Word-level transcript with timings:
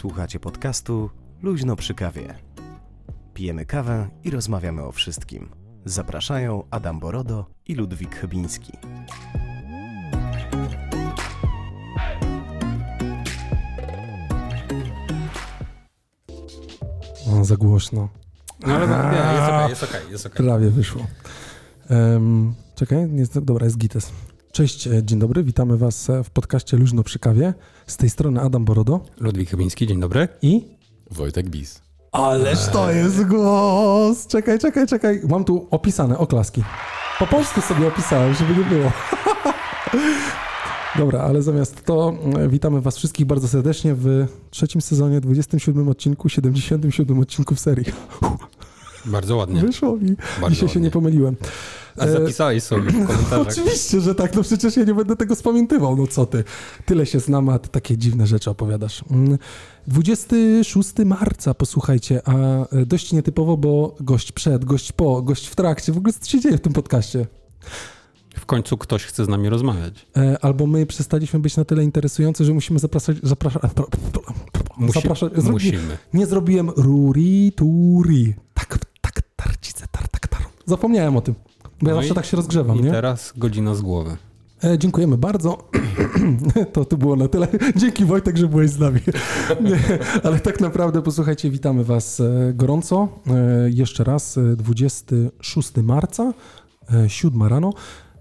Słuchacie 0.00 0.40
podcastu 0.40 1.10
Luźno 1.42 1.76
przy 1.76 1.94
kawie. 1.94 2.34
Pijemy 3.34 3.66
kawę 3.66 4.08
i 4.24 4.30
rozmawiamy 4.30 4.82
o 4.84 4.92
wszystkim. 4.92 5.48
Zapraszają 5.84 6.62
Adam 6.70 7.00
Borodo 7.00 7.46
i 7.66 7.74
Ludwik 7.74 8.16
Chybiński. 8.16 8.72
O, 17.32 17.44
za 17.44 17.56
głośno. 17.56 18.08
No 18.66 18.74
ale 18.74 18.86
no, 18.86 18.96
nie, 19.12 19.18
jest 19.18 19.42
okej, 19.48 19.68
jest 19.70 19.82
okej, 19.82 20.00
jest 20.10 20.26
okej. 20.26 20.46
Prawie 20.46 20.70
wyszło. 20.70 21.06
Em, 21.88 22.54
czekaj, 22.74 23.08
nie, 23.10 23.18
jest- 23.18 23.38
dobra, 23.38 23.64
jest 23.64 23.78
gites. 23.78 24.12
Cześć, 24.60 24.86
e, 24.86 25.02
dzień 25.02 25.18
dobry, 25.18 25.44
witamy 25.44 25.76
was 25.76 26.10
e, 26.10 26.24
w 26.24 26.30
podcaście 26.30 26.76
Luźno 26.76 27.02
przy 27.02 27.18
kawie. 27.18 27.54
Z 27.86 27.96
tej 27.96 28.10
strony 28.10 28.40
Adam 28.40 28.64
Borodo 28.64 29.00
Ludwik 29.20 29.50
Chybiński, 29.50 29.86
dzień 29.86 30.00
dobry. 30.00 30.28
i... 30.42 30.76
Wojtek 31.10 31.48
Bis. 31.48 31.82
Ależ 32.12 32.66
to 32.72 32.92
jest 32.92 33.24
głos! 33.24 34.26
Czekaj, 34.26 34.58
czekaj, 34.58 34.86
czekaj. 34.86 35.20
Mam 35.28 35.44
tu 35.44 35.68
opisane 35.70 36.18
oklaski. 36.18 36.62
Po 37.18 37.26
polsku 37.26 37.60
sobie 37.60 37.88
opisałem, 37.88 38.34
żeby 38.34 38.56
nie 38.56 38.64
było. 38.64 38.92
Dobra, 40.98 41.20
ale 41.20 41.42
zamiast 41.42 41.84
to 41.84 42.14
e, 42.38 42.48
witamy 42.48 42.80
was 42.80 42.96
wszystkich 42.96 43.26
bardzo 43.26 43.48
serdecznie 43.48 43.94
w 43.94 44.26
trzecim 44.50 44.80
sezonie, 44.80 45.20
27 45.20 45.88
odcinku, 45.88 46.28
77 46.28 47.20
odcinku 47.20 47.54
w 47.54 47.60
serii. 47.60 47.86
Bardzo 49.04 49.36
ładnie. 49.36 49.60
Wyszło 49.60 49.96
mi. 49.96 50.16
Bardzo 50.40 50.50
Dzisiaj 50.50 50.68
się 50.68 50.72
ładnie. 50.72 50.82
nie 50.82 50.90
pomyliłem. 50.90 51.36
A 52.00 52.04
E, 52.04 52.12
zapisałeś 52.12 52.62
sobie 52.62 52.90
w 52.90 53.06
komentarzach. 53.06 53.46
Oczywiście, 53.48 54.00
że 54.00 54.14
tak, 54.14 54.34
no 54.34 54.42
przecież 54.42 54.76
ja 54.76 54.84
nie 54.84 54.94
będę 54.94 55.16
tego 55.16 55.34
spamiętywał, 55.34 55.96
no 55.96 56.06
co 56.06 56.26
ty. 56.26 56.44
Tyle 56.86 57.06
się 57.06 57.20
znamy, 57.20 57.52
a 57.52 57.58
ty 57.58 57.68
takie 57.68 57.98
dziwne 57.98 58.26
rzeczy 58.26 58.50
opowiadasz. 58.50 59.04
Mm, 59.10 59.38
26 59.86 60.90
marca, 61.06 61.54
posłuchajcie, 61.54 62.20
a 62.28 62.32
e, 62.32 62.86
dość 62.86 63.12
nietypowo, 63.12 63.56
bo 63.56 63.96
gość 64.00 64.32
przed, 64.32 64.64
gość 64.64 64.92
po, 64.92 65.22
gość 65.22 65.46
w 65.46 65.56
trakcie, 65.56 65.92
w 65.92 65.96
ogóle 65.98 66.12
co 66.20 66.30
się 66.30 66.40
dzieje 66.40 66.56
w 66.56 66.60
tym 66.60 66.72
podcaście? 66.72 67.26
W 68.36 68.46
końcu 68.46 68.76
ktoś 68.78 69.04
chce 69.04 69.24
z 69.24 69.28
nami 69.28 69.48
rozmawiać. 69.48 70.06
E, 70.16 70.38
Albo 70.44 70.66
my 70.66 70.86
przestaliśmy 70.86 71.38
być 71.40 71.56
na 71.56 71.64
tyle 71.64 71.84
interesujący, 71.84 72.44
że 72.44 72.54
musimy 72.54 72.78
zapraszać, 72.78 73.16
zapraszać, 73.22 73.62
Musi, 74.76 74.92
zapraszać, 75.00 75.32
zrobi- 75.32 75.50
musimy. 75.50 75.98
nie 76.14 76.26
zrobiłem 76.26 76.70
ruri 76.70 77.52
turi. 77.56 78.34
Tak, 78.54 78.78
tak, 79.00 79.22
tarcice, 79.36 79.86
tar, 79.90 80.08
tak, 80.08 80.28
tar. 80.28 80.40
Zapomniałem 80.66 81.16
o 81.16 81.20
tym, 81.20 81.34
bo 81.82 81.88
ja 81.88 81.94
No 81.94 82.00
zawsze 82.00 82.14
tak 82.14 82.24
się 82.24 82.36
rozgrzewam, 82.36 82.78
I 82.78 82.82
nie? 82.82 82.90
teraz 82.90 83.32
godzina 83.36 83.74
z 83.74 83.80
głowy. 83.82 84.16
E, 84.64 84.78
dziękujemy 84.78 85.18
bardzo. 85.18 85.68
to, 86.72 86.84
to 86.84 86.96
było 86.96 87.16
na 87.16 87.28
tyle. 87.28 87.48
Dzięki 87.76 88.04
Wojtek, 88.04 88.36
że 88.36 88.48
byłeś 88.48 88.70
z 88.70 88.78
nami. 88.78 89.00
Nie, 89.70 89.78
Ale 90.24 90.40
tak 90.40 90.60
naprawdę, 90.60 91.02
posłuchajcie, 91.02 91.50
witamy 91.50 91.84
Was 91.84 92.20
e, 92.20 92.52
gorąco. 92.54 93.08
E, 93.26 93.70
jeszcze 93.70 94.04
raz, 94.04 94.38
e, 94.38 94.56
26 94.56 95.76
marca, 95.82 96.32
e, 96.94 97.08
7 97.08 97.42
rano. 97.42 97.72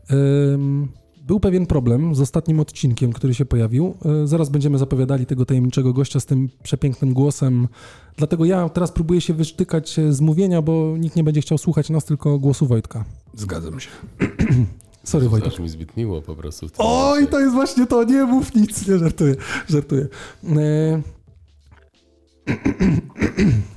Em, 0.10 0.88
Był 1.28 1.40
pewien 1.40 1.66
problem 1.66 2.16
z 2.16 2.22
ostatnim 2.22 2.60
odcinkiem, 2.60 3.14
który 3.14 3.34
się 3.34 3.46
pojawił. 3.46 3.94
E, 4.24 4.28
Zaraz 4.28 4.50
będziemy 4.50 4.78
zapowiadali 4.78 5.26
tego 5.26 5.46
tajemniczego 5.46 5.94
gościa 5.94 6.20
z 6.20 6.26
tym 6.26 6.50
przepięknym 6.64 7.14
głosem. 7.14 7.68
Dlatego 8.18 8.46
ja 8.46 8.70
teraz 8.70 8.92
próbuję 8.92 9.22
się 9.22 9.34
wysztykać 9.34 10.00
e, 10.00 10.14
z 10.14 10.22
mówienia, 10.22 10.62
bo 10.62 10.96
nikt 11.00 11.16
nie 11.16 11.24
będzie 11.24 11.42
chciał 11.42 11.58
słuchać 11.58 11.90
nas, 11.90 12.06
tylko 12.06 12.40
głosu 12.40 12.68
Wojtka. 12.68 13.06
Zgadzam 13.34 13.80
się. 13.80 13.90
Sorry, 15.04 15.30
Wojtek. 15.30 15.54
Aż 15.54 15.60
mi 15.60 15.70
zbyt 15.70 15.98
miło 15.98 16.22
po 16.22 16.36
prostu 16.36 16.68
Oj, 16.78 17.10
momencie. 17.10 17.32
to 17.32 17.40
jest 17.40 17.54
właśnie 17.54 17.88
to, 17.88 18.04
nie 18.04 18.24
mów 18.24 18.56
nic, 18.56 18.88
nie 18.88 18.98
żartuję, 19.00 19.36
żartuję. 19.70 20.08
E... 20.58 21.02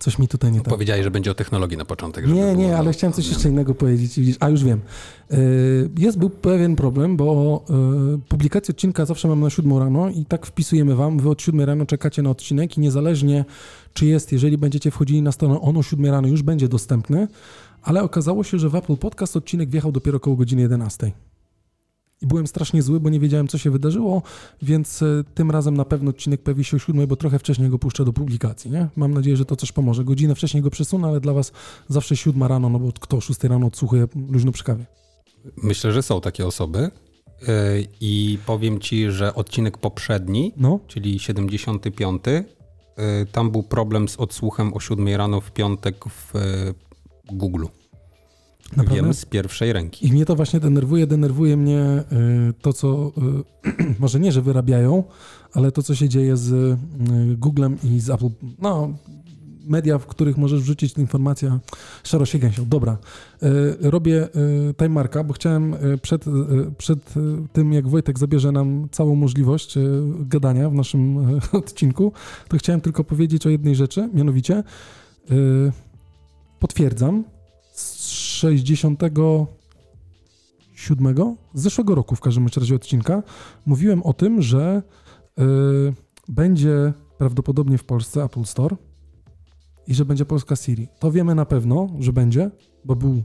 Coś 0.00 0.18
mi 0.18 0.28
tutaj 0.28 0.52
nie 0.52 0.60
tak. 0.60 0.68
Powiedziałeś, 0.68 1.04
że 1.04 1.10
będzie 1.10 1.30
o 1.30 1.34
technologii 1.34 1.76
na 1.78 1.84
początek. 1.84 2.26
Nie, 2.26 2.54
nie, 2.54 2.76
ale 2.76 2.92
chciałem 2.92 3.12
coś 3.12 3.28
jeszcze 3.28 3.48
innego 3.48 3.74
powiedzieć. 3.74 4.36
a 4.40 4.48
już 4.48 4.64
wiem. 4.64 4.80
E, 5.30 5.36
Jest, 5.98 6.18
był 6.18 6.30
pewien 6.30 6.76
problem, 6.76 7.16
bo 7.16 7.64
e, 7.70 8.18
publikację 8.28 8.74
odcinka 8.74 9.06
zawsze 9.06 9.28
mam 9.28 9.40
na 9.40 9.50
7 9.50 9.78
rano 9.78 10.08
i 10.10 10.24
tak 10.24 10.46
wpisujemy 10.46 10.94
wam. 10.94 11.18
Wy 11.18 11.30
od 11.30 11.42
7 11.42 11.60
rano 11.60 11.86
czekacie 11.86 12.22
na 12.22 12.30
odcinek 12.30 12.76
i 12.76 12.80
niezależnie 12.80 13.44
czy 13.94 14.06
jest, 14.06 14.32
jeżeli 14.32 14.58
będziecie 14.58 14.90
wchodzili 14.90 15.22
na 15.22 15.32
stronę, 15.32 15.60
on 15.60 15.76
o 15.76 15.82
7 15.82 16.06
rano 16.06 16.28
już 16.28 16.42
będzie 16.42 16.68
dostępny, 16.68 17.28
ale 17.84 18.02
okazało 18.02 18.44
się, 18.44 18.58
że 18.58 18.68
w 18.68 18.74
Apple 18.74 18.96
Podcast 18.96 19.36
odcinek 19.36 19.70
wjechał 19.70 19.92
dopiero 19.92 20.16
około 20.16 20.36
godziny 20.36 20.62
11. 20.62 21.12
I 22.22 22.26
byłem 22.26 22.46
strasznie 22.46 22.82
zły, 22.82 23.00
bo 23.00 23.10
nie 23.10 23.20
wiedziałem, 23.20 23.48
co 23.48 23.58
się 23.58 23.70
wydarzyło, 23.70 24.22
więc 24.62 25.02
e, 25.02 25.24
tym 25.34 25.50
razem 25.50 25.76
na 25.76 25.84
pewno 25.84 26.10
odcinek 26.10 26.42
pojawi 26.42 26.64
się 26.64 26.76
o 26.76 26.80
7, 26.80 27.06
bo 27.06 27.16
trochę 27.16 27.38
wcześniej 27.38 27.70
go 27.70 27.78
puszczę 27.78 28.04
do 28.04 28.12
publikacji, 28.12 28.70
nie? 28.70 28.88
Mam 28.96 29.14
nadzieję, 29.14 29.36
że 29.36 29.44
to 29.44 29.56
coś 29.56 29.72
pomoże. 29.72 30.04
Godzinę 30.04 30.34
wcześniej 30.34 30.62
go 30.62 30.70
przesunę, 30.70 31.08
ale 31.08 31.20
dla 31.20 31.32
was 31.32 31.52
zawsze 31.88 32.16
7 32.16 32.42
rano, 32.42 32.68
no 32.68 32.78
bo 32.78 32.92
kto 33.00 33.16
o 33.16 33.20
6 33.20 33.44
rano 33.44 33.66
odsłuchuje 33.66 34.08
luźno 34.28 34.52
przy 34.52 34.64
kawie. 34.64 34.84
Myślę, 35.62 35.92
że 35.92 36.02
są 36.02 36.20
takie 36.20 36.46
osoby. 36.46 36.78
Yy, 36.78 37.48
I 38.00 38.38
powiem 38.46 38.80
ci, 38.80 39.10
że 39.10 39.34
odcinek 39.34 39.78
poprzedni, 39.78 40.52
No, 40.56 40.80
czyli 40.86 41.18
75, 41.18 42.22
yy, 42.26 42.42
tam 43.32 43.50
był 43.50 43.62
problem 43.62 44.08
z 44.08 44.16
odsłuchem 44.16 44.74
o 44.74 44.80
7 44.80 45.08
rano 45.08 45.40
w 45.40 45.52
piątek 45.52 46.04
w 46.08 46.32
Google. 47.32 47.64
naprawdę. 48.76 49.02
Wiem 49.02 49.14
z 49.14 49.24
pierwszej 49.24 49.72
ręki. 49.72 50.06
I 50.06 50.12
mnie 50.12 50.24
to 50.24 50.36
właśnie 50.36 50.60
denerwuje, 50.60 51.06
denerwuje 51.06 51.56
mnie 51.56 51.80
y, 51.80 52.52
to, 52.62 52.72
co 52.72 53.12
y, 53.66 53.94
może 54.00 54.20
nie, 54.20 54.32
że 54.32 54.42
wyrabiają, 54.42 55.04
ale 55.52 55.72
to, 55.72 55.82
co 55.82 55.94
się 55.94 56.08
dzieje 56.08 56.36
z 56.36 56.52
y, 56.52 56.76
Googlem 57.36 57.78
i 57.84 58.00
z 58.00 58.10
Apple. 58.10 58.28
No, 58.58 58.94
media, 59.66 59.98
w 59.98 60.06
których 60.06 60.36
możesz 60.36 60.60
wrzucić 60.60 60.98
informację, 60.98 61.58
szaro 62.04 62.26
się 62.26 62.38
gęsią. 62.38 62.68
Dobra, 62.68 62.98
robię 63.80 64.28
y, 64.70 64.74
timemarka, 64.74 65.24
bo 65.24 65.32
chciałem 65.34 65.76
przed, 66.02 66.24
przed 66.78 67.14
tym, 67.52 67.72
jak 67.72 67.88
Wojtek 67.88 68.18
zabierze 68.18 68.52
nam 68.52 68.88
całą 68.90 69.14
możliwość 69.14 69.74
gadania 70.20 70.70
w 70.70 70.74
naszym 70.74 71.18
odcinku, 71.52 72.12
to 72.48 72.56
chciałem 72.56 72.80
tylko 72.80 73.04
powiedzieć 73.04 73.46
o 73.46 73.50
jednej 73.50 73.74
rzeczy, 73.74 74.08
mianowicie 74.14 74.62
potwierdzam, 76.64 77.24
z 77.72 78.06
67 78.08 79.06
z 81.54 81.62
zeszłego 81.62 81.94
roku 81.94 82.16
w 82.16 82.20
każdym 82.20 82.46
razie 82.56 82.74
odcinka 82.74 83.22
mówiłem 83.66 84.02
o 84.02 84.12
tym, 84.12 84.42
że 84.42 84.82
y, 85.38 85.42
będzie 86.28 86.92
prawdopodobnie 87.18 87.78
w 87.78 87.84
Polsce 87.84 88.24
Apple 88.24 88.44
Store 88.44 88.76
i 89.86 89.94
że 89.94 90.04
będzie 90.04 90.24
polska 90.24 90.56
Siri. 90.56 90.88
To 90.98 91.12
wiemy 91.12 91.34
na 91.34 91.44
pewno, 91.44 91.88
że 91.98 92.12
będzie, 92.12 92.50
bo 92.84 92.96
był 92.96 93.22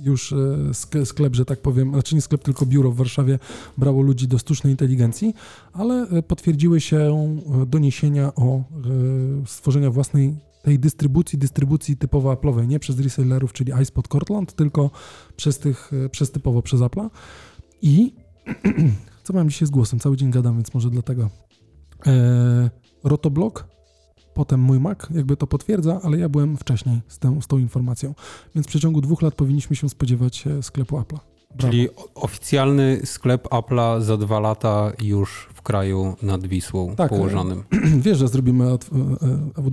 już 0.00 0.32
y, 0.32 0.36
sk- 0.70 1.04
sklep, 1.04 1.34
że 1.34 1.44
tak 1.44 1.62
powiem, 1.62 1.92
znaczy 1.92 2.14
nie 2.14 2.20
sklep, 2.20 2.42
tylko 2.42 2.66
biuro 2.66 2.90
w 2.90 2.96
Warszawie 2.96 3.38
brało 3.78 4.02
ludzi 4.02 4.28
do 4.28 4.38
sztucznej 4.38 4.72
inteligencji, 4.72 5.34
ale 5.72 6.12
y, 6.12 6.22
potwierdziły 6.22 6.80
się 6.80 7.28
y, 7.62 7.66
doniesienia 7.66 8.34
o 8.34 8.62
stworzeniu 9.46 9.92
własnej 9.92 10.47
tej 10.62 10.78
dystrybucji, 10.78 11.38
dystrybucji 11.38 11.96
typowo 11.96 12.34
Apple'owej, 12.34 12.66
nie 12.66 12.78
przez 12.78 13.00
resellerów, 13.00 13.52
czyli 13.52 13.72
iSpot 13.82 14.08
Cortland, 14.08 14.54
tylko 14.54 14.90
przez 15.36 15.58
tych, 15.58 15.90
e, 16.04 16.08
przez 16.08 16.30
typowo 16.30 16.62
przez 16.62 16.80
Apple'a. 16.80 17.10
I 17.82 18.14
co 19.24 19.32
mam 19.32 19.50
dzisiaj 19.50 19.68
z 19.68 19.70
głosem? 19.70 19.98
Cały 19.98 20.16
dzień 20.16 20.30
gadam, 20.30 20.54
więc 20.54 20.74
może 20.74 20.90
dlatego. 20.90 21.30
E, 22.06 22.70
Rotoblock, 23.04 23.64
potem 24.34 24.60
mój 24.60 24.80
Mac, 24.80 24.98
jakby 25.10 25.36
to 25.36 25.46
potwierdza, 25.46 26.00
ale 26.02 26.18
ja 26.18 26.28
byłem 26.28 26.56
wcześniej 26.56 27.00
z 27.08 27.18
tą, 27.18 27.40
z 27.40 27.46
tą 27.46 27.58
informacją. 27.58 28.14
Więc 28.54 28.66
w 28.66 28.70
przeciągu 28.70 29.00
dwóch 29.00 29.22
lat 29.22 29.34
powinniśmy 29.34 29.76
się 29.76 29.88
spodziewać 29.88 30.46
e, 30.46 30.62
sklepu 30.62 30.96
Apple'a. 30.96 31.18
Brawo. 31.54 31.70
Czyli 31.70 31.88
oficjalny 32.14 33.00
sklep 33.04 33.48
Apple'a 33.48 34.00
za 34.00 34.16
dwa 34.16 34.40
lata 34.40 34.92
już 35.02 35.48
kraju 35.68 36.16
nad 36.22 36.46
Wisłą 36.46 36.96
Tak, 36.96 37.08
położonym. 37.08 37.62
Wiesz, 38.04 38.18
że 38.18 38.28
zrobimy 38.28 38.64
e, 38.64 38.68
e, 38.72 38.76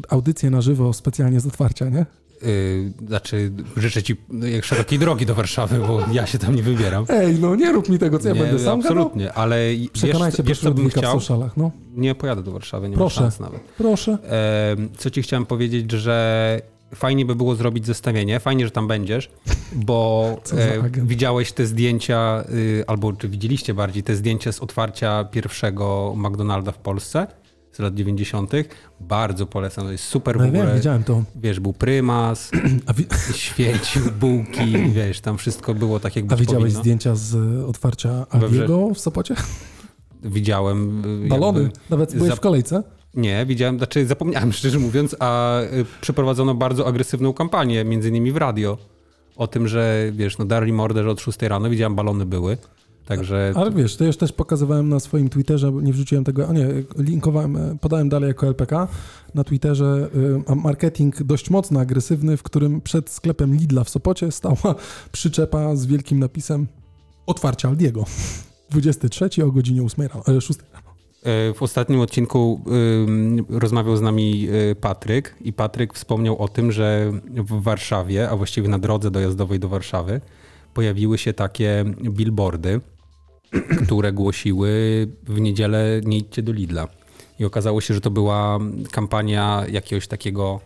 audycję 0.10 0.50
na 0.50 0.62
żywo 0.62 0.94
specjalnie 0.94 1.40
z 1.40 1.48
otwarcia, 1.48 1.90
nie? 1.90 2.06
Yy, 2.42 3.08
znaczy, 3.08 3.52
życzę 3.78 4.04
ci 4.04 4.16
jak 4.54 4.66
szerokiej 4.66 5.00
drogi 5.00 5.26
do 5.26 5.36
Warszawy, 5.36 5.80
bo 5.80 6.00
ja 6.12 6.26
się 6.26 6.38
tam 6.38 6.56
nie 6.56 6.64
wybieram. 6.64 7.06
Ej, 7.10 7.40
no 7.40 7.56
nie 7.56 7.72
rób 7.72 7.90
mi 7.90 8.00
tego, 8.00 8.20
co 8.20 8.28
ja 8.28 8.34
nie, 8.34 8.40
będę 8.42 8.60
sam 8.60 8.82
gadał. 8.82 8.98
Absolutnie, 8.98 9.34
ale 9.34 9.76
wiesz, 9.76 9.90
Przekonajcie 9.90 10.44
wiesz 10.44 10.60
proszę 10.60 10.70
co 10.70 10.76
bym 10.76 10.84
Ludwika 10.84 11.02
w 11.02 11.04
chciał? 11.04 11.20
socialach, 11.20 11.58
no. 11.58 11.72
Nie 11.96 12.16
pojadę 12.16 12.44
do 12.44 12.52
Warszawy, 12.52 12.90
nie 12.90 12.96
Proszę. 12.96 13.22
ma 13.22 13.26
szans 13.26 13.40
nawet. 13.40 13.62
Proszę. 13.78 14.18
Co 14.98 15.10
ci 15.10 15.22
chciałem 15.22 15.46
powiedzieć, 15.46 15.92
że 15.92 16.62
fajnie 16.96 17.26
by 17.26 17.36
było 17.36 17.56
zrobić 17.56 17.86
zestawienie, 17.86 18.40
fajnie, 18.40 18.66
że 18.66 18.72
tam 18.72 18.88
będziesz, 18.88 19.30
bo 19.76 20.26
e, 20.58 20.90
widziałeś 20.92 21.52
te 21.52 21.66
zdjęcia, 21.66 22.44
y, 22.54 22.84
albo 22.88 23.14
czy 23.14 23.30
widzieliście 23.30 23.74
bardziej 23.74 24.04
te 24.04 24.16
zdjęcia 24.16 24.52
z 24.52 24.60
otwarcia 24.60 25.24
pierwszego 25.24 26.14
McDonalda 26.18 26.72
w 26.72 26.78
Polsce 26.78 27.28
z 27.72 27.80
lat 27.80 27.96
90. 27.96 28.52
Bardzo 29.00 29.46
polecam, 29.46 29.86
to 29.86 29.92
jest 29.92 30.04
super 30.04 30.36
w 30.36 30.40
No 30.40 30.44
ja 30.46 30.50
ogóle. 30.50 30.66
wiem, 30.68 30.76
widziałem 30.76 31.04
to. 31.04 31.24
Wiesz, 31.36 31.60
był 31.60 31.74
prymas, 31.74 32.52
wi- 32.98 33.08
świecił 33.46 34.02
bułki, 34.20 34.78
wiesz, 34.96 35.20
tam 35.22 35.38
wszystko 35.38 35.74
było 35.74 36.00
tak, 36.00 36.16
jak 36.16 36.26
a 36.32 36.36
widziałeś 36.36 36.64
powinno. 36.64 36.80
zdjęcia 36.80 37.16
z 37.16 37.36
otwarcia 37.70 38.26
We 38.34 38.46
Aldiego 38.46 38.90
w 38.94 39.00
Sopocie? 39.00 39.36
Widziałem. 40.24 41.02
y, 41.26 41.28
Balony. 41.28 41.62
jakby- 41.64 41.80
Nawet 41.90 42.16
byłeś 42.16 42.34
w 42.34 42.40
kolejce? 42.40 42.84
Nie, 43.16 43.46
widziałem, 43.46 43.78
znaczy 43.78 44.06
zapomniałem 44.06 44.54
szczerze 44.58 44.80
mówiąc, 44.80 45.16
a 45.20 45.62
y, 45.62 45.86
przeprowadzono 46.02 46.56
bardzo 46.56 46.88
agresywną 46.88 47.34
kampanię, 47.34 47.86
między 47.86 48.10
innymi 48.10 48.32
w 48.32 48.38
radio, 48.38 48.78
o 49.36 49.48
tym, 49.48 49.68
że 49.68 50.12
wiesz, 50.12 50.38
no 50.38 50.46
darli 50.46 50.74
morderze 50.74 51.10
od 51.10 51.22
6 51.22 51.42
rano, 51.42 51.70
widziałem 51.70 51.96
balony 51.96 52.26
były, 52.26 52.58
także... 53.06 53.54
Ale 53.56 53.72
wiesz, 53.72 53.96
to 53.96 54.06
już 54.06 54.18
też 54.18 54.32
pokazywałem 54.32 54.90
na 54.90 55.00
swoim 55.00 55.30
Twitterze, 55.30 55.72
nie 55.72 55.94
wrzuciłem 55.94 56.24
tego, 56.24 56.48
a 56.48 56.54
nie, 56.54 56.68
linkowałem, 56.98 57.58
e, 57.58 57.78
podałem 57.82 58.10
dalej 58.10 58.28
jako 58.28 58.48
LPK 58.48 58.88
na 59.34 59.44
Twitterze 59.44 60.10
y, 60.16 60.52
a 60.52 60.56
marketing 60.56 61.24
dość 61.24 61.50
mocno 61.50 61.80
agresywny, 61.80 62.38
w 62.38 62.44
którym 62.44 62.82
przed 62.82 63.10
sklepem 63.10 63.56
Lidla 63.56 63.84
w 63.84 63.90
Sopocie 63.90 64.32
stała 64.32 64.76
przyczepa 65.12 65.76
z 65.76 65.86
wielkim 65.86 66.20
napisem 66.20 66.68
otwarcie 67.28 67.68
Aldiego. 67.68 68.06
23 68.70 69.46
o 69.46 69.52
godzinie 69.52 69.84
8 69.84 70.08
rano, 70.08 70.24
e, 70.28 70.42
6 70.42 70.60
rano. 70.60 70.75
E, 70.75 70.75
W 71.56 71.64
ostatnim 71.64 72.00
odcinku 72.00 72.62
rozmawiał 73.50 73.98
z 73.98 74.02
nami 74.02 74.48
y, 74.72 74.76
Patryk 74.76 75.36
i 75.42 75.54
Patryk 75.54 75.94
wspomniał 75.94 76.38
o 76.38 76.48
tym, 76.48 76.72
że 76.72 77.12
w 77.26 77.62
Warszawie, 77.62 78.30
a 78.30 78.36
właściwie 78.36 78.70
na 78.70 78.80
drodze 78.80 79.12
dojazdowej 79.12 79.60
do 79.60 79.70
Warszawy, 79.70 80.22
pojawiły 80.74 81.18
się 81.18 81.34
takie 81.34 81.86
billboardy, 82.02 82.82
które 83.86 84.14
głosiły 84.14 84.70
w 85.24 85.40
niedzielę 85.40 86.02
nie 86.04 86.18
idźcie 86.18 86.44
do 86.44 86.52
Lidla. 86.52 86.88
I 87.40 87.46
okazało 87.46 87.82
się, 87.82 87.94
że 87.94 88.02
to 88.02 88.12
była 88.12 88.60
kampania 88.92 89.64
jakiegoś 89.72 90.08
takiego 90.08 90.60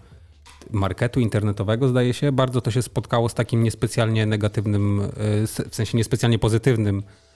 marketu 0.71 1.19
internetowego, 1.19 1.87
zdaje 1.87 2.13
się. 2.13 2.31
Bardzo 2.31 2.61
to 2.61 2.71
się 2.71 2.81
spotkało 2.81 3.29
z 3.29 3.33
takim 3.33 3.63
niespecjalnie 3.63 4.25
negatywnym, 4.25 4.99
y, 5.01 5.69
w 5.69 5.75
sensie 5.75 5.97
niespecjalnie 5.97 6.39
pozytywnym 6.39 6.99
e, 6.99 7.28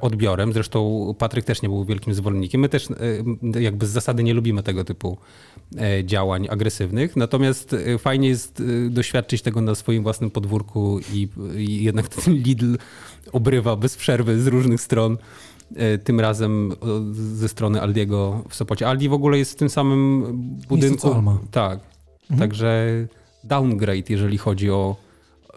odbiorem. 0.00 0.52
Zresztą 0.52 1.14
Patryk 1.18 1.44
też 1.44 1.62
nie 1.62 1.68
był 1.68 1.84
wielkim 1.84 2.14
zwolennikiem. 2.14 2.60
My 2.60 2.68
też 2.68 2.88
e, 3.54 3.60
jakby 3.60 3.86
z 3.86 3.90
zasady 3.90 4.22
nie 4.22 4.34
lubimy 4.34 4.62
tego 4.62 4.84
typu 4.84 5.18
e, 5.78 6.04
działań 6.04 6.46
agresywnych. 6.50 7.16
Natomiast 7.16 7.72
e, 7.72 7.98
fajnie 7.98 8.28
jest 8.28 8.60
e, 8.60 8.90
doświadczyć 8.90 9.42
tego 9.42 9.60
na 9.60 9.74
swoim 9.74 10.02
własnym 10.02 10.30
podwórku 10.30 11.00
i, 11.12 11.28
i 11.56 11.84
jednak 11.84 12.08
ten 12.14 12.34
Lidl 12.34 12.76
obrywa 13.32 13.76
bez 13.76 13.96
przerwy 13.96 14.40
z 14.40 14.46
różnych 14.46 14.80
stron. 14.80 15.18
E, 15.76 15.98
Tym 15.98 16.20
razem 16.20 16.72
ze 17.12 17.48
strony 17.48 17.82
Aldiego 17.82 18.44
w 18.48 18.54
Sopocie. 18.54 18.88
Aldi 18.88 19.08
w 19.08 19.12
ogóle 19.12 19.38
jest 19.38 19.52
w 19.52 19.56
tym 19.56 19.70
samym 19.70 20.24
budynku. 20.68 21.12
Alma. 21.12 21.38
Tak. 21.50 21.80
Mhm. 22.22 22.40
Także 22.40 22.86
downgrade, 23.44 24.10
jeżeli 24.10 24.38
chodzi 24.38 24.70
o 24.70 24.96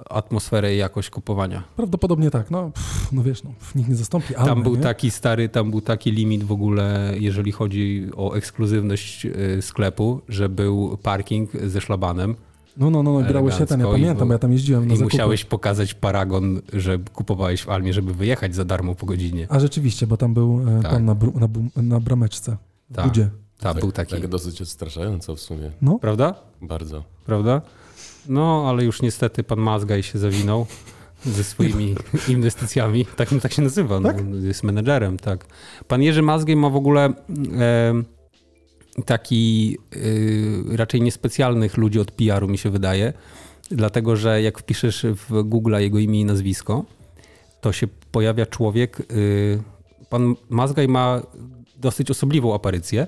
atmosferę 0.09 0.75
i 0.75 0.77
jakość 0.77 1.09
kupowania. 1.09 1.63
Prawdopodobnie 1.75 2.31
tak, 2.31 2.51
no, 2.51 2.71
pff, 2.71 3.11
no 3.11 3.23
wiesz, 3.23 3.43
no, 3.43 3.49
pff, 3.49 3.75
nikt 3.75 3.89
nie 3.89 3.95
zastąpi 3.95 4.35
Almy, 4.35 4.49
Tam 4.49 4.63
był 4.63 4.75
nie? 4.75 4.81
taki 4.81 5.11
stary, 5.11 5.49
tam 5.49 5.71
był 5.71 5.81
taki 5.81 6.11
limit 6.11 6.43
w 6.43 6.51
ogóle, 6.51 7.13
jeżeli 7.19 7.51
chodzi 7.51 8.07
o 8.15 8.33
ekskluzywność 8.33 9.25
y, 9.25 9.61
sklepu, 9.61 10.21
że 10.29 10.49
był 10.49 10.97
parking 11.03 11.51
ze 11.63 11.81
szlabanem 11.81 12.35
No, 12.77 12.89
no, 12.89 13.03
no, 13.03 13.13
no 13.13 13.27
grało 13.27 13.51
się 13.51 13.65
ten, 13.65 13.79
ja 13.79 13.85
pamiętam, 13.87 14.27
był- 14.27 14.31
ja 14.33 14.39
tam 14.39 14.51
jeździłem 14.51 14.87
na 14.87 14.93
i 14.93 14.97
zakupy. 14.97 15.15
musiałeś 15.15 15.45
pokazać 15.45 15.93
paragon, 15.93 16.61
że 16.73 16.97
kupowałeś 17.13 17.61
w 17.63 17.69
Almie, 17.69 17.93
żeby 17.93 18.13
wyjechać 18.13 18.55
za 18.55 18.65
darmo 18.65 18.95
po 18.95 19.05
godzinie. 19.05 19.47
A 19.49 19.59
rzeczywiście, 19.59 20.07
bo 20.07 20.17
tam 20.17 20.33
był 20.33 20.61
e, 20.79 20.81
Tak. 20.81 20.91
pan 20.91 21.05
na, 21.05 21.15
bru, 21.15 21.33
na, 21.39 21.47
bu- 21.47 21.69
na 21.75 21.99
brameczce, 21.99 22.57
w 22.89 22.95
Tak. 22.95 23.05
budzie. 23.05 23.29
Tak, 23.59 23.79
był 23.79 23.91
taki. 23.91 24.11
Tak 24.15 24.27
dosyć 24.27 24.61
odstraszająco 24.61 25.35
w 25.35 25.39
sumie. 25.39 25.71
No, 25.81 25.99
Prawda? 25.99 26.35
Bardzo. 26.61 27.03
Prawda? 27.25 27.61
No, 28.29 28.65
ale 28.69 28.83
już 28.83 29.01
niestety 29.01 29.43
pan 29.43 29.59
Mazgaj 29.59 30.03
się 30.03 30.19
zawinął 30.19 30.65
ze 31.25 31.43
swoimi 31.43 31.95
inwestycjami. 32.27 33.05
Tak, 33.05 33.29
tak 33.41 33.53
się 33.53 33.61
nazywa. 33.61 34.01
Tak? 34.01 34.25
No, 34.25 34.35
jest 34.37 34.63
menedżerem, 34.63 35.17
tak. 35.17 35.45
Pan 35.87 36.01
Jerzy 36.01 36.21
Mazgaj 36.21 36.55
ma 36.55 36.69
w 36.69 36.75
ogóle 36.75 37.05
e, 37.05 37.13
taki 39.05 39.77
e, 40.71 40.77
raczej 40.77 41.01
niespecjalnych 41.01 41.77
ludzi 41.77 41.99
od 41.99 42.11
PR-u, 42.11 42.47
mi 42.47 42.57
się 42.57 42.69
wydaje. 42.69 43.13
Dlatego, 43.71 44.15
że 44.15 44.41
jak 44.41 44.59
wpiszesz 44.59 45.05
w 45.29 45.43
Google 45.43 45.75
jego 45.79 45.99
imię 45.99 46.21
i 46.21 46.25
nazwisko, 46.25 46.85
to 47.61 47.71
się 47.71 47.87
pojawia 48.11 48.45
człowiek. 48.45 48.99
e, 48.99 49.03
pan 50.09 50.35
Mazgaj 50.49 50.87
ma 50.87 51.21
dosyć 51.77 52.11
osobliwą 52.11 52.55
aparycję. 52.55 53.07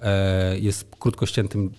E, 0.00 0.58
jest 0.58 0.96
krótko 0.98 1.26
ściętym 1.26 1.72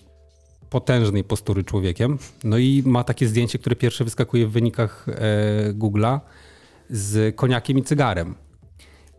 potężnej 0.72 1.24
postury 1.24 1.64
człowiekiem. 1.64 2.18
No 2.44 2.58
i 2.58 2.82
ma 2.86 3.04
takie 3.04 3.28
zdjęcie, 3.28 3.58
które 3.58 3.76
pierwsze 3.76 4.04
wyskakuje 4.04 4.46
w 4.46 4.50
wynikach 4.50 5.06
e, 5.08 5.74
Google'a 5.74 6.20
z 6.90 7.36
koniakiem 7.36 7.78
i 7.78 7.82
cygarem. 7.82 8.34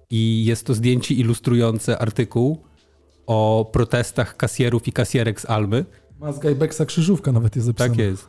I 0.10 0.46
jest 0.46 0.66
to 0.66 0.74
zdjęcie 0.74 1.14
ilustrujące 1.14 2.00
artykuł 2.00 2.64
o 3.28 3.70
protestach 3.74 4.38
kasjerów 4.38 4.88
i 4.88 4.92
kasjerek 4.92 5.42
z 5.42 5.46
Almy. 5.46 5.86
Mazga 6.20 6.50
i 6.50 6.56
Beksa 6.56 6.86
Krzyżówka 6.86 7.32
nawet 7.32 7.56
jest 7.56 7.66
zapisana. 7.66 7.90
Tak 7.90 8.00
jest. 8.00 8.28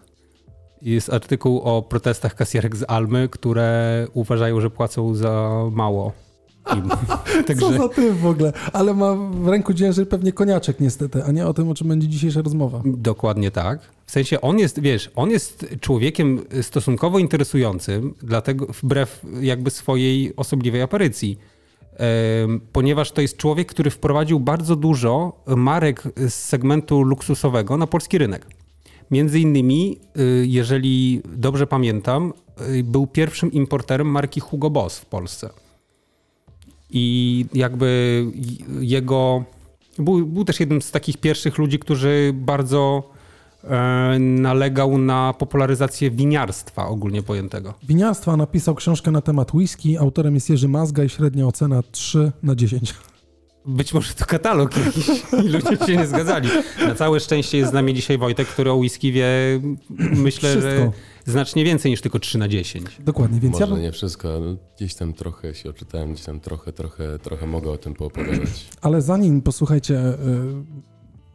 Jest 0.83 1.13
artykuł 1.13 1.61
o 1.61 1.83
protestach 1.83 2.35
kasjerek 2.35 2.77
z 2.77 2.85
Almy, 2.89 3.29
które 3.29 4.07
uważają, 4.13 4.61
że 4.61 4.71
za 5.13 5.65
mało. 5.73 6.13
Im. 6.77 6.89
Co 7.37 7.43
Także 7.47 7.79
za 7.79 7.89
ty 7.89 8.13
w 8.13 8.27
ogóle? 8.27 8.53
Ale 8.73 8.95
ma 8.95 9.15
w 9.15 9.49
ręku 9.49 9.75
dzierży 9.75 10.07
pewnie 10.07 10.33
koniaczek 10.33 10.81
niestety, 10.81 11.25
a 11.25 11.33
nie 11.33 11.47
o 11.47 11.55
tym, 11.55 11.69
o 11.69 11.75
czym 11.75 11.89
będzie 11.89 12.09
dzisiejsza 12.09 12.43
rozmowa. 12.43 12.83
Dokładnie 12.85 13.51
tak. 13.51 13.81
W 14.07 14.11
sensie 14.11 14.41
on 14.41 14.59
jest, 14.59 14.81
wiesz, 14.81 15.11
on 15.17 15.31
jest 15.31 15.67
człowiekiem 15.81 16.41
stosunkowo 16.63 17.19
interesującym, 17.19 18.15
dlatego 18.23 18.67
wbrew 18.67 19.23
jakby 19.41 19.71
swojej 19.71 20.37
osobliwej 20.37 20.83
aparycji. 20.83 21.39
Ponieważ 22.73 23.13
to 23.13 23.21
jest 23.21 23.37
człowiek, 23.37 23.69
który 23.69 23.91
wprowadził 23.91 24.41
bardzo 24.41 24.77
dużo 24.77 25.33
marek 25.47 26.03
z 26.17 26.35
segmentu 26.35 27.03
luksusowego 27.03 27.77
na 27.77 27.87
polski 27.87 28.19
rynek. 28.19 28.47
Między 29.11 29.41
innymi, 29.41 30.01
y, 30.19 30.47
jeżeli 30.47 31.23
dobrze 31.37 31.67
pamiętam, 31.67 32.33
y, 32.71 32.85
był 32.85 33.07
pierwszym 33.07 33.53
importerem 33.53 34.07
marki 34.07 34.41
Hugo 34.41 34.71
Boss 34.71 34.99
w 34.99 35.07
Polsce. 35.07 35.51
I 36.97 37.47
jakby 37.55 38.25
jego. 38.81 39.45
Był, 39.99 40.27
był 40.27 40.45
też 40.45 40.61
jednym 40.61 40.83
z 40.83 40.91
takich 40.91 41.17
pierwszych 41.17 41.59
ludzi, 41.59 41.79
którzy 41.79 42.33
bardzo 42.35 43.11
e, 43.65 44.19
nalegał 44.19 44.99
na 44.99 45.35
popularyzację 45.39 46.11
winiarstwa 46.11 46.87
ogólnie 46.87 47.23
pojętego. 47.23 47.75
Winiarstwa 47.83 48.37
napisał 48.37 48.75
książkę 48.75 49.11
na 49.11 49.21
temat 49.21 49.55
whisky, 49.55 49.99
autorem 49.99 50.35
jest 50.35 50.51
Jerzy 50.51 50.69
Mazga 50.69 51.05
i 51.05 51.09
średnia 51.09 51.47
ocena 51.47 51.83
3 51.93 52.33
na 52.43 52.55
10. 52.55 52.95
Być 53.67 53.95
może 53.95 54.15
to 54.15 54.27
katalog 54.27 54.77
jakiś 54.87 55.09
i 55.45 55.49
ludzie 55.49 55.87
się 55.87 55.97
nie 55.97 56.07
zgadzali. 56.07 56.49
Na 56.89 56.95
całe 56.95 57.21
szczęście 57.21 57.59
jest 57.59 57.71
z 57.71 57.75
nami 57.75 57.95
dzisiaj 57.95 58.19
Wojtek, 58.19 58.49
który 58.49 58.71
o 58.71 58.75
whisky 58.75 59.13
wie, 59.13 59.27
myślę, 59.99 60.53
że 60.53 60.61
Wszystko. 60.61 61.14
Znacznie 61.27 61.65
więcej 61.65 61.91
niż 61.91 62.01
tylko 62.01 62.19
3 62.19 62.39
na 62.39 62.49
10. 62.49 62.87
Dokładnie, 63.01 63.41
więc 63.41 63.61
Może 63.61 63.75
ja 63.75 63.79
nie 63.81 63.93
wszystko, 63.93 64.41
gdzieś 64.77 64.95
tam 64.95 65.13
trochę 65.13 65.55
się 65.55 65.71
oczytałem, 65.71 66.13
gdzieś 66.13 66.25
tam 66.25 66.41
trochę, 66.41 66.73
trochę, 66.73 67.19
trochę 67.19 67.47
mogę 67.47 67.71
o 67.71 67.77
tym 67.79 67.95
poopowiadać. 67.95 68.67
ale 68.81 69.03
zanim 69.03 69.43
posłuchajcie, 69.43 70.15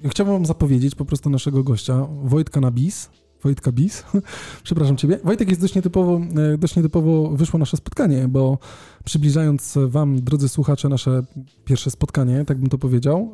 y, 0.06 0.10
chciałbym 0.10 0.36
wam 0.36 0.46
zapowiedzieć 0.46 0.96
po 0.96 1.06
prostu 1.06 1.30
naszego 1.30 1.64
gościa, 1.64 2.08
Wojtka 2.24 2.62
na 2.62 2.72
bis. 2.72 3.10
Wojtka 3.44 3.72
Bis, 3.72 4.04
przepraszam 4.64 4.98
ciebie. 4.98 5.20
Wojtek 5.24 5.50
jest 5.50 5.62
dość 5.62 5.76
nietypowo, 5.76 6.22
y, 6.54 6.58
dość 6.58 6.76
nietypowo 6.76 7.30
wyszło 7.30 7.60
nasze 7.60 7.78
spotkanie, 7.78 8.28
bo 8.28 8.58
przybliżając 9.06 9.78
wam, 9.88 10.22
drodzy 10.22 10.50
słuchacze, 10.50 10.90
nasze 10.90 11.24
pierwsze 11.66 11.92
spotkanie, 11.92 12.46
tak 12.46 12.58
bym 12.58 12.70
to 12.70 12.78
powiedział, 12.78 13.34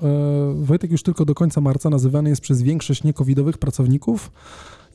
y, 0.62 0.66
Wojtek 0.66 0.92
już 0.92 1.04
tylko 1.04 1.26
do 1.26 1.36
końca 1.36 1.62
marca 1.62 1.90
nazywany 1.90 2.30
jest 2.30 2.42
przez 2.42 2.62
większość 2.62 3.04
niekowidowych 3.04 3.58
pracowników 3.58 4.32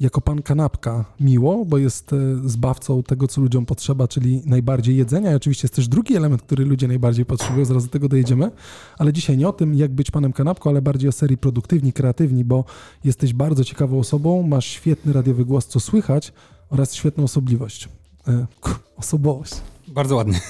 jako 0.00 0.20
pan 0.20 0.42
kanapka 0.42 1.04
miło, 1.20 1.64
bo 1.64 1.78
jest 1.78 2.12
e, 2.12 2.16
zbawcą 2.48 3.02
tego, 3.02 3.28
co 3.28 3.40
ludziom 3.40 3.66
potrzeba, 3.66 4.08
czyli 4.08 4.42
najbardziej 4.46 4.96
jedzenia. 4.96 5.32
I 5.32 5.34
oczywiście 5.34 5.66
jest 5.66 5.74
też 5.74 5.88
drugi 5.88 6.16
element, 6.16 6.42
który 6.42 6.64
ludzie 6.64 6.88
najbardziej 6.88 7.24
potrzebują, 7.24 7.64
zaraz 7.64 7.84
do 7.84 7.90
tego 7.90 8.08
dojedziemy. 8.08 8.50
Ale 8.98 9.12
dzisiaj 9.12 9.36
nie 9.36 9.48
o 9.48 9.52
tym, 9.52 9.74
jak 9.74 9.90
być 9.94 10.10
panem 10.10 10.32
kanapką, 10.32 10.70
ale 10.70 10.82
bardziej 10.82 11.08
o 11.08 11.12
serii 11.12 11.38
produktywni, 11.38 11.92
kreatywni, 11.92 12.44
bo 12.44 12.64
jesteś 13.04 13.32
bardzo 13.34 13.64
ciekawą 13.64 13.98
osobą, 13.98 14.42
masz 14.42 14.66
świetny 14.66 15.12
radiowy 15.12 15.44
głos, 15.44 15.66
co 15.66 15.80
słychać, 15.80 16.32
oraz 16.70 16.94
świetną 16.94 17.24
osobliwość. 17.24 17.88
E, 18.28 18.46
k- 18.60 18.78
osobowość. 18.96 19.52
Bardzo 19.88 20.16
ładnie. 20.16 20.40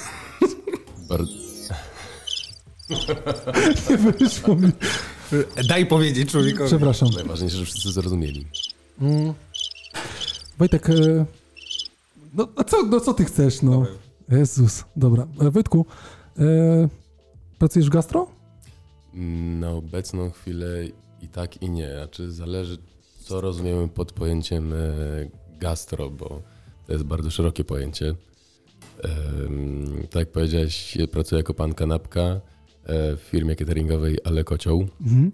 Bar- 1.08 1.20
Nie 3.90 3.96
wyszło 3.96 4.54
mi. 4.56 4.68
Daj 5.68 5.86
powiedzieć 5.86 6.30
człowiekowi. 6.30 6.66
Przepraszam. 6.68 7.08
Najważniejsze, 7.14 7.56
że 7.56 7.64
wszyscy 7.64 7.92
zrozumieli. 7.92 8.46
Mm. 9.00 9.34
Wojtek, 10.58 10.90
e, 10.90 11.26
no, 12.34 12.48
a 12.56 12.64
co, 12.64 12.82
no 12.82 13.00
co 13.00 13.14
ty 13.14 13.24
chcesz, 13.24 13.62
no? 13.62 13.86
Jezus, 14.28 14.84
dobra. 14.96 15.26
E, 15.40 15.50
Wojtku, 15.50 15.86
e, 16.38 16.88
pracujesz 17.58 17.88
w 17.88 17.92
gastro? 17.92 18.26
Na 19.60 19.70
obecną 19.70 20.30
chwilę 20.30 20.84
i 21.22 21.28
tak 21.28 21.62
i 21.62 21.70
nie. 21.70 21.92
Znaczy 21.96 22.32
zależy, 22.32 22.78
co 23.20 23.40
rozumiemy 23.40 23.88
pod 23.88 24.12
pojęciem 24.12 24.72
e, 24.72 24.76
gastro, 25.58 26.10
bo 26.10 26.42
to 26.86 26.92
jest 26.92 27.04
bardzo 27.04 27.30
szerokie 27.30 27.64
pojęcie. 27.64 28.14
Tak 30.10 30.20
jak 30.20 30.32
powiedziałeś, 30.32 30.98
pracuję 31.12 31.38
jako 31.38 31.54
pan 31.54 31.74
kanapka 31.74 32.40
w 32.86 33.20
firmie 33.30 33.56
cateringowej 33.56 34.18
Ale 34.24 34.44
Kocioł 34.44 34.88
Mhm. 35.00 35.30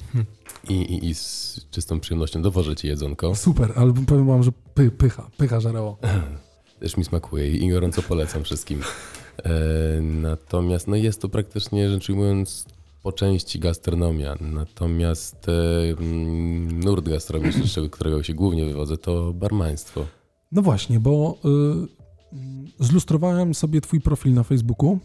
i, 0.69 0.75
i, 0.75 1.07
i 1.09 1.15
z 1.15 1.61
czystą 1.71 2.01
przyjemnością 2.01 2.43
dowożę 2.43 2.77
ci 2.77 2.89
jedzonko. 2.89 3.35
Super, 3.35 3.73
ale 3.77 3.93
powiem 4.07 4.27
wam, 4.27 4.43
że 4.43 4.53
py, 4.75 4.91
pycha, 4.91 5.31
pycha 5.37 5.61
żareło. 5.61 5.99
Też 6.81 6.97
mi 6.97 7.05
smakuje 7.05 7.51
i 7.51 7.71
gorąco 7.71 8.03
polecam 8.03 8.45
wszystkim. 8.45 8.81
E, 9.45 9.51
natomiast 10.01 10.89
no 10.89 10.97
jest 10.97 11.21
to 11.21 11.29
praktycznie 11.29 11.91
rzecz 11.91 12.11
ujmując 12.11 12.67
po 13.03 13.13
części 13.13 13.59
gastronomia. 13.59 14.37
Natomiast 14.41 15.49
e, 15.49 15.53
mm, 15.99 16.81
nurt 16.81 17.09
gastronomiczny, 17.09 17.67
z 17.67 17.91
którego 17.93 18.23
się 18.23 18.35
głównie 18.35 18.65
wywodzę, 18.65 18.99
to 18.99 19.33
barmaństwo. 19.33 20.07
No 20.53 20.63
właśnie, 20.63 21.01
bo 21.01 21.39
y, 22.81 22.85
zlustrowałem 22.85 23.55
sobie 23.55 23.81
twój 23.81 24.01
profil 24.01 24.35
na 24.35 24.43
Facebooku 24.43 24.99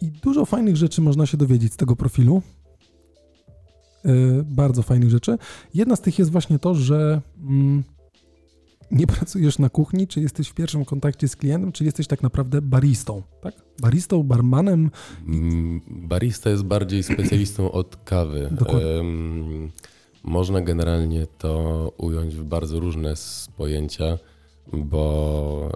i 0.00 0.10
dużo 0.10 0.44
fajnych 0.44 0.76
rzeczy 0.76 1.00
można 1.00 1.26
się 1.26 1.36
dowiedzieć 1.36 1.72
z 1.72 1.76
tego 1.76 1.96
profilu. 1.96 2.42
Y, 4.06 4.44
bardzo 4.44 4.82
fajnych 4.82 5.10
rzeczy. 5.10 5.38
Jedna 5.74 5.96
z 5.96 6.00
tych 6.00 6.18
jest 6.18 6.30
właśnie 6.30 6.58
to, 6.58 6.74
że 6.74 7.20
mm, 7.42 7.84
nie 8.90 9.06
pracujesz 9.16 9.58
na 9.58 9.68
kuchni, 9.68 10.06
czy 10.06 10.20
jesteś 10.20 10.48
w 10.48 10.54
pierwszym 10.54 10.84
kontakcie 10.84 11.28
z 11.28 11.36
klientem, 11.36 11.72
czy 11.72 11.84
jesteś 11.84 12.06
tak 12.06 12.22
naprawdę 12.22 12.62
baristą, 12.62 13.22
tak? 13.40 13.54
Baristą, 13.80 14.22
barmanem. 14.22 14.90
Mm, 15.26 15.80
Barista 15.88 16.50
jest 16.50 16.62
bardziej 16.62 17.02
specjalistą 17.02 17.72
od 17.72 17.96
kawy. 17.96 18.48
Dokładnie. 18.52 18.80
Można 20.24 20.60
generalnie 20.60 21.26
to 21.38 21.92
ująć 21.98 22.34
w 22.34 22.44
bardzo 22.44 22.80
różne 22.80 23.14
pojęcia, 23.56 24.18
bo 24.72 25.70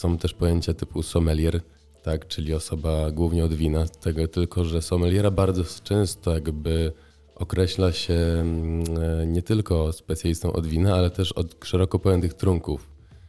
są 0.00 0.18
też 0.18 0.34
pojęcia 0.34 0.74
typu 0.74 1.02
sommelier, 1.02 1.60
tak, 2.02 2.26
czyli 2.26 2.54
osoba 2.54 3.10
głównie 3.10 3.44
od 3.44 3.54
wina, 3.54 3.88
tego 3.88 4.28
tylko, 4.28 4.64
że 4.64 4.82
sommeliera 4.82 5.30
bardzo 5.30 5.64
często 5.84 6.34
jakby 6.34 6.92
określa 7.34 7.92
się 7.92 8.14
mm, 8.14 8.84
e, 9.22 9.26
nie 9.26 9.42
tylko 9.42 9.92
specjalistą 9.92 10.52
od 10.52 10.66
wina, 10.66 10.94
ale 10.94 11.10
też 11.10 11.32
od 11.32 11.64
szeroko 11.64 11.98
pojętych 11.98 12.34
trunków. 12.34 12.88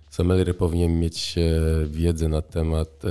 Sommelier 0.09 0.57
powinien 0.57 0.99
mieć 0.99 1.35
e, 1.37 1.41
wiedzę 1.87 2.29
na 2.29 2.41
temat 2.41 3.05
e, 3.05 3.09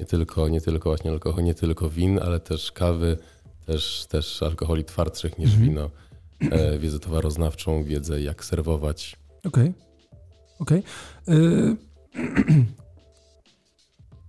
nie 0.00 0.06
tylko, 0.06 0.48
nie 0.48 0.60
tylko 0.60 0.90
właśnie 0.90 1.10
alkoholu, 1.10 1.42
nie 1.42 1.54
tylko 1.54 1.90
win, 1.90 2.18
ale 2.18 2.40
też 2.40 2.72
kawy, 2.72 3.18
też, 3.66 4.06
też 4.08 4.42
alkoholi 4.42 4.84
twardszych 4.84 5.38
niż 5.38 5.50
Mhm. 5.50 5.68
wino, 5.68 5.90
wiedzę 6.78 6.98
towaroznawczą, 6.98 7.84
wiedzę 7.84 8.22
jak 8.22 8.44
serwować. 8.44 9.16
Okej. 9.44 9.72
Okej. 10.58 10.82
Y, 11.28 11.76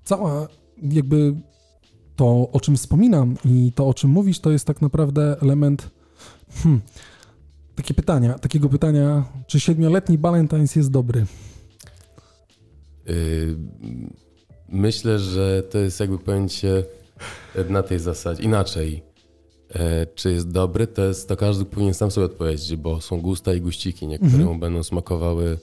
Cała 0.04 0.48
jakby 0.82 1.36
to, 2.16 2.50
o 2.52 2.60
czym 2.60 2.78
wspominam 2.78 3.36
i 3.46 3.72
to, 3.76 3.88
o 3.88 3.94
czym 3.94 4.10
mówisz, 4.10 4.40
to 4.40 4.52
jest 4.52 4.66
tak 4.68 4.82
naprawdę 4.82 5.36
element. 5.42 5.90
Hmm, 6.64 6.82
takie 7.76 7.94
pytania, 7.94 8.40
takiego 8.40 8.70
pytania, 8.70 9.26
czy 9.48 9.60
siedmioletni 9.60 10.20
Valentine's 10.20 10.78
jest 10.78 10.92
dobry? 10.92 11.26
Y, 13.10 13.56
Myślę, 14.70 15.20
że 15.20 15.64
to 15.64 15.78
jest 15.78 16.00
jakby 16.00 16.20
pojęcie 16.20 16.84
na 17.70 17.84
tej 17.84 18.00
zasadzie. 18.00 18.44
Inaczej, 18.44 19.04
e, 19.70 20.06
czy 20.06 20.32
jest 20.32 20.52
dobry, 20.52 20.88
to 20.88 21.06
jest 21.06 21.28
to 21.28 21.38
każdy 21.38 21.66
powinien 21.66 21.94
sam 21.94 22.12
sobie 22.12 22.26
odpowiedzieć, 22.26 22.76
bo 22.76 23.02
są 23.02 23.22
gusta 23.22 23.54
i 23.54 23.62
guściki. 23.62 24.08
Niektóremu 24.08 24.42
Mhm. 24.42 24.60
będą 24.60 24.84
smakowały 24.84 25.58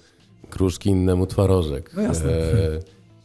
kruszki, 0.52 0.90
innemu 0.90 1.26
twarożek. 1.26 1.90
No 1.96 2.02
jasne. 2.02 2.30
E, 2.32 2.78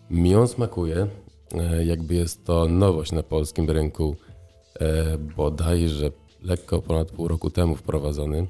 mi 0.10 0.36
on 0.36 0.48
smakuje, 0.48 1.07
e, 1.53 1.86
jakby 1.86 2.15
jest 2.15 2.46
to 2.46 2.67
nowość 2.67 3.12
na 3.12 3.24
polskim 3.24 3.69
rynku, 3.69 4.15
e, 4.79 5.17
bodajże 5.17 6.12
lekko 6.41 6.81
ponad 6.81 7.12
pół 7.12 7.27
roku 7.27 7.50
temu 7.50 7.75
wprowadzony. 7.75 8.48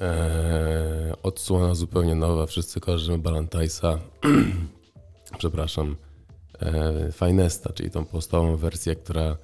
E, 0.00 1.12
odsłona 1.22 1.74
zupełnie 1.74 2.14
nowa, 2.14 2.46
wszyscy 2.46 2.80
kojarzymy 2.80 3.18
Balantajsa, 3.18 3.98
przepraszam, 5.38 5.96
e, 6.62 7.12
Finesta, 7.12 7.72
czyli 7.72 7.90
tą 7.90 8.04
podstawową 8.04 8.56
wersję, 8.56 8.96
która 8.96 9.36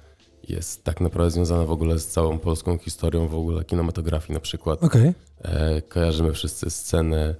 jest 0.49 0.83
tak 0.83 1.01
naprawdę 1.01 1.31
związana 1.31 1.65
w 1.65 1.71
ogóle 1.71 1.99
z 1.99 2.07
całą 2.07 2.39
polską 2.39 2.77
historią, 2.77 3.27
w 3.27 3.35
ogóle 3.35 3.63
kinematografii 3.63 4.33
na 4.33 4.39
przykład. 4.39 4.83
Okej. 4.83 5.13
E, 5.41 5.81
kojarzymy 5.81 6.33
wszyscy 6.33 6.69
scenę 6.69 7.35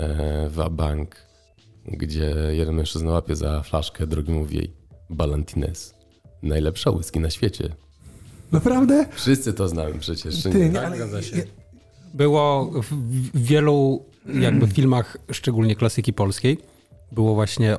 e, 0.00 0.48
w 0.48 0.68
Bank, 0.70 1.16
gdzie 1.86 2.34
jeden 2.50 2.74
mężczyzna 2.74 3.10
łapie 3.10 3.36
za 3.36 3.62
flaszkę, 3.62 4.06
drugi 4.06 4.32
mówi 4.32 4.56
jej 4.56 4.72
Ballantines. 5.10 5.94
Najlepsza 6.42 6.90
whisky 6.90 7.20
na 7.20 7.30
świecie. 7.30 7.68
Naprawdę? 8.52 9.06
Wszyscy 9.12 9.52
to 9.52 9.68
znamy 9.68 9.98
przecież, 9.98 10.42
Ty, 10.42 10.48
nie? 10.50 10.68
nie, 10.68 10.72
Tak, 10.72 11.00
ale, 11.00 11.22
się. 11.22 11.42
Było 12.14 12.70
w, 12.82 12.96
wielu 13.34 14.04
jakby 14.26 14.66
filmach, 14.66 15.16
szczególnie 15.32 15.76
klasyki 15.76 16.12
polskiej, 16.12 16.58
było 17.12 17.34
właśnie 17.34 17.76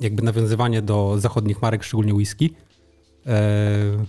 jakby 0.00 0.22
nawiązywanie 0.22 0.82
do 0.82 1.14
zachodnich 1.18 1.62
marek, 1.62 1.84
szczególnie 1.84 2.14
whisky, 2.14 2.50
e, 3.26 4.04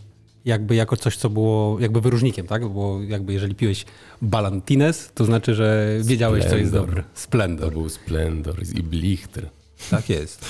jakby 0.45 0.75
jako 0.75 0.97
coś, 0.97 1.17
co 1.17 1.29
było 1.29 1.79
jakby 1.79 2.01
wyróżnikiem, 2.01 2.47
tak? 2.47 2.67
Bo 2.69 3.01
jakby 3.07 3.33
jeżeli 3.33 3.55
piłeś 3.55 3.85
Ballantines, 4.21 5.11
to 5.15 5.25
znaczy, 5.25 5.55
że 5.55 5.97
wiedziałeś, 6.03 6.45
co 6.45 6.57
jest 6.57 6.69
Splendor. 6.69 6.87
dobre. 6.89 7.03
To 7.03 7.09
Splendor. 7.19 7.73
był 7.73 7.89
Splendor 7.89 8.55
i 8.75 8.83
Blichtr. 8.83 9.49
Tak 9.89 10.09
jest. 10.09 10.45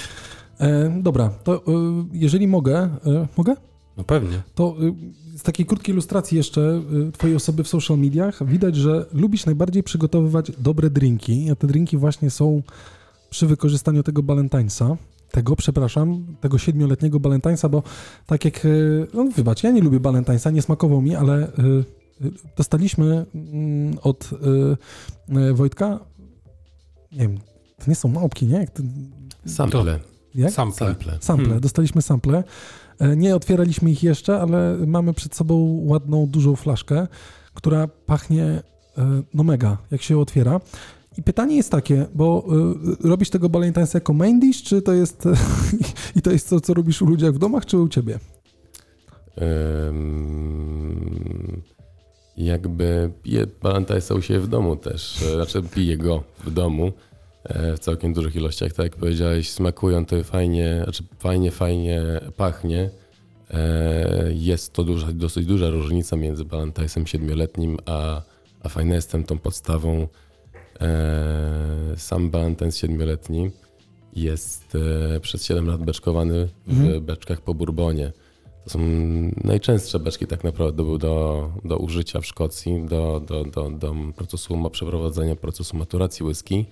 e, 0.60 1.00
dobra, 1.02 1.30
to 1.44 1.56
y, 1.58 1.62
jeżeli 2.14 2.48
mogę, 2.48 2.78
e, 3.06 3.28
mogę? 3.38 3.56
No 3.98 4.04
pewnie. 4.04 4.42
To 4.56 4.76
y, 4.84 5.38
z 5.38 5.44
takiej 5.44 5.66
krótkiej 5.66 5.94
ilustracji 5.94 6.38
jeszcze 6.38 6.82
y, 7.10 7.12
twojej 7.12 7.36
osoby 7.36 7.64
w 7.64 7.68
social 7.68 7.98
mediach 7.98 8.48
widać, 8.48 8.76
że 8.76 9.06
lubisz 9.14 9.46
najbardziej 9.46 9.84
przygotowywać 9.84 10.52
dobre 10.58 10.90
drinki, 10.90 11.50
a 11.52 11.56
te 11.56 11.68
drinki 11.68 11.98
właśnie 11.98 12.30
są 12.30 12.62
przy 13.30 13.48
wykorzystaniu 13.48 14.04
tego 14.04 14.24
Balentinesa, 14.24 14.98
tego, 15.34 15.56
przepraszam, 15.56 16.26
tego 16.42 16.58
siedmioletniego 16.58 17.20
Balentinesa, 17.20 17.70
bo 17.70 17.84
tak 18.26 18.46
jak, 18.46 18.66
y, 18.66 19.08
no 19.14 19.26
wybacz, 19.36 19.64
ja 19.64 19.72
nie 19.72 19.82
lubię 19.82 20.00
Balentinesa, 20.00 20.52
nie 20.52 20.62
smakował 20.62 21.02
mi, 21.02 21.16
ale 21.16 21.48
y, 21.48 21.84
dostaliśmy 22.58 23.26
mm, 23.36 23.98
od 24.02 24.30
y, 25.50 25.54
Wojtka, 25.54 26.00
nie 27.12 27.18
wiem, 27.20 27.38
to 27.78 27.84
nie 27.88 27.96
są 27.96 28.08
małpki, 28.10 28.48
nie? 28.48 28.68
To, 28.68 28.84
Sample. 29.46 30.00
jak? 30.36 30.52
Sample. 30.52 30.88
Sample. 30.88 31.18
Sample, 31.22 31.46
Hmm. 31.46 31.62
dostaliśmy 31.62 32.02
sample. 32.02 32.44
E, 33.00 33.16
Nie 33.16 33.36
otwieraliśmy 33.36 33.92
ich 33.92 34.04
jeszcze, 34.04 34.42
ale 34.42 34.78
mamy 34.88 35.14
przed 35.14 35.36
sobą 35.36 35.82
ładną, 35.86 36.28
dużą 36.28 36.56
flaszkę, 36.56 37.08
która 37.54 37.88
pachnie 37.88 38.44
e, 38.46 38.62
no 39.34 39.44
mega, 39.44 39.78
jak 39.92 40.02
się 40.02 40.18
otwiera. 40.20 40.60
I 41.18 41.24
pytanie 41.24 41.56
jest 41.56 41.72
takie, 41.72 42.06
bo 42.14 42.46
y, 43.04 43.08
robisz 43.08 43.30
tego 43.30 43.50
Balentinesa 43.50 43.98
jako 43.98 44.14
main 44.14 44.40
dish, 44.40 44.64
czy 44.64 44.82
to 44.82 44.94
jest 44.94 45.24
i 46.16 46.22
to 46.22 46.32
jest 46.32 46.50
to, 46.50 46.62
co 46.62 46.74
robisz 46.74 47.02
u 47.02 47.06
ludziach 47.06 47.34
w 47.34 47.38
domach, 47.38 47.66
czy 47.66 47.78
u 47.78 47.90
ciebie? 47.90 48.20
Jakby 52.38 53.12
piję 53.24 53.48
Balantajsa 53.62 54.16
u 54.16 54.22
siebie 54.22 54.40
w 54.40 54.48
domu 54.48 54.76
też, 54.76 55.24
e, 55.24 55.36
znaczy 55.36 55.64
piję 55.76 55.98
go 55.98 56.24
w 56.44 56.52
domu 56.52 56.92
e, 57.44 57.76
w 57.76 57.80
całkiem 57.80 58.14
dużych 58.14 58.36
ilościach, 58.36 58.74
tak 58.74 58.84
jak 58.84 58.96
powiedziałeś, 58.96 59.50
smakują 59.50 60.06
to 60.06 60.24
fajnie, 60.24 60.82
znaczy 60.84 61.04
fajnie, 61.20 61.52
fajnie 61.52 62.02
pachnie. 62.38 62.90
E, 63.52 64.34
Jest 64.34 64.74
to 64.74 64.84
duża, 64.84 65.08
dosyć 65.12 65.46
duża 65.46 65.70
różnica 65.70 66.16
między 66.16 66.46
Balantajsem 66.46 67.08
siedmioletnim 67.08 67.78
a, 67.86 68.22
a 68.64 68.70
Finestem, 68.70 69.24
tą 69.24 69.38
podstawą. 69.38 70.08
E, 70.82 71.94
Sam 71.98 72.30
Balantines 72.30 72.78
siedmioletni 72.78 73.52
jest 74.16 74.78
e, 75.16 75.20
przez 75.20 75.46
7 75.46 75.68
lat 75.68 75.84
beczkowany 75.84 76.50
w 76.68 76.72
Mhm. 76.72 77.06
beczkach 77.06 77.42
po 77.42 77.54
bourbonie. 77.54 78.12
To 78.64 78.70
są 78.70 78.80
najczęstsze 79.44 80.00
beczki 80.00 80.28
tak 80.28 80.44
naprawdę 80.44 80.84
do, 80.84 80.98
do, 80.98 81.52
do 81.66 81.78
użycia 81.78 82.22
w 82.22 82.26
Szkocji, 82.26 82.86
do, 82.86 83.22
do, 83.28 83.44
do, 83.44 83.70
do 83.70 83.96
procesu 84.16 84.70
przeprowadzenia 84.70 85.36
procesu 85.36 85.78
maturacji 85.78 86.26
whisky. 86.26 86.66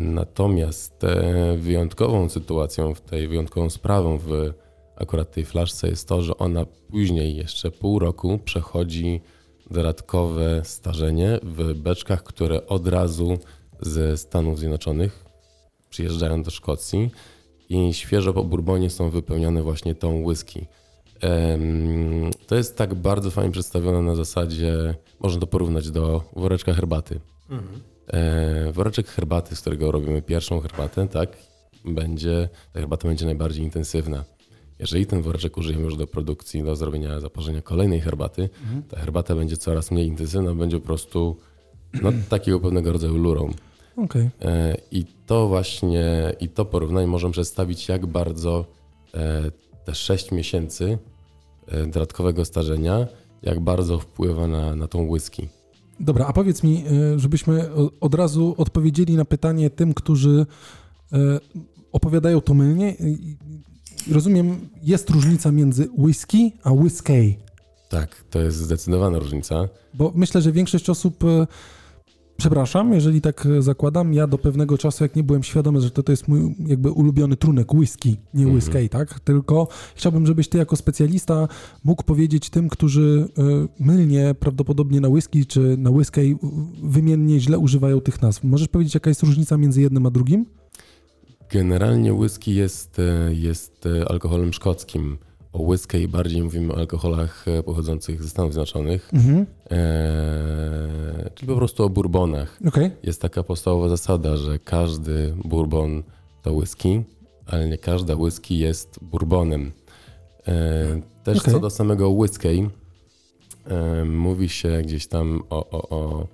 Natomiast 0.00 1.04
e, 1.04 1.56
wyjątkową 1.56 2.28
sytuacją, 2.28 2.94
w 2.94 3.00
tej 3.00 3.28
wyjątkową 3.28 3.70
sprawą 3.70 4.18
w 4.18 4.52
akurat 4.96 5.32
tej 5.32 5.44
flaszce 5.44 5.88
jest 5.88 6.08
to, 6.08 6.22
że 6.22 6.38
ona 6.38 6.66
później 6.66 7.36
jeszcze 7.36 7.70
pół 7.70 7.98
roku 7.98 8.38
przechodzi 8.44 9.20
dodatkowe 9.74 10.60
starzenie 10.64 11.38
w 11.42 11.74
beczkach, 11.74 12.22
które 12.22 12.66
od 12.66 12.88
razu 12.88 13.38
ze 13.80 14.16
Stanów 14.16 14.58
Zjednoczonych 14.58 15.24
przyjeżdżają 15.90 16.42
do 16.42 16.50
Szkocji 16.50 17.10
i 17.68 17.94
świeżo 17.94 18.32
po 18.32 18.44
bourbonie 18.44 18.90
są 18.90 19.10
wypełnione 19.10 19.62
właśnie 19.62 19.94
tą 19.94 20.22
whisky. 20.22 20.66
To 22.46 22.56
jest 22.56 22.76
tak 22.76 22.94
bardzo 22.94 23.30
fajnie 23.30 23.52
przedstawione 23.52 24.02
na 24.02 24.14
zasadzie, 24.14 24.94
można 25.20 25.40
to 25.40 25.46
porównać 25.46 25.90
do 25.90 26.24
woreczka 26.36 26.74
herbaty. 26.74 27.20
E, 28.06 28.72
Woreczek 28.72 29.06
herbaty, 29.06 29.56
z 29.56 29.60
którego 29.60 29.92
robimy 29.92 30.22
pierwszą 30.22 30.60
herbatę, 30.60 31.08
tak? 31.08 31.36
będzie, 31.84 32.48
ta 32.72 32.80
herbata 32.80 33.08
będzie 33.08 33.26
najbardziej 33.26 33.64
intensywna. 33.64 34.24
Jeżeli 34.78 35.06
ten 35.06 35.22
woreczek 35.22 35.56
użyjemy 35.56 35.84
już 35.84 35.96
do 35.96 36.06
produkcji, 36.06 36.62
do 36.62 36.76
zrobienia, 36.76 37.20
zaparzenia 37.20 37.62
kolejnej 37.62 38.00
herbaty, 38.00 38.48
ta 38.88 38.98
herbata 38.98 39.34
będzie 39.36 39.56
coraz 39.56 39.90
mniej 39.90 40.06
intensywna, 40.06 40.54
będzie 40.54 40.80
po 40.80 40.86
prostu 40.86 41.36
no, 42.02 42.12
takiego 42.28 42.60
pewnego 42.60 42.92
rodzaju 42.92 43.16
lurą. 43.16 43.50
Okej. 43.96 44.30
E, 44.42 44.76
I 44.90 45.04
to 45.26 45.48
właśnie, 45.48 46.32
i 46.40 46.48
to 46.48 46.64
porównanie 46.64 47.06
możemy 47.06 47.32
przedstawić, 47.32 47.88
jak 47.88 48.06
bardzo 48.06 48.64
e, 49.14 49.50
te 49.84 49.94
6 49.94 50.32
miesięcy 50.32 50.98
e, 51.66 51.86
dodatkowego 51.86 52.44
starzenia, 52.44 53.06
jak 53.42 53.60
bardzo 53.60 53.98
wpływa 53.98 54.46
na, 54.46 54.76
na 54.76 54.88
tą 54.88 55.08
whisky. 55.08 55.48
Dobra, 56.00 56.26
a 56.26 56.32
powiedz 56.32 56.62
mi, 56.62 56.84
żebyśmy 57.16 57.68
od 58.00 58.14
razu 58.14 58.54
odpowiedzieli 58.58 59.16
na 59.16 59.24
pytanie 59.24 59.70
tym, 59.70 59.94
którzy 59.94 60.46
opowiadają 61.92 62.40
to 62.40 62.54
mylnie. 62.54 62.96
Rozumiem, 64.12 64.56
jest 64.82 65.10
różnica 65.10 65.52
między 65.52 65.88
whisky 65.98 66.52
a 66.64 66.72
whisky, 66.72 67.36
Tak, 67.88 68.24
to 68.30 68.40
jest 68.40 68.56
zdecydowana 68.56 69.18
różnica. 69.18 69.68
bo 69.94 70.12
myślę, 70.14 70.42
że 70.42 70.52
większość 70.52 70.90
osób, 70.90 71.24
y, 71.24 71.46
przepraszam, 72.36 72.92
jeżeli 72.92 73.20
tak 73.20 73.48
zakładam, 73.60 74.14
ja 74.14 74.26
do 74.26 74.38
pewnego 74.38 74.78
czasu, 74.78 75.04
jak 75.04 75.16
nie 75.16 75.22
byłem 75.22 75.42
świadomy, 75.42 75.80
że 75.80 75.90
to, 75.90 76.02
to 76.02 76.12
jest 76.12 76.28
mój 76.28 76.54
jakby 76.66 76.90
ulubiony 76.90 77.36
trunek, 77.36 77.74
whisky, 77.74 78.16
nie 78.34 78.44
Mhm. 78.44 78.54
whisky, 78.54 78.88
tak? 78.88 79.20
Tylko 79.20 79.68
chciałbym, 79.94 80.26
żebyś 80.26 80.48
ty 80.48 80.58
jako 80.58 80.76
specjalista 80.76 81.48
mógł 81.84 82.02
powiedzieć 82.02 82.50
tym, 82.50 82.68
którzy 82.68 83.28
y, 83.38 83.84
mylnie 83.84 84.34
prawdopodobnie 84.40 85.00
na 85.00 85.08
whisky 85.08 85.46
czy 85.46 85.76
na 85.78 85.90
whisky 85.90 86.36
wymiennie 86.82 87.40
źle 87.40 87.58
używają 87.58 88.00
tych 88.00 88.22
nazw. 88.22 88.44
Możesz 88.44 88.68
powiedzieć, 88.68 88.94
jaka 88.94 89.10
jest 89.10 89.22
różnica 89.22 89.56
między 89.56 89.80
jednym 89.80 90.06
a 90.06 90.10
drugim? 90.10 90.46
Generalnie 91.50 92.12
whisky 92.14 92.54
jest, 92.54 92.98
e, 92.98 93.34
jest 93.34 93.86
e, 93.86 94.08
alkoholem 94.08 94.52
szkockim. 94.52 95.18
O 95.52 95.62
whisky 95.62 96.08
bardziej 96.08 96.42
mówimy 96.42 96.72
o 96.72 96.76
alkoholach 96.76 97.48
e, 97.48 97.62
pochodzących 97.62 98.22
ze 98.22 98.28
Stanów 98.30 98.52
Zjednoczonych, 98.52 99.10
Mhm. 99.14 99.46
e, 99.70 101.30
czyli 101.34 101.48
po 101.48 101.56
prostu 101.56 101.84
o 101.84 101.88
bourbonach. 101.88 102.58
Okej. 102.68 102.90
Jest 103.02 103.22
taka 103.22 103.42
podstawowa 103.42 103.88
zasada, 103.88 104.36
że 104.36 104.58
każdy 104.58 105.34
bourbon 105.44 106.02
to 106.42 106.52
whisky, 106.52 107.02
ale 107.46 107.68
nie 107.68 107.78
każda 107.78 108.14
whisky 108.16 108.58
jest 108.58 108.98
bourbonem. 109.02 109.72
E, 110.48 110.52
też 111.24 111.38
Okej. 111.38 111.54
co 111.54 111.60
do 111.60 111.70
samego 111.70 112.10
whisky, 112.10 112.68
e, 113.66 114.04
mówi 114.04 114.48
się 114.48 114.82
gdzieś 114.82 115.06
tam 115.06 115.42
o, 115.50 115.70
o, 115.70 115.88
o, 115.88 116.26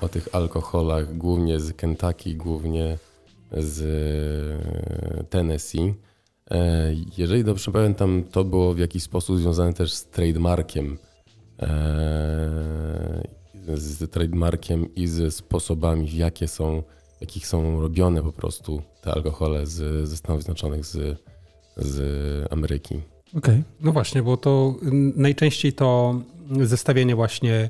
o 0.00 0.08
tych 0.08 0.28
alkoholach, 0.32 1.16
głównie 1.16 1.60
z 1.60 1.72
Kentucky, 1.72 2.34
głównie 2.34 2.98
z 3.52 3.82
e, 5.20 5.24
Tennessee. 5.24 5.94
E, 6.50 6.94
jeżeli 7.18 7.44
dobrze 7.44 7.72
pamiętam, 7.72 8.24
to 8.30 8.44
było 8.44 8.74
w 8.74 8.78
jakiś 8.78 9.02
sposób 9.02 9.38
związane 9.38 9.72
też 9.72 9.92
z 9.92 10.06
trademarkiem. 10.06 10.98
E, 11.62 13.30
z 13.74 14.10
trademarkiem 14.10 14.94
i 14.94 15.06
ze 15.06 15.30
sposobami, 15.30 16.08
w 16.08 16.12
jakie 16.12 16.48
są, 16.48 16.82
jakich 17.20 17.46
są 17.46 17.80
robione 17.80 18.22
po 18.22 18.32
prostu 18.32 18.82
te 19.02 19.10
alkohole 19.10 19.66
z, 19.66 20.08
ze 20.08 20.16
Stanów 20.16 20.42
Zjednoczonych, 20.42 20.86
z, 20.86 21.18
z 21.76 22.52
Ameryki. 22.52 23.00
Okej. 23.36 23.62
No 23.80 23.92
właśnie, 23.92 24.22
bo 24.22 24.36
to 24.36 24.74
najczęściej 25.16 25.72
to 25.72 26.20
zestawienie 26.60 27.16
właśnie 27.16 27.68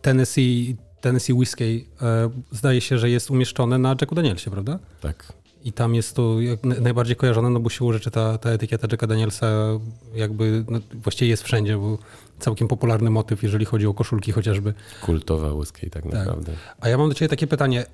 Tennessee, 0.00 0.76
Tennessee 1.02 1.32
Whiskey 1.32 1.86
e, 2.02 2.30
zdaje 2.50 2.80
się, 2.80 2.98
że 2.98 3.10
jest 3.10 3.30
umieszczone 3.30 3.78
na 3.78 3.88
Jacku 3.88 4.14
Danielsie, 4.14 4.50
prawda? 4.50 4.78
Tak. 5.00 5.32
I 5.64 5.72
tam 5.72 5.94
jest 5.94 6.16
to 6.16 6.36
najbardziej 6.80 7.16
kojarzone, 7.16 7.50
no 7.50 7.60
bo 7.60 7.70
siłą 7.70 7.92
rzeczy 7.92 8.10
ta, 8.10 8.38
ta 8.38 8.50
etykieta 8.50 8.88
Jacka 8.90 9.06
Danielsa 9.06 9.46
jakby 10.14 10.64
no, 10.68 10.80
właściwie 10.94 11.30
jest 11.30 11.42
wszędzie, 11.42 11.76
bo 11.76 11.98
całkiem 12.38 12.68
popularny 12.68 13.10
motyw, 13.10 13.42
jeżeli 13.42 13.64
chodzi 13.64 13.86
o 13.86 13.94
koszulki 13.94 14.32
chociażby. 14.32 14.74
Kultowa 15.02 15.52
whisky 15.52 15.90
tak 15.90 16.04
naprawdę. 16.04 16.52
A 16.80 16.88
ja 16.88 16.98
mam 16.98 17.08
do 17.08 17.14
Ciebie 17.14 17.28
takie 17.28 17.46
pytanie. 17.46 17.84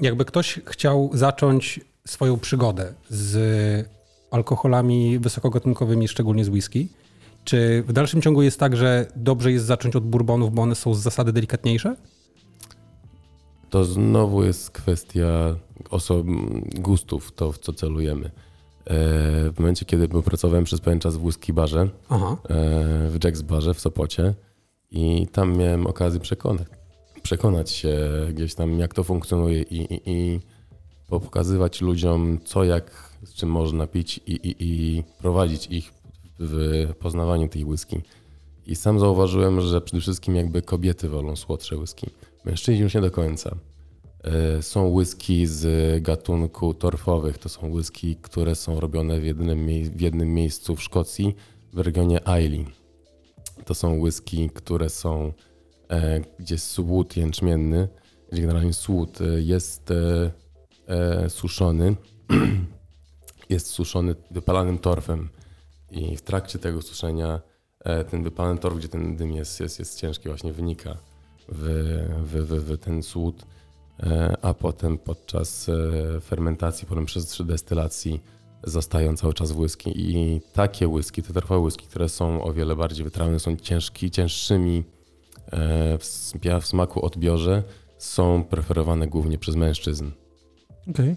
Jakby 0.00 0.24
ktoś 0.24 0.60
chciał 0.66 1.10
zacząć 1.14 1.80
swoją 2.06 2.38
przygodę 2.38 2.94
z 3.08 3.88
alkoholami 4.30 5.18
wysokogatunkowymi, 5.18 6.08
szczególnie 6.08 6.44
z 6.44 6.48
whisky, 6.48 6.88
czy 7.44 7.84
w 7.88 7.92
dalszym 7.92 8.22
ciągu 8.22 8.42
jest 8.42 8.60
tak, 8.60 8.76
że 8.76 9.06
dobrze 9.16 9.52
jest 9.52 9.64
zacząć 9.64 9.96
od 9.96 10.04
bourbonów, 10.04 10.54
bo 10.54 10.62
one 10.62 10.74
są 10.74 10.94
z 10.94 11.02
zasady 11.02 11.32
delikatniejsze? 11.32 11.96
To 13.70 13.84
znowu 13.84 14.44
jest 14.44 14.70
kwestia 14.70 15.56
osob, 15.90 16.26
gustów, 16.74 17.32
to 17.32 17.52
w 17.52 17.58
co 17.58 17.72
celujemy. 17.72 18.26
E, 18.26 18.30
W 19.50 19.54
momencie, 19.58 19.84
kiedy 19.84 20.08
pracowałem 20.08 20.64
przez 20.64 20.80
pewien 20.80 21.00
czas 21.00 21.16
w 21.16 21.24
whisky 21.24 21.52
barze, 21.52 21.88
Aha. 22.08 22.36
e, 22.44 22.46
w 23.10 23.18
Jack's 23.24 23.42
Barze 23.42 23.74
w 23.74 23.80
Sopocie 23.80 24.34
i 24.90 25.26
tam 25.32 25.56
miałem 25.56 25.86
okazję 25.86 26.20
przekonać, 26.20 26.66
przekonać 27.22 27.70
się 27.70 27.98
gdzieś 28.34 28.54
tam, 28.54 28.78
jak 28.78 28.94
to 28.94 29.04
funkcjonuje 29.04 29.62
i, 29.62 29.76
i, 29.94 30.00
i 30.10 30.40
pokazywać 31.08 31.80
ludziom, 31.80 32.38
co 32.44 32.64
jak, 32.64 33.16
z 33.24 33.34
czym 33.34 33.48
można 33.50 33.86
pić 33.86 34.20
i, 34.26 34.32
i, 34.32 34.54
i 34.58 35.02
prowadzić 35.18 35.66
ich 35.66 35.92
w 36.38 36.88
poznawaniu 36.98 37.48
tej 37.48 37.64
whisky. 37.64 38.00
I 38.66 38.76
sam 38.76 39.00
zauważyłem, 39.00 39.60
że 39.60 39.80
przede 39.80 40.00
wszystkim 40.00 40.36
jakby 40.36 40.62
kobiety 40.62 41.08
wolą 41.08 41.36
słodsze 41.36 41.76
whisky. 41.76 42.10
Mężczyźni 42.44 42.82
już 42.82 42.94
nie 42.94 43.00
do 43.00 43.10
końca. 43.10 43.56
E, 44.24 44.62
Są 44.62 44.88
whisky 44.88 45.46
z 45.46 46.02
gatunku 46.02 46.74
torfowych. 46.74 47.38
To 47.38 47.48
są 47.48 47.70
whisky, 47.70 48.16
które 48.16 48.54
są 48.54 48.80
robione 48.80 49.20
w 49.20 49.24
jednym, 49.24 49.66
w 49.66 50.00
jednym 50.00 50.34
miejscu 50.34 50.76
w 50.76 50.82
Szkocji, 50.82 51.36
w 51.72 51.78
regionie 51.78 52.28
Ailey. 52.28 52.66
To 53.64 53.74
są 53.74 54.00
whisky, 54.00 54.50
które 54.54 54.90
są, 54.90 55.32
e, 55.88 56.20
gdzie 56.38 56.58
słód 56.58 57.16
jęczmienny, 57.16 57.88
gdzie 58.32 58.42
generalnie 58.42 58.72
słód 58.72 59.20
e, 59.20 59.40
jest 59.40 59.92
suszony, 61.28 61.96
jest 63.50 63.66
suszony 63.66 64.14
wypalanym 64.30 64.78
torfem. 64.78 65.28
I 65.90 66.16
w 66.16 66.22
trakcie 66.22 66.58
tego 66.58 66.82
suszenia 66.82 67.40
ten 68.10 68.22
wypalany 68.22 68.58
torf, 68.58 68.76
gdzie 68.76 68.88
ten 68.88 69.16
dym 69.16 69.32
jest, 69.32 69.60
jest, 69.60 69.78
jest 69.78 70.00
ciężki, 70.00 70.28
właśnie 70.28 70.52
wynika 70.52 71.09
w, 71.50 71.62
w, 72.24 72.46
w, 72.46 72.64
w 72.64 72.78
ten 72.78 73.02
słód, 73.02 73.46
e, 74.02 74.36
a 74.42 74.54
potem 74.54 74.98
podczas 74.98 75.68
e, 75.68 76.20
fermentacji, 76.20 76.86
potem 76.86 77.06
przez 77.06 77.42
destylacji 77.42 78.22
zostają 78.64 79.16
cały 79.16 79.34
czas 79.34 79.52
whisky. 79.52 79.92
I 79.96 80.40
takie 80.52 80.88
whisky, 80.88 81.22
te 81.22 81.32
trwałe 81.32 81.60
whisky, 81.60 81.86
które 81.86 82.08
są 82.08 82.42
o 82.42 82.52
wiele 82.52 82.76
bardziej 82.76 83.04
wytrawne, 83.04 83.40
są 83.40 83.56
ciężki, 83.56 84.10
cięższymi 84.10 84.84
e, 85.52 85.98
w, 86.60 86.66
smaku 86.66 87.04
odbiorze, 87.04 87.62
są 87.98 88.44
preferowane 88.44 89.06
głównie 89.06 89.38
przez 89.38 89.56
mężczyzn. 89.56 90.10
Okej. 90.90 91.16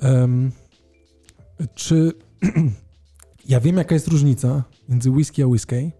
Em, 0.00 0.52
Czy 1.74 2.12
ja 3.48 3.60
wiem, 3.60 3.76
jaka 3.76 3.94
jest 3.94 4.08
różnica 4.08 4.64
między 4.88 5.10
whisky 5.10 5.42
a 5.42 5.46
whisky, 5.46 5.90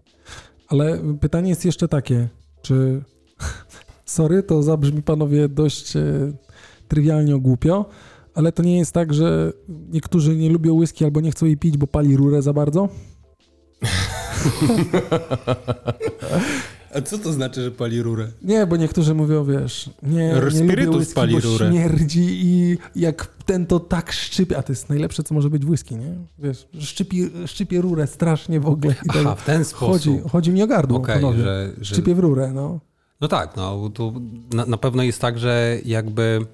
ale 0.67 0.99
pytanie 1.21 1.49
jest 1.49 1.65
jeszcze 1.65 1.87
takie, 1.87 2.29
czy 2.61 3.03
sorry, 4.05 4.43
to 4.43 4.63
zabrzmi 4.63 5.01
panowie 5.03 5.49
dość 5.49 5.95
e, 5.95 6.03
trywialnie 6.87 7.39
głupio, 7.39 7.85
ale 8.35 8.51
to 8.51 8.63
nie 8.63 8.77
jest 8.77 8.91
tak, 8.91 9.13
że 9.13 9.53
niektórzy 9.69 10.35
nie 10.35 10.49
lubią 10.49 10.73
whisky 10.73 11.05
albo 11.05 11.21
nie 11.21 11.31
chcą 11.31 11.45
jej 11.45 11.57
pić, 11.57 11.77
bo 11.77 11.87
pali 11.87 12.17
rurę 12.17 12.41
za 12.41 12.53
bardzo? 12.53 12.89
A 16.95 17.01
co 17.01 17.17
to 17.17 17.33
znaczy, 17.33 17.63
że 17.63 17.71
pali 17.71 18.01
rurę? 18.01 18.27
Nie, 18.41 18.67
bo 18.67 18.77
niektórzy 18.77 19.13
mówią, 19.13 19.45
wiesz, 19.45 19.89
nie, 20.03 20.33
nie 20.53 20.63
lubię 20.75 20.89
whisky, 20.89 21.15
pali 21.15 21.33
bo 21.33 21.39
rurę. 21.39 21.69
śmierdzi 21.69 22.25
i 22.45 22.77
jak 22.95 23.27
ten 23.45 23.65
to 23.65 23.79
tak 23.79 24.11
szczypie, 24.11 24.57
a 24.57 24.63
to 24.63 24.71
jest 24.71 24.89
najlepsze, 24.89 25.23
co 25.23 25.33
może 25.35 25.49
być 25.49 25.65
whisky, 25.65 25.95
nie? 25.95 26.15
Wiesz, 26.39 26.67
szczypi, 26.79 27.29
szczypie 27.45 27.81
rurę 27.81 28.07
strasznie 28.07 28.59
w 28.59 28.67
ogóle 28.67 28.95
Aha, 29.09 29.35
w 29.35 29.45
ten 29.45 29.65
sposób. 29.65 29.87
chodzi, 29.91 30.19
chodzi 30.31 30.51
mi 30.51 30.63
o 30.63 30.67
gardło, 30.67 30.99
panowie. 30.99 31.37
że, 31.43 31.71
że... 31.77 31.95
Szczypie 31.95 32.15
w 32.15 32.19
rurę, 32.19 32.51
no. 32.53 32.79
No 33.21 33.27
tak, 33.27 33.55
no 33.55 33.89
to 33.89 34.13
na, 34.53 34.65
na 34.65 34.77
pewno 34.77 35.03
jest 35.03 35.21
tak, 35.21 35.39
że 35.39 35.77
jakby 35.85 36.45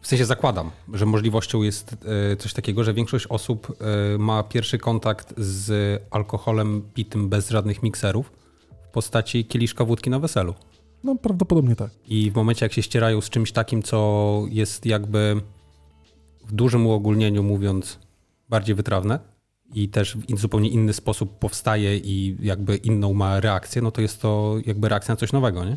w 0.00 0.06
sensie 0.06 0.24
zakładam, 0.24 0.70
że 0.92 1.06
możliwością 1.06 1.62
jest 1.62 1.96
e, 2.32 2.36
coś 2.36 2.52
takiego, 2.52 2.84
że 2.84 2.94
większość 2.94 3.26
osób 3.26 3.76
e, 4.14 4.18
ma 4.18 4.42
pierwszy 4.42 4.78
kontakt 4.78 5.34
z 5.36 6.02
alkoholem 6.10 6.82
pitym 6.94 7.28
bez 7.28 7.50
żadnych 7.50 7.82
mikserów 7.82 8.32
w 8.88 8.88
postaci 8.88 9.44
kieliszka 9.44 9.84
wódki 9.84 10.10
na 10.10 10.18
weselu. 10.18 10.54
No 11.04 11.16
prawdopodobnie 11.16 11.76
tak. 11.76 11.90
I 12.06 12.30
w 12.30 12.34
momencie, 12.34 12.64
jak 12.64 12.72
się 12.72 12.82
ścierają 12.82 13.20
z 13.20 13.30
czymś 13.30 13.52
takim, 13.52 13.82
co 13.82 14.42
jest 14.48 14.86
jakby 14.86 15.40
w 16.46 16.52
dużym 16.52 16.86
uogólnieniu 16.86 17.42
mówiąc 17.42 17.98
bardziej 18.48 18.74
wytrawne 18.74 19.18
i 19.74 19.88
też 19.88 20.16
w 20.16 20.40
zupełnie 20.40 20.68
inny 20.68 20.92
sposób 20.92 21.38
powstaje 21.38 21.96
i 21.98 22.36
jakby 22.40 22.76
inną 22.76 23.14
ma 23.14 23.40
reakcję, 23.40 23.82
no 23.82 23.90
to 23.90 24.00
jest 24.00 24.22
to 24.22 24.56
jakby 24.66 24.88
reakcja 24.88 25.12
na 25.12 25.16
coś 25.16 25.32
nowego, 25.32 25.64
nie? 25.64 25.76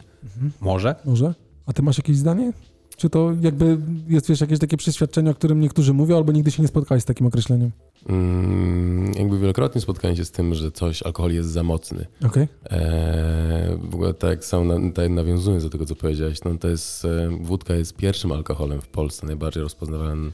Może? 0.62 0.96
Może? 1.06 1.34
A 1.66 1.74
ty 1.74 1.82
masz 1.82 1.98
jakieś 1.98 2.18
zdanie? 2.18 2.54
Czy 2.98 3.10
to 3.10 3.34
jakby 3.42 3.78
jest, 4.10 4.30
wiesz, 4.30 4.42
jakieś 4.42 4.60
takie 4.60 4.78
przeświadczenie, 4.78 5.32
o 5.32 5.34
którym 5.34 5.60
niektórzy 5.60 5.94
mówią, 5.94 6.18
albo 6.18 6.32
nigdy 6.32 6.52
się 6.52 6.62
nie 6.62 6.68
spotkali 6.68 7.02
z 7.02 7.06
takim 7.06 7.28
określeniem? 7.28 7.72
Mm, 8.10 9.14
jakby 9.14 9.40
wielokrotnie 9.40 9.82
spotkałem 9.82 10.18
się 10.18 10.26
z 10.26 10.32
tym, 10.32 10.54
że 10.54 10.72
coś, 10.72 11.04
alkohol 11.04 11.34
jest 11.34 11.50
za 11.50 11.64
mocny. 11.64 12.06
Okej. 12.26 12.48
Eee, 12.70 13.78
w 13.90 13.96
ogóle 13.96 14.14
tak 14.14 14.46
sam 14.46 14.68
na, 14.68 14.92
tak 14.92 15.10
nawiązując 15.10 15.64
do 15.64 15.70
tego, 15.70 15.86
co 15.86 15.96
powiedziałeś, 15.96 16.44
no 16.44 16.58
to 16.58 16.68
jest, 16.68 17.06
e, 17.06 17.30
wódka 17.42 17.76
jest 17.76 17.96
pierwszym 17.96 18.32
alkoholem 18.32 18.82
w 18.82 18.88
Polsce, 18.88 19.28
najbardziej 19.28 19.64
rozpoznawalnym. 19.64 20.32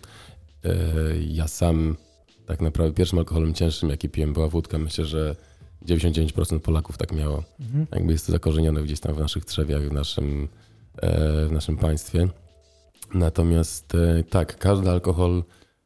E, 0.64 0.74
ja 1.28 1.48
sam 1.48 1.96
tak 2.48 2.62
naprawdę 2.62 2.94
pierwszym 2.94 3.20
alkoholem 3.20 3.54
cięższym, 3.54 3.90
jaki 3.90 4.10
piłem, 4.10 4.34
była 4.34 4.48
wódka. 4.48 4.78
Myślę, 4.78 5.06
że 5.06 5.36
99% 5.86 6.60
Polaków 6.60 6.98
tak 6.98 7.12
miało. 7.12 7.44
Mhm. 7.60 7.88
Jakby 7.92 8.12
jest 8.12 8.26
to 8.26 8.32
zakorzenione 8.32 8.82
gdzieś 8.82 9.00
tam 9.00 9.16
w 9.16 9.20
naszych 9.20 9.46
trzewiach, 9.46 9.82
w 9.82 9.94
naszym, 9.94 10.48
e, 11.02 11.46
w 11.48 11.52
naszym 11.52 11.78
państwie. 11.78 12.28
Natomiast 13.14 13.96
e, 13.96 14.24
tak, 14.24 14.58
każdy 14.58 14.90
alkohol, 14.90 15.44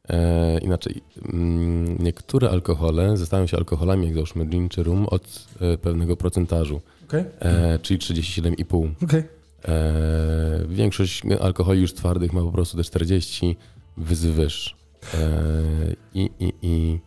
e, 0.08 0.58
inaczej, 0.58 1.02
mm, 1.32 1.98
niektóre 1.98 2.50
alkohole 2.50 3.16
zostają 3.16 3.46
się 3.46 3.56
alkoholami, 3.56 4.06
jak 4.06 4.14
załóżmy 4.14 4.44
gin 4.44 4.68
czy 4.68 4.82
rum, 4.82 5.06
od 5.06 5.48
pewnego 5.82 6.16
procentażu, 6.16 6.80
e, 7.40 7.78
czyli 7.78 7.98
37,5. 7.98 8.94
Okej. 9.02 9.22
E, 9.64 10.64
większość 10.68 11.22
alkoholi 11.40 11.80
już 11.80 11.94
twardych 11.94 12.32
ma 12.32 12.40
po 12.40 12.52
prostu 12.52 12.76
te 12.76 12.84
40 12.84 13.56
wyzwyż. 13.96 14.81
E, 15.14 15.94
i, 16.14 16.30
i, 16.40 16.52
i, 16.62 16.98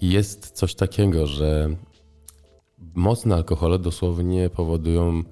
I 0.00 0.10
jest 0.10 0.50
coś 0.50 0.74
takiego, 0.74 1.26
że 1.26 1.76
mocne 2.94 3.34
alkohole 3.34 3.78
dosłownie 3.78 4.50
powodują 4.50 5.22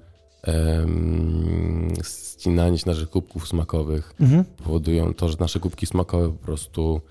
ścinanie 2.03 2.77
się 2.77 2.89
naszych 2.89 3.09
kubków 3.09 3.47
smakowych, 3.47 4.13
Mhm. 4.19 4.43
powodują 4.63 5.13
to, 5.13 5.29
że 5.29 5.37
nasze 5.39 5.59
kubki 5.59 5.85
smakowe 5.85 6.29
po 6.29 6.45
prostu 6.45 7.01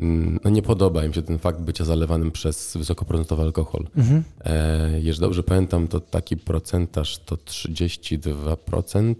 mm, 0.00 0.40
no 0.44 0.50
nie 0.50 0.62
podoba 0.62 1.04
im 1.04 1.12
się 1.12 1.22
ten 1.22 1.38
fakt 1.38 1.60
bycia 1.60 1.84
zalewanym 1.84 2.30
przez 2.30 2.76
wysokoprocentowy 2.76 3.42
alkohol. 3.42 3.86
Mhm. 3.96 4.24
E, 4.44 5.00
jeżeli 5.00 5.20
dobrze 5.20 5.42
pamiętam, 5.42 5.88
to 5.88 6.00
taki 6.00 6.36
procentaż 6.36 7.18
to 7.18 7.36
32%. 7.36 9.14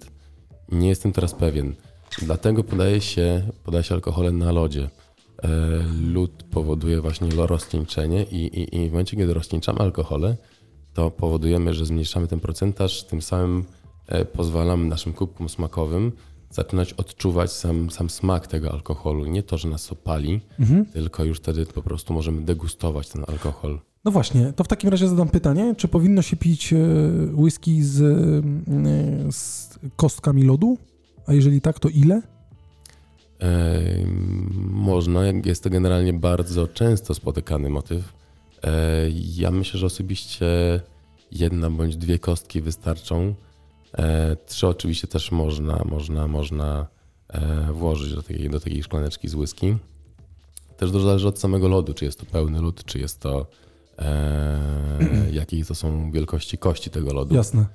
Nie 0.72 0.88
jestem 0.88 1.12
teraz 1.12 1.34
pewien. 1.34 1.74
Dlatego 2.22 2.64
podaje 2.64 3.00
się, 3.00 3.42
podaje 3.64 3.84
się 3.84 3.94
alkohole 3.94 4.32
na 4.32 4.52
lodzie. 4.52 4.88
E, 5.42 5.48
lód 6.12 6.42
powoduje 6.50 7.00
właśnie 7.00 7.28
rozcieńczenie 7.36 8.22
i, 8.22 8.36
i, 8.36 8.76
i 8.76 8.88
w 8.88 8.92
momencie, 8.92 9.16
kiedy 9.16 9.34
rozcieńczamy 9.34 9.78
alkohole, 9.78 10.36
to 10.94 11.10
powodujemy, 11.10 11.74
że 11.74 11.86
zmniejszamy 11.86 12.26
ten 12.26 12.40
procentaż, 12.40 13.04
tym 13.04 13.22
samym 13.22 13.64
e, 14.06 14.24
pozwalamy 14.24 14.88
naszym 14.88 15.12
kubkom 15.12 15.48
smakowym 15.48 16.12
zaczynać 16.50 16.92
odczuwać 16.92 17.52
sam, 17.52 17.90
sam 17.90 18.10
smak 18.10 18.46
tego 18.46 18.72
alkoholu. 18.72 19.26
Nie 19.26 19.42
to, 19.42 19.58
że 19.58 19.68
nas 19.68 19.92
opali, 19.92 20.40
Mhm. 20.60 20.86
tylko 20.86 21.24
już 21.24 21.38
wtedy 21.38 21.66
po 21.66 21.82
prostu 21.82 22.12
możemy 22.14 22.42
degustować 22.42 23.08
ten 23.08 23.24
alkohol. 23.28 23.80
No 24.04 24.10
właśnie, 24.10 24.52
to 24.52 24.64
w 24.64 24.68
takim 24.68 24.90
razie 24.90 25.08
zadam 25.08 25.28
pytanie, 25.28 25.74
czy 25.76 25.88
powinno 25.88 26.22
się 26.22 26.36
pić 26.36 26.72
e, 26.72 26.76
whisky 27.34 27.82
z, 27.82 28.00
e, 28.00 29.32
z 29.32 29.68
kostkami 29.96 30.42
lodu? 30.42 30.78
A 31.26 31.32
jeżeli 31.32 31.60
tak, 31.60 31.78
to 31.78 31.88
ile? 31.88 32.22
Można, 34.70 35.20
jest 35.44 35.64
to 35.64 35.70
generalnie 35.70 36.12
bardzo 36.12 36.68
często 36.68 37.14
spotykany 37.14 37.70
motyw. 37.70 38.12
E, 38.64 38.70
Ja 39.36 39.50
myślę, 39.50 39.80
że 39.80 39.86
osobiście 39.86 40.46
jedna 41.32 41.70
bądź 41.70 41.96
dwie 41.96 42.18
kostki 42.18 42.60
wystarczą. 42.60 43.34
E, 43.98 44.36
Trzy 44.46 44.66
oczywiście 44.66 45.08
też 45.08 45.32
można, 45.32 45.82
można, 45.84 46.26
można 46.28 46.86
e, 47.28 47.72
włożyć 47.72 48.14
do 48.14 48.22
takiej, 48.22 48.50
do 48.50 48.60
takiej 48.60 48.82
szklaneczki 48.82 49.28
z 49.28 49.34
whisky. 49.34 49.76
Też 50.76 50.90
dużo 50.90 51.06
zależy 51.06 51.28
od 51.28 51.38
samego 51.38 51.68
lodu, 51.68 51.94
czy 51.94 52.04
jest 52.04 52.20
to 52.20 52.26
pełny 52.26 52.60
lód, 52.60 52.84
czy 52.84 52.98
jest 52.98 53.20
to 53.20 53.46
jakiej 55.32 55.64
to 55.64 55.74
są 55.74 56.10
wielkości 56.10 56.58
kości 56.58 56.90
tego 56.90 57.12
lodu. 57.12 57.34
Jasne. 57.34 57.66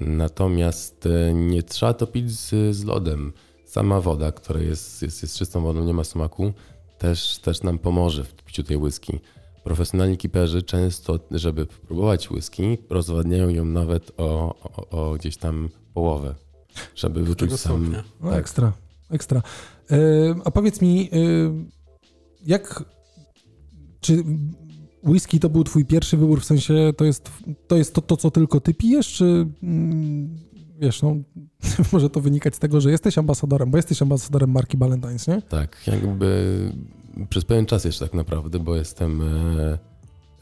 Natomiast 0.00 1.08
nie 1.34 1.62
trzeba 1.62 1.94
to 1.94 2.06
pić 2.06 2.30
z, 2.32 2.76
z 2.76 2.84
lodem. 2.84 3.32
Sama 3.74 4.00
woda, 4.00 4.32
która 4.32 4.60
jest, 4.60 5.02
jest, 5.02 5.22
jest 5.22 5.36
czystą 5.36 5.62
wodą, 5.62 5.84
nie 5.84 5.94
ma 5.94 6.04
smaku, 6.04 6.52
też, 6.98 7.38
też 7.38 7.62
nam 7.62 7.78
pomoże 7.78 8.24
w 8.24 8.34
piciu 8.34 8.62
tej 8.62 8.76
whisky. 8.76 9.20
Profesjonalni 9.64 10.16
kiperzy 10.16 10.62
często, 10.62 11.18
żeby 11.30 11.66
próbować 11.66 12.30
whisky, 12.30 12.78
rozwadniają 12.90 13.48
ją 13.48 13.64
nawet 13.64 14.12
o, 14.16 14.54
o, 14.62 14.88
o 14.90 15.14
gdzieś 15.14 15.36
tam 15.36 15.68
połowę, 15.94 16.34
żeby 16.96 17.22
wyczuć 17.22 17.50
Tego 17.50 17.58
sam... 17.58 17.80
stopnia. 17.80 18.04
No 18.20 18.30
Tak. 18.30 18.38
ekstra, 18.38 18.72
ekstra. 19.10 19.42
E, 19.90 19.96
a 20.44 20.50
powiedz 20.50 20.80
mi, 20.80 21.10
e, 21.12 21.16
jak, 22.46 22.84
czy 24.00 24.24
whisky 25.04 25.40
to 25.40 25.48
był 25.48 25.64
twój 25.64 25.84
pierwszy 25.84 26.16
wybór, 26.16 26.40
w 26.40 26.44
sensie 26.44 26.92
to 26.96 27.04
jest 27.04 27.30
to, 27.66 27.76
jest 27.76 27.94
to, 27.94 28.00
to 28.00 28.16
co 28.16 28.30
tylko 28.30 28.60
ty 28.60 28.74
pijesz, 28.74 29.12
czy 29.14 29.46
mm, 29.62 30.38
wiesz, 30.84 31.02
no 31.02 31.16
może 31.92 32.10
to 32.10 32.20
wynikać 32.20 32.54
z 32.54 32.58
tego, 32.58 32.80
że 32.80 32.90
jesteś 32.90 33.18
ambasadorem, 33.18 33.70
bo 33.70 33.76
jesteś 33.76 34.02
ambasadorem 34.02 34.50
marki 34.50 34.78
Valentine's, 34.78 35.28
nie? 35.28 35.42
Tak, 35.42 35.76
jakby 35.86 36.58
przez 37.28 37.44
pewien 37.44 37.66
czas 37.66 37.84
jeszcze 37.84 38.04
tak 38.04 38.14
naprawdę, 38.14 38.58
bo 38.58 38.76
jestem, 38.76 39.22
e, 39.22 39.78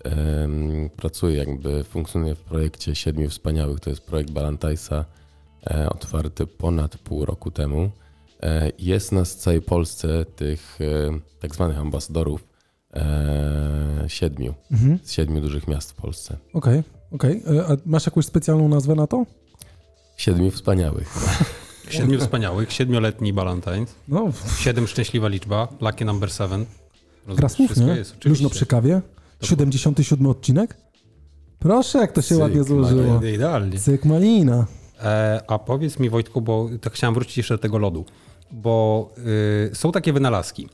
em, 0.05 0.91
pracuję 0.97 1.37
jakby, 1.37 1.85
funkcjonuję 1.85 2.35
w 2.35 2.41
projekcie 2.41 2.95
Siedmiu 2.95 3.31
Wspaniałych, 3.31 3.81
to 3.81 3.91
jest 3.91 4.07
projekt 4.07 4.31
Balantajsa, 4.31 5.05
e, 5.71 5.89
otwarty 5.91 6.47
ponad 6.47 6.99
pół 6.99 7.25
roku 7.25 7.51
temu. 7.51 7.91
E, 8.43 8.73
jest 8.79 9.13
nas 9.13 9.35
w 9.35 9.37
całej 9.39 9.63
Polsce 9.63 10.25
tych 10.37 10.79
e, 10.81 11.19
tak 11.41 11.55
zwanych 11.55 11.79
ambasadorów 11.79 12.45
e, 12.95 14.05
siedmiu, 14.09 14.55
Mhm. 14.73 14.99
z 15.03 15.13
siedmiu 15.13 15.41
dużych 15.41 15.69
miast 15.69 15.91
w 15.93 15.95
Polsce. 15.95 16.37
Okej, 16.53 16.83
okej. 17.13 17.43
E, 17.59 17.67
A 17.67 17.77
masz 17.87 18.07
jakąś 18.07 18.27
specjalną 18.27 18.69
nazwę 18.69 18.95
na 18.95 19.07
to? 19.07 19.27
Siedmiu 20.17 20.51
Wspaniałych. 20.51 21.15
Siedmiu 21.91 22.21
wspaniałych, 22.21 22.73
siedmioletni 22.73 23.35
Valentine's, 23.35 23.87
No, 24.09 24.31
siedem 24.59 24.87
szczęśliwa 24.87 25.29
liczba, 25.29 25.69
lucky 25.81 26.05
number 26.05 26.31
seven. 26.31 26.67
Słów, 27.49 27.53
Wszystko 27.53 27.81
nie? 27.81 27.97
jest. 27.97 28.25
Luźno 28.25 28.51
przy 28.51 28.67
kawie. 28.67 29.01
77 29.43 30.27
odcinek? 30.27 30.77
Proszę, 31.59 31.99
jak 31.99 32.13
to 32.13 32.23
się 32.23 32.29
Cyk, 32.29 32.39
ładnie 32.39 32.65
złożyło. 32.65 33.25
Idealnie. 33.25 33.79
Cyk 33.79 34.05
malina. 34.05 34.67
E, 35.03 35.41
a 35.49 35.59
powiedz 35.59 35.99
mi 35.99 36.11
Wojtku, 36.11 36.41
bo 36.41 36.69
tak 36.81 36.93
chciałem 36.93 37.15
wrócić 37.15 37.37
jeszcze 37.37 37.55
do 37.55 37.59
tego 37.59 37.79
lodu, 37.79 38.05
bo 38.51 39.11
y, 39.71 39.75
są 39.75 39.93
takie 39.93 40.13
wynalazki. 40.13 40.69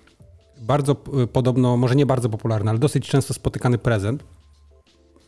Bardzo 0.61 0.97
y, 1.23 1.27
podobno, 1.27 1.77
może 1.77 1.97
nie 1.97 2.07
bardzo 2.07 2.29
popularny, 2.29 2.71
ale 2.71 2.79
dosyć 2.79 3.09
często 3.09 3.35
spotykany 3.35 3.79
prezent 3.79 4.25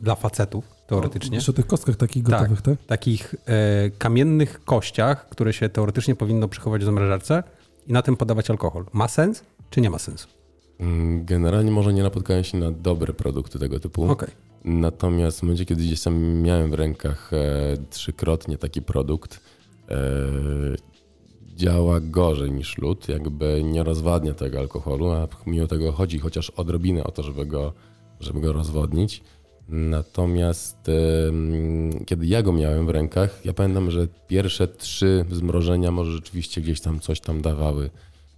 dla 0.01 0.15
facetów 0.15 0.65
teoretycznie. 0.95 1.35
Jeszcze 1.35 1.51
o 1.51 1.55
tych 1.55 1.67
kostkach 1.67 1.95
takich 1.95 2.23
Tak. 2.23 2.31
gotowych, 2.33 2.61
tak? 2.61 2.85
Takich 2.87 3.35
e, 3.45 3.89
kamiennych 3.89 4.63
kościach, 4.65 5.29
które 5.29 5.53
się 5.53 5.69
teoretycznie 5.69 6.15
powinno 6.15 6.47
przechować 6.47 6.81
w 6.81 6.85
zamrażarce 6.85 7.43
i 7.87 7.93
na 7.93 8.01
tym 8.01 8.17
podawać 8.17 8.49
alkohol. 8.49 8.85
Ma 8.93 9.07
sens, 9.07 9.43
czy 9.69 9.81
nie 9.81 9.89
ma 9.89 9.99
sensu? 9.99 10.27
Mm, 10.79 11.25
Generalnie 11.25 11.71
może 11.71 11.93
nie 11.93 12.03
napotkałem 12.03 12.43
się 12.43 12.57
na 12.57 12.71
dobre 12.71 13.13
produkty 13.13 13.59
tego 13.59 13.79
typu. 13.79 14.11
Okej. 14.11 14.29
Natomiast 14.65 15.39
w 15.39 15.43
momencie, 15.43 15.65
kiedy 15.65 15.81
gdzieś 15.83 16.01
tam 16.01 16.41
miałem 16.41 16.71
w 16.71 16.73
rękach 16.73 17.31
e, 17.33 17.37
trzykrotnie 17.89 18.57
taki 18.57 18.81
produkt, 18.81 19.39
e, 19.89 19.95
działa 21.55 21.99
gorzej 21.99 22.51
niż 22.51 22.77
lód, 22.77 23.09
jakby 23.09 23.61
nie 23.63 23.83
rozwadnia 23.83 24.33
tego 24.33 24.59
alkoholu, 24.59 25.09
a 25.11 25.27
mimo 25.45 25.67
tego 25.67 25.91
chodzi 25.91 26.19
chociaż 26.19 26.49
odrobinę 26.49 27.03
o 27.03 27.11
to, 27.11 27.23
żeby 27.23 27.45
go, 27.45 27.73
żeby 28.19 28.41
go 28.41 28.53
rozwodnić. 28.53 29.23
Natomiast 29.71 30.77
kiedy 32.05 32.25
ja 32.25 32.41
go 32.41 32.53
miałem 32.53 32.85
w 32.85 32.89
rękach, 32.89 33.45
ja 33.45 33.53
pamiętam, 33.53 33.91
że 33.91 34.07
pierwsze 34.27 34.67
trzy 34.67 35.25
zmrożenia 35.31 35.91
może 35.91 36.11
rzeczywiście 36.11 36.61
gdzieś 36.61 36.81
tam 36.81 36.99
coś 36.99 37.19
tam 37.19 37.41
dawały 37.41 37.89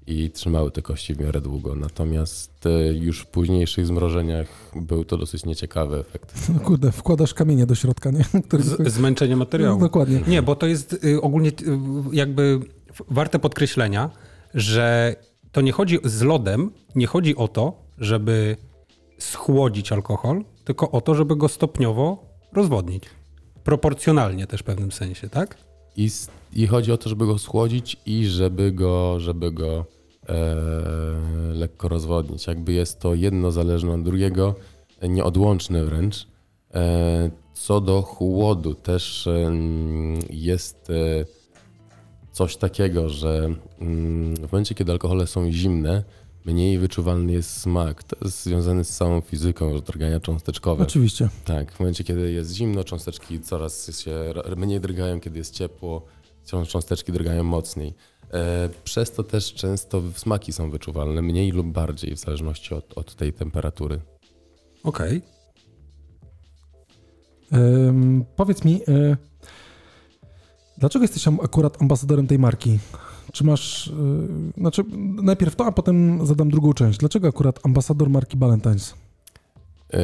i 0.08 0.32
trzymały 0.32 0.72
te 0.72 0.82
kości 0.82 1.14
w 1.14 1.20
miarę 1.20 1.42
długo. 1.42 1.76
Natomiast 1.76 2.66
e, 2.66 2.94
już 2.94 3.20
w 3.20 3.26
późniejszych 3.26 3.86
zmrożeniach 3.86 4.48
był 4.76 5.06
to 5.06 5.18
dosyć 5.18 5.46
nieciekawy 5.46 5.98
efekt. 5.98 6.34
No 6.54 6.60
kurde, 6.60 6.92
wkładasz 6.92 7.34
kamienie 7.34 7.66
do 7.66 7.76
środka, 7.76 8.12
nie? 8.12 8.24
Który... 8.48 8.64
Z, 8.64 8.94
zmęczenie 8.94 9.36
materiału. 9.36 9.80
No, 9.80 9.86
dokładnie. 9.86 10.22
Nie, 10.28 10.42
bo 10.42 10.56
to 10.56 10.68
jest 10.68 11.06
y, 11.06 11.22
ogólnie 11.22 11.50
y, 11.50 11.54
jakby 12.14 12.60
warte 13.10 13.40
podkreślenia, 13.40 14.10
że 14.54 15.16
to 15.52 15.62
nie 15.62 15.72
chodzi 15.72 16.00
z 16.04 16.22
lodem, 16.22 16.72
nie 16.96 17.08
chodzi 17.08 17.36
o 17.36 17.48
to, 17.48 17.74
żeby 17.98 18.58
schłodzić 19.18 19.92
alkohol, 19.92 20.44
tylko 20.64 20.92
o 20.92 21.02
to, 21.02 21.16
żeby 21.16 21.36
go 21.36 21.48
stopniowo 21.48 22.26
rozwodnić. 22.54 23.04
Proporcjonalnie 23.64 24.48
też 24.48 24.62
w 24.62 24.64
pewnym 24.64 24.92
sensie, 24.92 25.30
tak? 25.30 25.58
I, 25.98 26.10
I 26.54 26.68
chodzi 26.68 26.92
o 26.92 26.98
to, 26.98 27.10
żeby 27.10 27.26
go 27.26 27.38
schłodzić 27.38 27.98
i 28.06 28.26
żeby 28.26 28.72
go, 28.72 29.20
żeby 29.20 29.52
go 29.52 29.86
e, 30.30 30.56
lekko 31.54 31.88
rozwodnić. 31.88 32.48
Jakby 32.48 32.74
jest 32.74 33.00
to 33.00 33.14
jedno 33.14 33.52
zależne 33.52 33.94
od 33.94 34.04
drugiego, 34.04 34.56
e, 35.00 35.10
nieodłączne 35.10 35.86
wręcz. 35.86 36.28
E, 36.74 37.30
co 37.54 37.82
do 37.82 38.02
chłodu 38.02 38.74
też 38.74 39.28
em, 39.28 40.20
jest 40.30 40.90
e, 40.90 41.26
coś 42.32 42.58
takiego, 42.58 43.10
że 43.10 43.50
mm, 43.82 44.36
w 44.36 44.52
momencie, 44.52 44.76
kiedy 44.76 44.92
alkohole 44.92 45.28
są 45.28 45.52
zimne, 45.52 46.04
mniej 46.46 46.80
wyczuwalny 46.80 47.32
jest 47.34 47.58
smak. 47.62 48.04
To 48.04 48.16
jest 48.26 48.44
związane 48.44 48.84
z 48.84 48.90
całą 48.90 49.22
fizyką, 49.22 49.80
drgania 49.80 50.20
cząsteczkowe. 50.20 50.84
Oczywiście. 50.84 51.30
Tak, 51.46 51.72
w 51.72 51.80
momencie, 51.80 52.04
kiedy 52.04 52.32
jest 52.32 52.52
zimno, 52.54 52.84
cząsteczki 52.84 53.40
coraz 53.42 54.00
się 54.02 54.34
mniej 54.58 54.80
drgają, 54.82 55.20
kiedy 55.20 55.38
jest 55.38 55.54
ciepło, 55.54 56.06
cząs- 56.46 56.68
cząsteczki 56.68 57.12
drgają 57.12 57.44
mocniej. 57.44 57.94
E, 58.34 58.70
Przez 58.84 59.12
to 59.12 59.24
też 59.24 59.54
często 59.54 60.02
smaki 60.16 60.54
są 60.54 60.72
wyczuwalne, 60.72 61.22
mniej 61.22 61.52
lub 61.52 61.68
bardziej, 61.68 62.16
w 62.16 62.20
zależności 62.20 62.74
od, 62.76 62.98
od 62.98 63.16
tej 63.16 63.34
temperatury. 63.34 64.00
Okej. 64.84 65.22
Ym, 67.54 68.26
powiedz 68.36 68.66
mi, 68.66 68.82
y, 68.90 69.18
dlaczego 70.78 71.04
jesteś 71.04 71.28
akurat 71.28 71.82
ambasadorem 71.82 72.28
tej 72.28 72.40
marki? 72.40 72.80
Czy 73.34 73.44
masz. 73.44 73.88
Y, 73.88 73.92
znaczy, 74.58 74.84
najpierw 75.24 75.56
to, 75.56 75.66
a 75.66 75.72
potem 75.72 76.26
zadam 76.26 76.50
drugą 76.50 76.74
część. 76.74 77.00
Dlaczego 77.00 77.28
akurat 77.28 77.60
ambasador 77.66 78.10
marki 78.10 78.38
Valentine's? 78.38 78.94
E, 79.94 80.00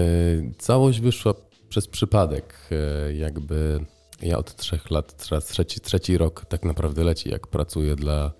Całość 0.58 1.00
wyszła 1.02 1.34
przez 1.70 1.88
przypadek. 1.88 2.70
E, 2.72 3.14
Jakby 3.14 3.86
ja 4.22 4.38
od 4.38 4.56
trzech 4.56 4.92
lat, 4.92 5.28
teraz 5.30 5.46
trzeci, 5.46 5.80
trzeci 5.80 6.18
rok 6.18 6.46
tak 6.46 6.66
naprawdę 6.66 7.04
leci, 7.04 7.30
jak 7.30 7.48
pracuję 7.48 7.96
dla. 7.96 8.32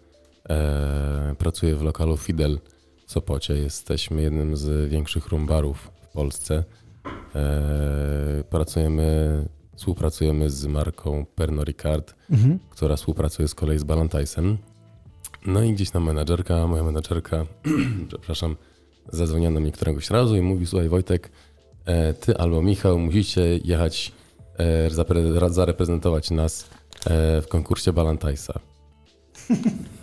E, 0.50 1.36
pracuję 1.38 1.76
w 1.76 1.82
lokalu 1.82 2.18
Fidel 2.18 2.60
w 3.08 3.12
Sopocie. 3.12 3.54
Jesteśmy 3.54 4.22
jednym 4.22 4.58
z 4.58 4.90
większych 4.90 5.28
rumbarów 5.28 5.92
w 6.02 6.08
Polsce. 6.08 6.64
Pracujemy, 8.50 9.46
współpracujemy 9.76 10.50
z 10.50 10.66
marką 10.66 11.26
Pernod 11.36 11.68
Ricard, 11.68 12.14
Mhm. 12.32 12.60
która 12.70 12.96
współpracuje 12.96 13.48
z 13.48 13.56
kolei 13.56 13.80
z 13.80 13.84
Balantajsem. 13.84 14.58
No 15.46 15.64
i 15.64 15.74
gdzieś 15.74 15.90
tam 15.90 16.04
menadżerka, 16.04 16.68
moja 16.68 16.84
menadżerka, 16.84 17.46
przepraszam, 18.10 18.56
zadzwoniła 19.12 19.52
do 19.52 19.60
mnie 19.60 19.72
któregoś 19.72 20.10
razu 20.10 20.36
i 20.36 20.42
mówi, 20.42 20.66
słuchaj 20.66 20.90
Wojtek, 20.90 21.32
e, 21.86 22.14
ty 22.14 22.38
albo 22.38 22.62
Michał 22.62 23.00
musicie 23.00 23.58
jechać, 23.58 24.12
e, 24.58 25.50
zareprezentować 25.50 26.32
nas 26.32 26.70
e, 27.06 27.42
w 27.42 27.48
konkursie 27.48 27.94
Balantajsa. 27.94 28.60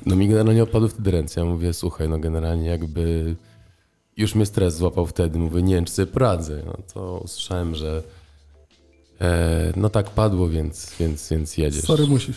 No 0.07 0.17
mi 0.17 0.29
generalnie 0.29 0.63
opadł 0.63 0.89
wtedy 0.89 1.11
ręce. 1.11 1.41
Ja 1.41 1.47
mówię, 1.47 1.73
słuchaj, 1.73 2.09
no 2.09 2.19
generalnie 2.19 2.69
jakby 2.69 3.37
już 4.17 4.35
mnie 4.35 4.47
stres 4.47 4.77
złapał 4.77 5.07
wtedy. 5.07 5.39
Mówię, 5.39 5.63
nie 5.63 5.75
wiem, 5.75 5.85
czy 5.85 5.93
sobie 5.93 6.13
poradzę. 6.13 6.63
No 6.67 6.77
to 6.95 7.21
usłyszałem, 7.25 7.75
że 7.75 8.03
e, 9.21 9.73
no 9.77 9.89
tak 9.89 10.11
padło, 10.11 10.49
więc, 10.49 10.95
więc, 11.01 11.29
więc 11.31 11.59
jedziesz. 11.59 11.85
Sorry, 11.85 12.07
musisz. 12.07 12.37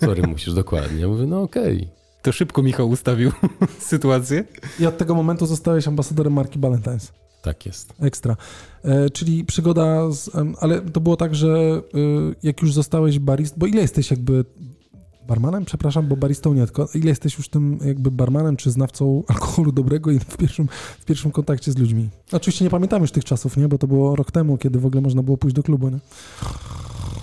Sorry, 0.00 0.22
musisz, 0.22 0.54
dokładnie. 0.54 1.00
Ja 1.00 1.08
mówię, 1.08 1.26
no 1.26 1.42
okej. 1.42 1.88
To 2.26 2.32
szybko 2.32 2.62
Michał 2.62 2.88
ustawił 2.88 3.32
sytuację. 3.78 4.44
I 4.80 4.86
od 4.86 4.98
tego 4.98 5.14
momentu 5.14 5.46
zostałeś 5.46 5.88
ambasadorem 5.88 6.32
marki 6.32 6.58
Valentine's. 6.58 7.10
Tak 7.42 7.66
jest. 7.66 7.92
Ekstra. 8.00 8.36
E, 8.84 9.10
czyli 9.10 9.44
przygoda, 9.44 10.10
z, 10.10 10.30
ale 10.60 10.80
to 10.80 11.00
było 11.00 11.16
tak, 11.16 11.34
że 11.34 11.82
y, 11.94 12.34
jak 12.42 12.62
już 12.62 12.72
zostałeś 12.72 13.18
barist, 13.18 13.58
bo 13.58 13.66
ile 13.66 13.82
jesteś 13.82 14.10
jakby 14.10 14.44
barmanem? 15.28 15.64
Przepraszam, 15.64 16.08
bo 16.08 16.16
baristą 16.16 16.54
nie, 16.54 16.64
tylko 16.64 16.88
ile 16.94 17.08
jesteś 17.08 17.38
już 17.38 17.48
tym 17.48 17.78
jakby 17.84 18.10
barmanem 18.10 18.56
czy 18.56 18.70
znawcą 18.70 19.22
alkoholu 19.28 19.72
dobrego 19.72 20.10
i 20.10 20.18
w 20.18 20.36
pierwszym, 20.36 20.68
w 21.00 21.04
pierwszym 21.04 21.30
kontakcie 21.30 21.72
z 21.72 21.78
ludźmi? 21.78 22.08
Oczywiście 22.32 22.64
nie 22.64 22.70
pamiętam 22.70 23.02
już 23.02 23.10
tych 23.10 23.24
czasów, 23.24 23.56
nie? 23.56 23.68
Bo 23.68 23.78
to 23.78 23.86
było 23.86 24.16
rok 24.16 24.30
temu, 24.30 24.58
kiedy 24.58 24.78
w 24.78 24.86
ogóle 24.86 25.02
można 25.02 25.22
było 25.22 25.36
pójść 25.36 25.56
do 25.56 25.62
klubu, 25.62 25.88
nie? 25.88 25.98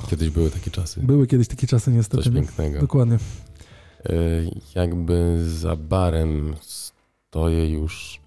Kiedyś 0.09 0.29
były 0.29 0.49
takie 0.49 0.71
czasy. 0.71 1.01
Były 1.01 1.27
kiedyś 1.27 1.47
takie 1.47 1.67
czasy 1.67 1.91
niestety. 1.91 2.23
Coś 2.23 2.33
pięknego. 2.33 2.79
Dokładnie. 2.79 3.17
E, 4.05 4.09
Jakby 4.75 5.43
za 5.49 5.75
barem 5.75 6.55
stoję 6.61 7.69
już 7.69 8.19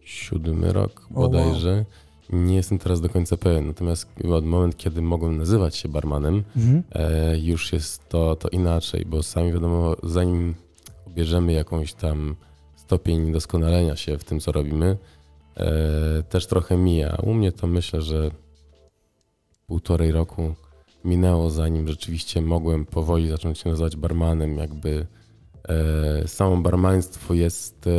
siódmy 0.00 0.72
rok 0.72 1.06
O, 1.14 1.20
wow. 1.20 1.30
bodajże. 1.30 1.84
Nie 2.30 2.54
jestem 2.56 2.78
teraz 2.78 3.00
do 3.00 3.08
końca 3.08 3.36
pewien, 3.36 3.66
natomiast 3.66 4.08
od 4.34 4.44
moment, 4.44 4.76
kiedy 4.76 5.02
mogłem 5.02 5.36
nazywać 5.36 5.76
się 5.76 5.88
barmanem, 5.88 6.44
Mhm. 6.56 6.82
e, 6.92 7.38
już 7.38 7.72
jest 7.72 8.08
to, 8.08 8.36
to 8.36 8.48
inaczej, 8.48 9.04
bo 9.06 9.22
sami 9.22 9.52
wiadomo, 9.52 9.96
zanim 10.02 10.54
bierzemy 11.08 11.52
jakąś 11.52 11.92
tam 11.94 12.36
stopień 12.76 13.32
doskonalenia 13.32 13.96
się 13.96 14.18
w 14.18 14.24
tym, 14.24 14.40
co 14.40 14.52
robimy, 14.52 14.96
e, 15.56 16.22
też 16.28 16.46
trochę 16.46 16.76
mija. 16.76 17.16
U 17.22 17.34
mnie 17.34 17.52
to 17.52 17.66
myślę, 17.66 18.02
że 18.02 18.30
półtorej 19.66 20.12
roku 20.12 20.54
minęło, 21.04 21.50
zanim 21.50 21.88
rzeczywiście 21.88 22.42
mogłem 22.42 22.86
powoli 22.86 23.28
zacząć 23.28 23.58
się 23.58 23.70
nazywać 23.70 23.96
barmanem. 23.96 24.58
Jakby 24.58 25.06
e, 25.68 26.28
samo 26.28 26.56
barmaństwo 26.56 27.34
jest 27.34 27.86
e, 27.86 27.90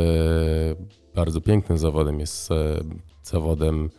bardzo 1.14 1.40
pięknym 1.40 1.78
zawodem, 1.78 2.20
jest 2.20 2.50
e, 2.50 2.80
zawodem 3.22 3.90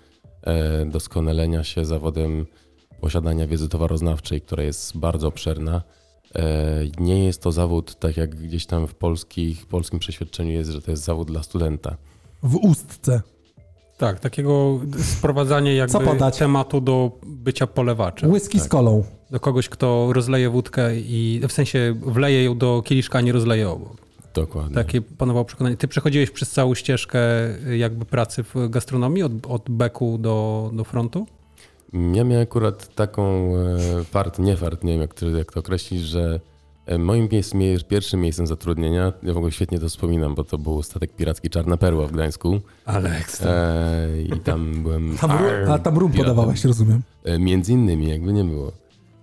e, 0.41 0.85
doskonalenia 0.85 1.63
się, 1.63 1.85
zawodem 1.85 2.45
posiadania 3.01 3.47
wiedzy 3.47 3.69
towaroznawczej, 3.69 4.41
która 4.41 4.63
jest 4.63 4.97
bardzo 4.97 5.27
obszerna. 5.27 5.83
E, 6.35 6.83
nie 6.99 7.25
jest 7.25 7.41
to 7.41 7.51
zawód, 7.51 7.95
tak 7.99 8.17
jak 8.17 8.35
gdzieś 8.35 8.65
tam 8.65 8.87
w 8.87 8.95
polskich, 8.95 9.65
polskim 9.65 9.99
przeświadczeniu 9.99 10.51
jest, 10.51 10.71
że 10.71 10.81
to 10.81 10.91
jest 10.91 11.03
zawód 11.03 11.27
dla 11.27 11.43
studenta. 11.43 11.97
W 12.43 12.55
ustce. 12.55 13.21
Tak, 13.97 14.19
takiego 14.19 14.79
sprowadzanie 15.17 15.75
jakby 15.75 15.97
tematu 16.37 16.81
do 16.81 17.11
bycia 17.25 17.67
polewaczem. 17.67 18.31
Whisky 18.31 18.57
Tak. 18.57 18.67
z 18.67 18.69
kolą. 18.69 19.03
Do 19.31 19.39
kogoś, 19.39 19.69
kto 19.69 20.13
rozleje 20.13 20.49
wódkę 20.49 20.95
i 20.95 21.41
w 21.47 21.51
sensie 21.51 21.95
wleje 22.01 22.43
ją 22.43 22.57
do 22.57 22.81
kieliszka, 22.85 23.17
a 23.19 23.21
nie 23.21 23.31
rozleje 23.31 23.69
obok. 23.69 24.03
Dokładnie. 24.33 24.75
Takie 24.75 25.01
panowało 25.01 25.45
przekonanie. 25.45 25.77
Ty 25.77 25.87
przechodziłeś 25.87 26.31
przez 26.31 26.51
całą 26.51 26.75
ścieżkę 26.75 27.19
y, 27.67 27.77
jakby 27.77 28.05
pracy 28.05 28.43
w 28.43 28.69
gastronomii, 28.69 29.23
od, 29.23 29.31
od 29.47 29.69
beku 29.69 30.17
do, 30.17 30.69
do 30.73 30.83
frontu? 30.83 31.25
Ja 31.93 32.23
miałem 32.23 32.43
akurat 32.43 32.95
taką 32.95 33.53
e, 33.55 34.03
fart, 34.03 34.39
nie 34.39 34.57
fart, 34.57 34.83
nie 34.83 34.91
wiem 34.91 35.01
jak 35.01 35.13
to, 35.13 35.29
jak 35.29 35.51
to 35.51 35.59
określić, 35.59 36.01
że 36.01 36.39
moim 36.99 37.29
miejsc, 37.31 37.53
mie- 37.53 37.83
pierwszym 37.87 38.21
miejscem 38.21 38.47
zatrudnienia, 38.47 39.13
ja 39.23 39.33
w 39.33 39.37
ogóle 39.37 39.51
świetnie 39.51 39.79
to 39.79 39.89
wspominam, 39.89 40.35
bo 40.35 40.43
to 40.43 40.57
był 40.57 40.83
statek 40.83 41.15
piracki 41.15 41.49
Czarna 41.49 41.77
Perła 41.77 42.07
w 42.07 42.11
Gdańsku 42.11 42.59
Ale 42.85 43.17
ekstra. 43.17 43.51
e, 43.51 44.21
i 44.21 44.39
tam 44.39 44.83
byłem... 44.83 45.17
Tam, 45.17 45.31
a 45.69 45.79
tam 45.79 45.97
rum 45.97 46.11
piratem. 46.11 46.35
podawałeś, 46.35 46.65
rozumiem. 46.65 47.01
E, 47.23 47.39
Między 47.39 47.73
innymi, 47.73 48.09
jakby 48.09 48.33
nie 48.33 48.43
było. 48.43 48.71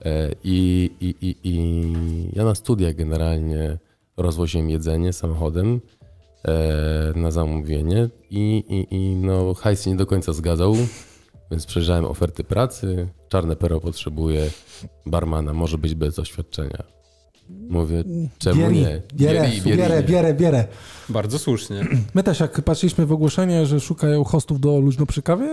E, 0.04 0.30
I, 0.44 0.90
i, 1.00 1.14
i, 1.20 1.36
I 1.44 1.82
ja 2.32 2.44
na 2.44 2.54
studiach 2.54 2.94
generalnie 2.94 3.78
rozwoziłem 4.16 4.70
jedzenie 4.70 5.12
samochodem 5.12 5.80
e, 6.44 7.12
na 7.16 7.30
zamówienie 7.30 8.08
i, 8.30 8.64
i, 8.90 8.96
i 8.96 9.14
no, 9.16 9.54
hajs 9.54 9.84
się 9.84 9.90
nie 9.90 9.96
do 9.96 10.06
końca 10.06 10.32
zgadzał, 10.32 10.76
więc 11.50 11.66
przejrzałem 11.66 12.04
oferty 12.04 12.44
pracy. 12.44 13.08
Czarne 13.28 13.56
Pero 13.56 13.80
potrzebuje 13.80 14.50
barmana, 15.06 15.52
może 15.52 15.78
być 15.78 15.94
bez 15.94 16.14
doświadczenia. 16.16 16.82
Mówię, 17.68 18.04
czemu 18.38 18.60
Bieri, 18.60 18.80
nie? 18.80 19.02
Bierę, 19.14 19.50
bierę, 19.64 20.02
bierę, 20.02 20.34
bierę. 20.34 20.64
Bardzo 21.08 21.38
słusznie. 21.38 21.86
My 22.14 22.22
też 22.22 22.40
jak 22.40 22.62
patrzyliśmy 22.62 23.06
w 23.06 23.12
ogłoszenie, 23.12 23.66
że 23.66 23.80
szukają 23.80 24.24
hostów 24.24 24.60
do 24.60 24.78
luźno 24.78 25.06
przy 25.06 25.22
kawie, 25.22 25.48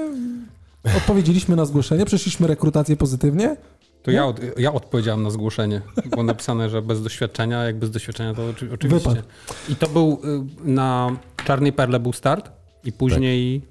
odpowiedzieliśmy 0.98 1.56
na 1.56 1.66
zgłoszenie, 1.66 2.06
przeszliśmy 2.06 2.48
rekrutację 2.48 2.98
pozytywnie. 2.98 3.56
To 4.04 4.12
ja, 4.12 4.26
od, 4.26 4.40
ja 4.60 4.74
odpowiedziałem 4.74 5.24
na 5.24 5.30
zgłoszenie. 5.30 5.82
Było 6.10 6.24
napisane, 6.24 6.70
że 6.70 6.82
bez 6.82 7.04
doświadczenia, 7.04 7.64
jak 7.64 7.80
bez 7.80 7.92
doświadczenia 7.92 8.34
to 8.34 8.50
oczy, 8.50 8.70
oczywiście. 8.74 9.10
Wypad. 9.10 9.26
I 9.70 9.76
to 9.76 9.88
był 9.88 10.20
y, 10.66 10.70
na 10.70 11.18
Czarnej 11.46 11.74
Perle 11.74 12.00
był 12.00 12.14
start 12.14 12.52
i 12.84 12.92
później... 12.92 13.62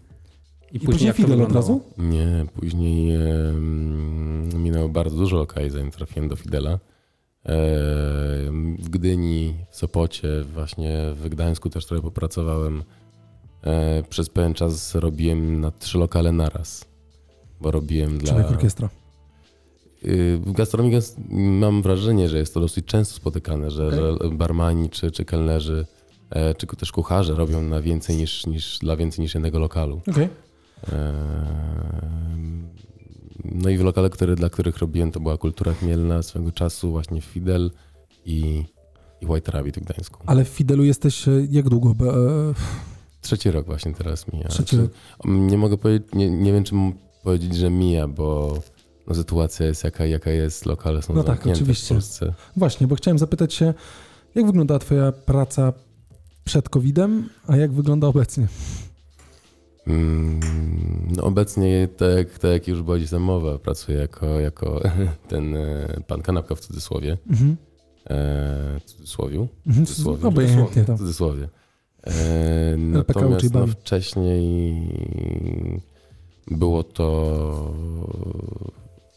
I, 0.72 0.76
I 0.76 0.80
później 0.80 1.06
jak 1.06 1.16
to 1.16 1.22
Fidel 1.22 1.32
od 1.42 1.48
wyglądało? 1.48 1.62
razu. 1.62 1.80
Nie, 1.98 2.46
później 2.54 3.18
minęło 4.54 4.88
bardzo 4.88 5.16
dużo 5.16 5.36
lokali, 5.36 5.70
zanim 5.70 5.90
trafiłem 5.90 6.28
do 6.28 6.36
Fidela. 6.36 6.78
W 8.78 8.88
Gdyni, 8.90 9.54
w 9.70 9.76
Sopocie, 9.76 10.28
właśnie 10.54 10.98
w 11.14 11.28
Gdańsku 11.28 11.70
też 11.70 11.86
trochę 11.86 12.02
popracowałem. 12.02 12.82
E, 13.62 14.02
Przez 14.08 14.28
pewien 14.30 14.54
czas 14.54 14.94
robiłem 14.94 15.60
na 15.60 15.70
trzy 15.70 15.98
lokale 15.98 16.32
naraz, 16.32 16.84
bo 17.60 17.70
robiłem 17.70 18.18
dla... 18.18 18.28
Człowiek 18.32 18.50
orkiestra. 18.50 18.88
Y, 20.04 20.38
W 20.46 20.52
gastronomii 20.52 20.92
gas- 20.92 21.16
mam 21.30 21.82
wrażenie, 21.82 22.28
że 22.28 22.38
jest 22.38 22.54
to 22.54 22.60
dosyć 22.60 22.84
często 22.86 23.14
spotykane, 23.16 23.70
że, 23.70 23.90
że 23.92 24.30
barmani 24.30 24.90
czy, 24.90 25.10
czy 25.10 25.24
kelnerzy, 25.24 25.86
e, 26.30 26.54
czy 26.54 26.66
też 26.66 26.92
kucharze 26.92 27.34
robią 27.34 27.62
na 27.62 27.80
więcej 27.82 28.16
niż, 28.16 28.46
niż, 28.46 28.78
dla 28.78 28.96
więcej 28.96 29.22
niż 29.22 29.34
jednego 29.34 29.58
lokalu. 29.58 30.00
Okej. 30.10 30.28
No 33.44 33.70
i 33.70 33.78
w 33.78 33.84
lokale, 33.84 34.10
które, 34.10 34.36
dla 34.36 34.50
których 34.50 34.78
robiłem, 34.78 35.12
to 35.12 35.20
była 35.20 35.36
kultura 35.38 35.74
chmielna 35.74 36.22
swego 36.22 36.52
czasu, 36.52 36.90
właśnie 36.90 37.20
Fidel 37.20 37.70
i, 38.24 38.64
i 39.20 39.26
White 39.26 39.52
Rabbit 39.52 39.78
w 39.78 39.84
Gdańsku. 39.84 40.22
Ale 40.26 40.44
w 40.44 40.48
Fidelu 40.48 40.84
jesteś 40.84 41.28
e, 41.28 41.46
jak 41.50 41.68
długo? 41.68 41.90
E, 41.90 42.54
Trzeci 43.20 43.50
rok 43.50 43.66
właśnie 43.66 43.92
teraz 43.94 44.32
mija. 44.32 44.48
Trzeci 44.48 44.70
Czy- 44.76 44.82
rok. 44.82 44.90
Nie 45.24 45.58
mogę 45.58 45.76
powiedzieć, 45.78 46.08
nie, 46.14 46.30
nie 46.30 46.52
wiem, 46.52 46.64
czy 46.64 46.74
powiedzieć, 47.24 47.54
że 47.56 47.70
mija, 47.70 48.08
bo 48.08 48.58
no, 49.06 49.14
sytuacja 49.14 49.66
jest 49.66 49.84
jaka, 49.84 50.06
jaka 50.06 50.30
jest, 50.30 50.66
lokale 50.66 51.02
są 51.02 51.14
No 51.14 51.22
tak, 51.24 51.46
oczywiście. 51.46 51.86
w 51.86 51.88
Polsce. 51.88 52.34
Właśnie, 52.56 52.86
bo 52.86 52.94
chciałem 52.94 53.18
zapytać 53.18 53.54
się, 53.54 53.74
Jak 54.34 54.46
wygląda 54.46 54.78
twoja 54.78 55.12
praca 55.12 55.72
przed 56.44 56.68
COVID-em, 56.68 57.28
a 57.46 57.56
jak 57.56 57.72
wygląda 57.72 58.06
obecnie? 58.06 58.46
Mm, 59.86 60.40
No 61.16 61.22
obecnie, 61.22 61.88
tak, 61.96 62.16
jak- 62.16 62.38
tak 62.38 62.50
jak 62.52 62.68
już 62.68 62.82
była 62.82 62.96
gdzieś 62.96 63.10
tam 63.10 63.22
mowa, 63.22 63.58
pracuję 63.58 63.98
jako, 63.98 64.40
jako 64.40 64.80
ten 65.28 65.56
e, 65.56 66.00
pan 66.06 66.22
kanapka 66.22 66.54
w 66.54 66.60
cudzysłowie. 66.60 67.18
Mhm. 67.30 67.56
E, 68.10 68.80
cudzysłowiu. 68.84 69.48
Mhm. 69.66 69.86
Cudzysłowie. 69.86 70.26
Obojętnie 70.28 70.82
W 70.82 70.86
tam. 70.86 70.98
cudzysłowie. 70.98 71.48
E, 72.06 72.76
natomiast 72.76 73.54
no, 73.54 73.66
wcześniej 73.66 74.74
było 76.50 76.82
to 76.82 77.74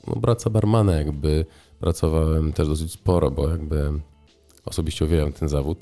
no, 0.08 0.16
praca 0.22 0.50
barmana, 0.50 0.96
jakby 0.96 1.46
pracowałem 1.80 2.54
też 2.54 2.68
dosyć 2.68 2.92
sporo, 2.92 3.32
bo 3.32 3.50
jakby 3.50 3.92
osobiście 4.66 5.06
uwielbiam 5.06 5.34
ten 5.34 5.50
zawód. 5.50 5.78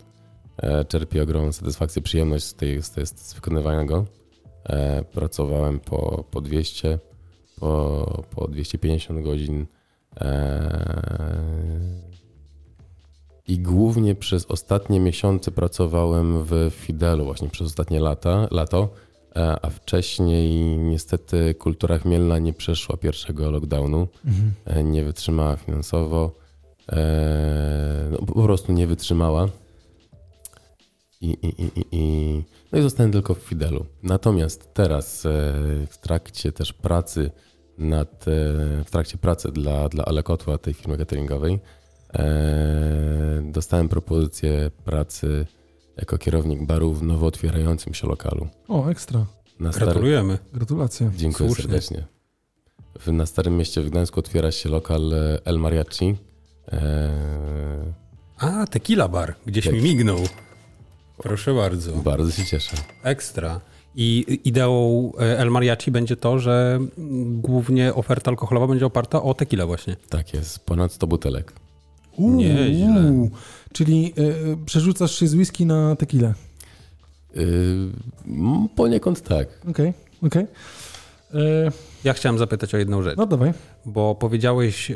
E, 0.58 0.86
czerpię 0.86 1.24
ogromną 1.24 1.52
satysfakcję, 1.52 2.02
przyjemność 2.02 2.46
z, 2.46 2.54
tej, 2.54 2.84
z, 2.84 2.92
tej, 2.92 3.06
z 3.06 3.34
wykonywania 3.34 3.86
go. 3.86 4.06
E, 4.68 5.04
pracowałem 5.04 5.80
po, 5.80 6.24
po 6.32 6.42
200, 6.42 7.00
po, 7.60 8.24
po 8.36 8.48
250 8.48 9.24
godzin. 9.24 9.66
E, 10.22 10.88
I 13.48 13.60
głównie 13.60 14.16
przez 14.16 14.46
ostatnie 14.46 15.00
miesiące 15.00 15.52
pracowałem 15.52 16.44
w 16.44 16.72
Fidelu, 16.76 17.26
właśnie 17.26 17.50
przez 17.50 17.68
ostatnie 17.68 18.00
lata, 18.00 18.48
lato, 18.52 18.90
e, 19.36 19.66
a 19.66 19.70
wcześniej 19.70 20.78
niestety 20.78 21.56
kultura 21.56 21.98
chmielna 21.98 22.40
nie 22.40 22.54
przeszła 22.54 22.98
pierwszego 22.98 23.52
lockdownu, 23.52 24.08
Mhm. 24.26 24.92
nie 24.92 25.04
wytrzymała 25.04 25.56
finansowo, 25.56 26.32
no, 28.12 28.18
po 28.18 28.44
prostu 28.44 28.72
nie 28.74 28.88
wytrzymała. 28.88 29.48
I, 31.22 31.30
i, 31.30 31.48
i, 31.48 31.72
i, 31.80 31.86
i, 31.92 32.44
no 32.72 32.80
i 32.80 32.82
zostałem 32.82 33.12
tylko 33.12 33.34
w 33.34 33.38
Fidelu. 33.40 33.86
Natomiast 34.04 34.74
teraz 34.74 35.26
e, 35.26 35.30
w 35.90 35.98
trakcie 36.02 36.52
też 36.52 36.74
pracy 36.74 37.32
nad, 37.78 38.28
e, 38.28 38.32
w 38.86 38.92
trakcie 38.92 39.18
pracy 39.18 39.52
dla, 39.52 39.90
dla 39.90 40.06
Alekotła, 40.06 40.58
tej 40.58 40.74
firmy 40.74 40.98
cateringowej, 40.98 41.60
e, 42.14 43.42
dostałem 43.52 43.90
propozycję 43.90 44.72
pracy 44.86 45.46
jako 45.98 46.18
kierownik 46.18 46.66
baru 46.66 46.94
w 46.94 47.04
nowo 47.04 47.28
otwierającym 47.28 47.94
się 47.94 48.08
lokalu. 48.08 48.48
O, 48.68 48.90
ekstra. 48.90 49.26
Na 49.60 49.70
Gratulujemy. 49.70 50.38
Gratulacje. 50.54 51.12
Dziękuję 51.16 51.50
Słusznie. 51.50 51.64
serdecznie. 51.64 52.04
W, 53.00 53.12
na 53.12 53.26
Starym 53.26 53.58
Mieście 53.58 53.82
w 53.82 53.90
Gdańsku 53.90 54.20
otwiera 54.20 54.52
się 54.52 54.70
lokal 54.70 55.14
El 55.46 55.60
Mariachi. 55.60 56.16
E, 56.72 57.10
A, 58.38 58.68
tequila 58.68 59.08
bar. 59.08 59.36
Gdzieś 59.46 59.66
Tak. 59.66 59.74
mi 59.74 59.82
mignął. 59.82 60.18
Proszę 61.18 61.54
bardzo. 61.54 61.92
bardzo 61.94 62.32
się 62.32 62.46
cieszę. 62.46 62.78
Ekstra. 63.04 63.62
I 63.96 64.40
ideą 64.44 65.12
e, 65.20 65.40
El 65.40 65.52
Mariachi 65.52 65.92
będzie 65.92 66.16
to, 66.16 66.40
że 66.40 66.80
głównie 67.28 67.94
oferta 67.94 68.32
alkoholowa 68.32 68.68
będzie 68.68 68.86
oparta 68.86 69.24
o 69.24 69.34
tequilę 69.34 69.66
właśnie. 69.66 69.96
Tak 70.10 70.34
jest, 70.34 70.60
ponad 70.66 70.92
100 70.94 71.08
butelek. 71.08 71.54
Uuu, 72.18 72.36
Nieźle. 72.36 73.12
uuu. 73.12 73.30
Czyli 73.74 74.14
y, 74.18 74.58
przerzucasz 74.66 75.20
się 75.20 75.28
z 75.28 75.36
whisky 75.36 75.66
na 75.66 75.96
tequilę. 75.96 76.34
Yy, 77.36 77.44
poniekąd 78.76 79.22
tak. 79.22 79.48
Okej, 79.70 79.94
okej. 80.24 80.44
Y, 80.44 81.72
Ja 82.04 82.14
chciałem 82.14 82.38
zapytać 82.38 82.74
o 82.76 82.78
jedną 82.78 83.02
rzecz, 83.04 83.18
No 83.18 83.26
dawaj. 83.26 83.54
bo 83.86 84.16
powiedziałeś, 84.16 84.92
e, 84.92 84.96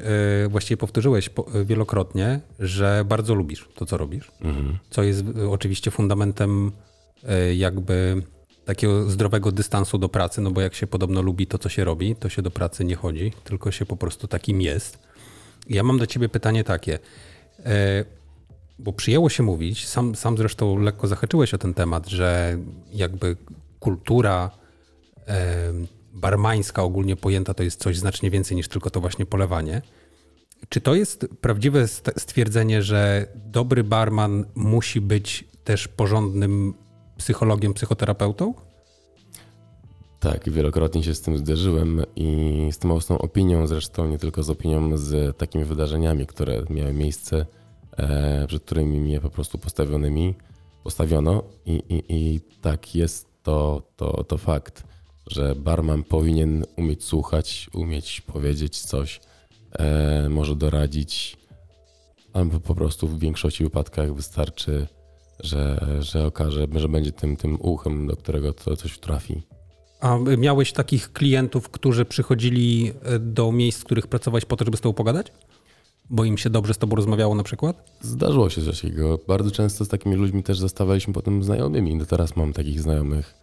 właściwie 0.49 0.77
powtórzyłeś 0.77 1.29
po- 1.29 1.45
wielokrotnie, 1.65 2.39
że 2.59 3.05
bardzo 3.07 3.35
lubisz 3.35 3.69
to, 3.75 3.85
co 3.85 3.97
robisz, 3.97 4.31
Mhm. 4.41 4.77
co 4.89 5.03
jest 5.03 5.23
e, 5.43 5.49
oczywiście 5.49 5.91
fundamentem 5.91 6.71
e, 7.23 7.55
jakby 7.55 8.23
takiego 8.65 9.09
zdrowego 9.09 9.51
dystansu 9.51 9.97
do 9.97 10.09
pracy, 10.09 10.41
no 10.41 10.51
bo 10.51 10.61
jak 10.61 10.75
się 10.75 10.87
podobno 10.87 11.21
lubi 11.21 11.47
to, 11.47 11.57
co 11.57 11.69
się 11.69 11.83
robi, 11.83 12.15
to 12.15 12.29
się 12.29 12.41
do 12.41 12.51
pracy 12.51 12.83
nie 12.85 12.95
chodzi, 12.95 13.33
tylko 13.43 13.71
się 13.71 13.85
po 13.85 13.97
prostu 13.97 14.27
takim 14.27 14.61
jest. 14.61 14.99
Ja 15.69 15.83
mam 15.83 15.97
do 15.99 16.07
ciebie 16.07 16.29
pytanie 16.29 16.63
takie, 16.63 16.99
bo 18.79 18.93
przyjęło 18.93 19.29
się 19.29 19.43
mówić, 19.43 19.87
sam, 19.87 20.15
sam 20.15 20.37
zresztą 20.37 20.77
lekko 20.77 21.07
zahaczyłeś 21.07 21.53
o 21.53 21.57
ten 21.57 21.73
temat, 21.73 22.07
że 22.07 22.57
jakby 22.93 23.35
kultura 23.79 24.51
barmańska 26.13 26.83
ogólnie 26.83 27.15
pojęta 27.15 27.53
to 27.53 27.63
jest 27.63 27.79
coś 27.79 27.97
znacznie 27.97 28.31
więcej 28.31 28.57
niż 28.57 28.67
tylko 28.67 28.89
to 28.89 29.01
właśnie 29.01 29.25
polewanie. 29.25 29.81
Czy 30.69 30.81
to 30.81 30.95
jest 30.95 31.27
prawdziwe 31.41 31.87
st- 31.87 32.21
stwierdzenie, 32.21 32.83
że 32.83 33.27
dobry 33.35 33.83
barman 33.83 34.45
musi 34.55 35.01
być 35.01 35.45
też 35.63 35.87
porządnym 35.87 36.73
psychologiem, 37.17 37.73
psychoterapeutą? 37.73 38.53
Tak, 40.19 40.49
wielokrotnie 40.49 41.03
się 41.03 41.15
z 41.15 41.21
tym 41.21 41.37
zderzyłem 41.37 42.01
i 42.15 42.67
z 42.71 42.77
tą 42.77 42.87
mocną 42.87 43.17
opinią, 43.17 43.67
zresztą 43.67 44.07
nie 44.07 44.17
tylko 44.17 44.43
z 44.43 44.49
opinią, 44.49 44.97
z 44.97 45.37
takimi 45.37 45.65
wydarzeniami, 45.65 46.27
które 46.27 46.63
miały 46.69 46.93
miejsce, 46.93 47.45
e, 47.97 48.47
przed 48.47 48.63
którymi 48.63 48.99
mnie 48.99 49.21
po 49.21 49.29
prostu 49.29 49.57
postawionymi, 49.57 50.35
postawiono 50.83 51.43
i, 51.65 51.71
i, 51.89 52.03
i 52.09 52.41
tak 52.61 52.95
jest 52.95 53.27
to, 53.43 53.81
to, 53.95 54.23
to 54.23 54.37
fakt, 54.37 54.83
że 55.27 55.55
barman 55.55 56.03
powinien 56.03 56.65
umieć 56.77 57.03
słuchać, 57.03 57.69
umieć 57.73 58.21
powiedzieć 58.21 58.79
coś, 58.79 59.19
e, 59.71 60.29
może 60.29 60.55
doradzić, 60.55 61.37
albo 62.33 62.59
po 62.59 62.75
prostu 62.75 63.07
w 63.07 63.19
większości 63.19 63.63
wypadkach 63.63 64.15
wystarczy, 64.15 64.87
że, 65.39 65.87
że 65.99 66.25
okaże, 66.25 66.67
że 66.75 66.89
będzie 66.89 67.11
tym, 67.11 67.37
tym 67.37 67.57
uchem, 67.61 68.07
do 68.07 68.15
którego 68.15 68.53
to 68.53 68.77
coś 68.77 68.99
trafi. 68.99 69.41
A 70.01 70.17
miałeś 70.37 70.73
takich 70.73 71.13
klientów, 71.13 71.69
którzy 71.69 72.05
przychodzili 72.05 72.93
e, 73.03 73.19
do 73.19 73.51
miejsc, 73.51 73.81
w 73.81 73.83
których 73.83 74.07
pracowałeś 74.07 74.45
po 74.45 74.57
to, 74.57 74.65
żeby 74.65 74.77
z 74.77 74.81
tobą 74.81 74.93
pogadać? 74.93 75.31
Bo 76.09 76.25
im 76.25 76.37
się 76.37 76.49
dobrze 76.49 76.73
z 76.73 76.77
tobą 76.77 76.95
rozmawiało 76.95 77.35
na 77.35 77.43
przykład? 77.43 77.91
Zdarzyło 78.01 78.49
się 78.49 78.61
coś 78.61 78.81
takiego. 78.81 79.19
Bardzo 79.27 79.51
często 79.51 79.85
z 79.85 79.87
takimi 79.87 80.15
ludźmi 80.15 80.43
też 80.43 80.59
zostawaliśmy 80.59 81.13
potem 81.13 81.43
znajomymi. 81.43 81.97
Do 81.97 82.05
teraz 82.05 82.35
mam 82.35 82.53
takich 82.53 82.81
znajomych, 82.81 83.33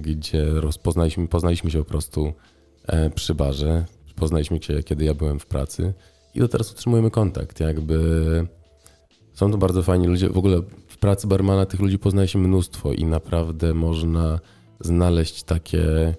gdzie 0.00 0.44
rozpoznaliśmy, 0.44 1.28
poznaliśmy 1.28 1.70
się 1.70 1.78
po 1.78 1.84
prostu 1.84 2.32
e, 2.86 3.10
przy 3.10 3.34
barze. 3.34 3.84
Poznaliśmy 4.16 4.62
się, 4.62 4.82
kiedy 4.82 5.04
ja 5.04 5.14
byłem 5.14 5.40
w 5.40 5.46
pracy 5.46 5.94
i 6.34 6.40
do 6.40 6.48
teraz 6.48 6.72
utrzymujemy 6.72 7.10
kontakt. 7.10 7.60
Jakby 7.60 7.98
są 9.32 9.50
to 9.50 9.58
bardzo 9.58 9.82
fajni 9.82 10.06
ludzie. 10.06 10.28
W 10.28 10.38
ogóle 10.38 10.60
w 10.88 10.98
pracy 10.98 11.26
barmana 11.26 11.66
tych 11.66 11.80
ludzi 11.80 11.98
poznaje 11.98 12.28
się 12.28 12.38
mnóstwo 12.38 12.92
i 12.92 13.04
naprawdę 13.04 13.74
można 13.74 14.40
znaleźć 14.80 15.42
takie, 15.42 16.14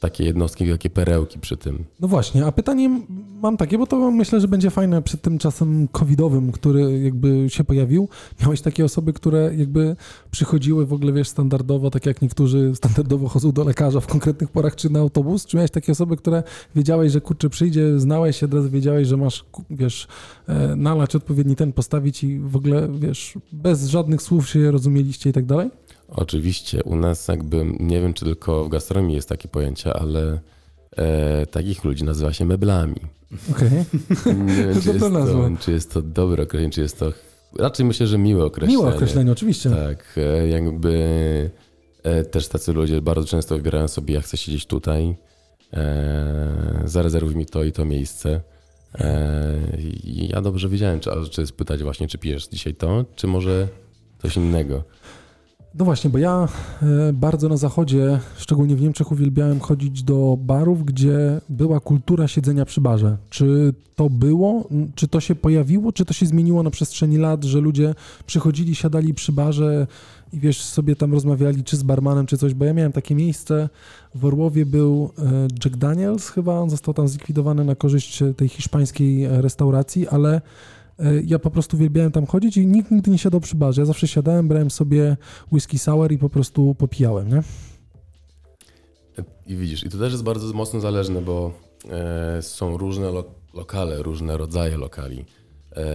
takie 0.00 0.24
jednostki, 0.24 0.70
takie 0.70 0.90
perełki 0.90 1.38
przy 1.38 1.56
tym. 1.56 1.84
No 2.00 2.08
właśnie, 2.08 2.46
a 2.46 2.52
pytanie 2.52 3.00
mam 3.42 3.56
takie, 3.56 3.78
bo 3.78 3.86
to 3.86 4.10
myślę, 4.10 4.40
że 4.40 4.48
będzie 4.48 4.70
fajne 4.70 5.02
przed 5.02 5.22
tym 5.22 5.38
czasem 5.38 5.88
covidowym, 5.88 6.52
który 6.52 7.00
jakby 7.00 7.50
się 7.50 7.64
pojawił. 7.64 8.08
Miałeś 8.42 8.60
takie 8.60 8.84
osoby, 8.84 9.12
które 9.12 9.54
jakby 9.56 9.96
przychodziły 10.30 10.86
w 10.86 10.92
ogóle, 10.92 11.12
wiesz, 11.12 11.28
standardowo, 11.28 11.90
tak 11.90 12.06
jak 12.06 12.22
niektórzy 12.22 12.72
standardowo 12.74 13.28
chodzą 13.28 13.52
do 13.52 13.64
lekarza 13.64 14.00
w 14.00 14.06
konkretnych 14.06 14.50
porach 14.50 14.76
czy 14.76 14.90
na 14.90 15.00
autobus? 15.00 15.46
Czy 15.46 15.56
miałeś 15.56 15.70
takie 15.70 15.92
osoby, 15.92 16.16
które 16.16 16.42
wiedziałeś, 16.76 17.12
że 17.12 17.20
kurczę 17.20 17.50
przyjdzie, 17.50 18.00
znałeś 18.00 18.36
się, 18.36 18.46
od 18.46 18.54
razu 18.54 18.70
wiedziałeś, 18.70 19.08
że 19.08 19.16
masz, 19.16 19.44
wiesz, 19.70 20.08
e, 20.46 20.76
nalać 20.76 21.16
odpowiedni 21.16 21.56
ten, 21.56 21.72
postawić 21.72 22.24
i 22.24 22.38
w 22.38 22.56
ogóle, 22.56 22.88
wiesz, 22.98 23.38
bez 23.52 23.88
żadnych 23.88 24.22
słów 24.22 24.48
się 24.48 24.70
rozumieliście 24.70 25.30
i 25.30 25.32
tak 25.32 25.46
dalej? 25.46 25.70
Oczywiście, 26.10 26.82
u 26.84 26.96
nas 26.96 27.28
jakby, 27.28 27.64
nie 27.80 28.00
wiem 28.00 28.14
czy 28.14 28.24
tylko 28.24 28.64
w 28.64 28.68
gastronomii 28.68 29.16
jest 29.16 29.28
takie 29.28 29.48
pojęcie, 29.48 29.94
ale 29.94 30.40
e, 30.96 31.46
takich 31.46 31.84
ludzi 31.84 32.04
nazywa 32.04 32.32
się 32.32 32.44
meblami. 32.44 33.00
Okej. 33.50 33.70
Nie 34.46 34.54
wiem, 34.54 34.80
czy 34.82 34.88
jest 34.88 35.10
nazwa? 35.10 35.50
to, 35.50 35.56
czy 35.60 35.72
jest 35.72 35.92
to 35.92 36.02
dobre 36.02 36.42
określenie, 36.42 36.72
czy 36.72 36.80
jest 36.80 36.98
to... 36.98 37.12
Raczej 37.58 37.86
myślę, 37.86 38.06
że 38.06 38.18
miłe 38.18 38.44
określenie. 38.44 38.76
Miłe 38.76 38.94
określenie, 38.94 39.32
oczywiście. 39.32 39.70
Tak, 39.70 40.14
e, 40.16 40.48
jakby 40.48 41.50
e, 42.02 42.24
też 42.24 42.48
tacy 42.48 42.72
ludzie 42.72 43.02
bardzo 43.02 43.26
często 43.26 43.56
wybierają 43.56 43.88
sobie, 43.88 44.14
ja 44.14 44.20
chcę 44.20 44.36
siedzieć 44.36 44.66
tutaj, 44.66 45.16
e, 45.72 46.82
zarezerwuj 46.84 47.36
mi 47.36 47.46
to 47.46 47.64
i 47.64 47.72
to 47.72 47.84
miejsce. 47.84 48.40
E, 48.94 49.56
i 49.80 50.28
ja 50.28 50.40
dobrze 50.40 50.68
wiedziałem, 50.68 51.00
czy, 51.00 51.10
czy 51.30 51.46
spytać 51.46 51.82
właśnie, 51.82 52.08
czy 52.08 52.18
pijesz 52.18 52.48
dzisiaj 52.48 52.74
to, 52.74 53.04
czy 53.16 53.26
może 53.26 53.68
coś 54.22 54.36
innego. 54.36 54.84
No 55.74 55.84
właśnie, 55.84 56.10
bo 56.10 56.18
ja 56.18 56.48
e, 56.82 57.12
bardzo 57.12 57.48
na 57.48 57.56
zachodzie, 57.56 58.20
szczególnie 58.36 58.76
w 58.76 58.80
Niemczech, 58.80 59.12
uwielbiałem 59.12 59.60
chodzić 59.60 60.02
do 60.02 60.38
barów, 60.40 60.84
gdzie 60.84 61.40
była 61.48 61.80
kultura 61.80 62.28
siedzenia 62.28 62.64
przy 62.64 62.80
barze. 62.80 63.16
Czy 63.30 63.74
to 63.96 64.10
było, 64.10 64.68
czy 64.94 65.08
to 65.08 65.20
się 65.20 65.34
pojawiło, 65.34 65.92
czy 65.92 66.04
to 66.04 66.12
się 66.12 66.26
zmieniło 66.26 66.62
na 66.62 66.70
przestrzeni 66.70 67.16
lat, 67.16 67.44
że 67.44 67.60
ludzie 67.60 67.94
przychodzili, 68.26 68.74
siadali 68.74 69.14
przy 69.14 69.32
barze 69.32 69.86
i 70.32 70.40
wiesz, 70.40 70.62
sobie 70.62 70.96
tam 70.96 71.12
rozmawiali, 71.12 71.64
czy 71.64 71.76
z 71.76 71.82
barmanem, 71.82 72.26
czy 72.26 72.38
coś, 72.38 72.54
bo 72.54 72.64
ja 72.64 72.74
miałem 72.74 72.92
takie 72.92 73.14
miejsce, 73.14 73.68
w 74.14 74.24
Orłowie 74.24 74.66
był 74.66 75.10
e, 75.18 75.22
Jack 75.64 75.76
Daniels 75.76 76.28
chyba, 76.28 76.54
on 76.54 76.70
został 76.70 76.94
tam 76.94 77.08
zlikwidowany 77.08 77.64
na 77.64 77.74
korzyść 77.74 78.22
tej 78.36 78.48
hiszpańskiej 78.48 79.28
restauracji, 79.28 80.08
ale 80.08 80.40
Ja 81.26 81.38
po 81.38 81.50
prostu 81.50 81.76
uwielbiałem 81.76 82.12
tam 82.12 82.26
chodzić 82.26 82.56
i 82.56 82.66
nikt 82.66 82.90
nigdy 82.90 83.10
nie 83.10 83.18
siadał 83.18 83.40
przy 83.40 83.56
barze. 83.56 83.82
Ja 83.82 83.86
zawsze 83.86 84.08
siadałem, 84.08 84.48
brałem 84.48 84.70
sobie 84.70 85.16
whisky 85.52 85.78
sour 85.78 86.12
i 86.12 86.18
po 86.18 86.28
prostu 86.28 86.74
popijałem, 86.74 87.28
nie? 87.28 87.42
I 89.46 89.56
widzisz, 89.56 89.84
i 89.84 89.88
to 89.90 89.98
też 89.98 90.12
jest 90.12 90.24
bardzo 90.24 90.52
mocno 90.52 90.80
zależne, 90.80 91.22
bo 91.22 91.52
e, 91.90 92.42
są 92.42 92.76
różne 92.76 93.10
lo 93.10 93.24
lokale, 93.54 94.02
różne 94.02 94.36
rodzaje 94.36 94.76
lokali. 94.76 95.24
E, 95.76 95.86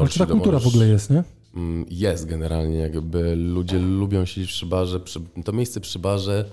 Ale 0.00 0.08
czy 0.08 0.18
ta 0.18 0.26
kultura 0.26 0.58
w 0.58 0.62
możesz- 0.64 0.74
ogóle 0.74 0.88
jest, 0.88 1.10
nie? 1.10 1.24
Mm, 1.56 1.84
Jest 1.90 2.26
generalnie, 2.26 2.76
jakby 2.78 3.36
ludzie 3.36 3.78
lubią 3.78 4.24
siedzieć 4.24 4.50
przy 4.50 4.66
barze. 4.66 5.00
Przy, 5.00 5.20
to 5.44 5.52
miejsce 5.52 5.80
przy 5.80 5.98
barze 5.98 6.44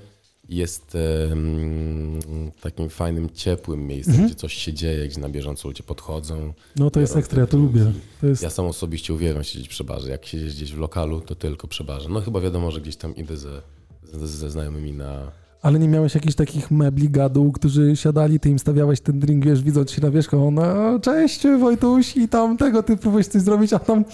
jest 0.49 0.97
em, 1.31 2.19
takim 2.61 2.89
fajnym, 2.89 3.29
ciepłym 3.29 3.87
miejscem, 3.87 4.13
Mhm. 4.13 4.29
gdzie 4.29 4.39
coś 4.39 4.53
się 4.53 4.73
dzieje, 4.73 5.07
gdzie 5.07 5.21
na 5.21 5.29
bieżąco 5.29 5.67
ludzie 5.67 5.83
podchodzą. 5.83 6.53
No 6.75 6.91
to 6.91 6.99
jest 6.99 7.15
ekstra, 7.17 7.41
ja 7.41 7.47
to 7.47 7.57
lubię. 7.57 7.91
To 8.21 8.27
jest... 8.27 8.43
Ja 8.43 8.49
sam 8.49 8.65
osobiście 8.65 9.13
uwielbiam 9.13 9.43
siedzieć 9.43 9.67
przy 9.67 9.83
barze. 9.83 10.09
Jak 10.09 10.25
siedzieć 10.25 10.55
gdzieś 10.55 10.71
w 10.73 10.77
lokalu, 10.77 11.21
to 11.21 11.35
tylko 11.35 11.67
przy 11.67 11.83
barze. 11.83 12.09
No 12.09 12.21
chyba 12.21 12.39
wiadomo, 12.41 12.71
że 12.71 12.81
gdzieś 12.81 12.95
tam 12.95 13.15
idę 13.15 13.37
ze, 13.37 13.61
ze, 14.03 14.27
ze 14.27 14.49
znajomymi 14.51 14.91
na... 14.93 15.31
Ale 15.63 15.79
nie 15.79 15.87
miałeś 15.87 16.15
jakichś 16.15 16.35
takich 16.35 16.71
mebli 16.71 17.09
gadu, 17.09 17.51
którzy 17.51 17.95
siadali, 17.95 18.39
ty 18.39 18.49
im 18.49 18.59
stawiałeś 18.59 19.01
ten 19.01 19.19
drink, 19.19 19.45
wiesz, 19.45 19.63
widząc 19.63 19.91
się 19.91 20.01
na 20.01 20.11
wierzchu, 20.11 20.51
no 20.51 20.63
cześć 20.99 21.47
Wojtuś 21.59 22.17
i 22.17 22.27
tam 22.29 22.57
tego, 22.57 22.83
ty 22.83 22.97
próbujesz 22.97 23.27
coś 23.27 23.41
zrobić, 23.41 23.73
a 23.73 23.79
tam 23.79 24.05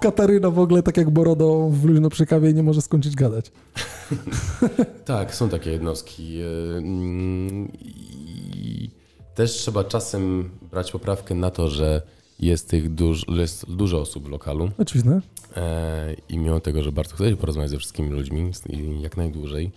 Kataryna 0.00 0.50
w 0.50 0.58
ogóle, 0.58 0.82
tak 0.82 0.96
jak 0.96 1.10
Borodo 1.10 1.68
w 1.70 1.84
luźno 1.84 2.10
przy 2.10 2.26
kawie 2.26 2.52
nie 2.52 2.62
może 2.62 2.82
skończyć 2.82 3.14
gadać. 3.16 3.52
Tak, 5.04 5.34
są 5.34 5.48
takie 5.48 5.70
jednostki. 5.70 6.40
e, 6.40 6.46
I 7.74 8.90
też 9.34 9.52
trzeba 9.52 9.84
czasem 9.84 10.50
brać 10.70 10.92
poprawkę 10.92 11.34
na 11.34 11.50
to, 11.50 11.68
że 11.68 12.02
jest 12.40 12.68
tych 12.68 12.94
duż, 12.94 13.24
jest 13.28 13.70
dużo 13.70 14.00
osób 14.00 14.26
w 14.26 14.30
lokalu 14.30 14.70
Oczywiście. 14.78 15.20
e, 15.56 16.14
i 16.28 16.38
mimo 16.38 16.60
tego, 16.60 16.82
że 16.82 16.92
bardzo 16.92 17.14
chcę 17.14 17.36
porozmawiać 17.36 17.70
ze 17.70 17.78
wszystkimi 17.78 18.10
ludźmi 18.10 18.50
jak 19.00 19.16
najdłużej, 19.16 19.72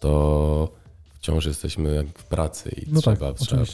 to 0.00 0.72
wciąż 1.14 1.46
jesteśmy 1.46 1.94
jak 1.94 2.06
w 2.18 2.24
pracy 2.24 2.70
i 2.70 2.92
No 2.92 3.00
trzeba, 3.00 3.16
tak, 3.16 3.36
trzeba 3.36 3.64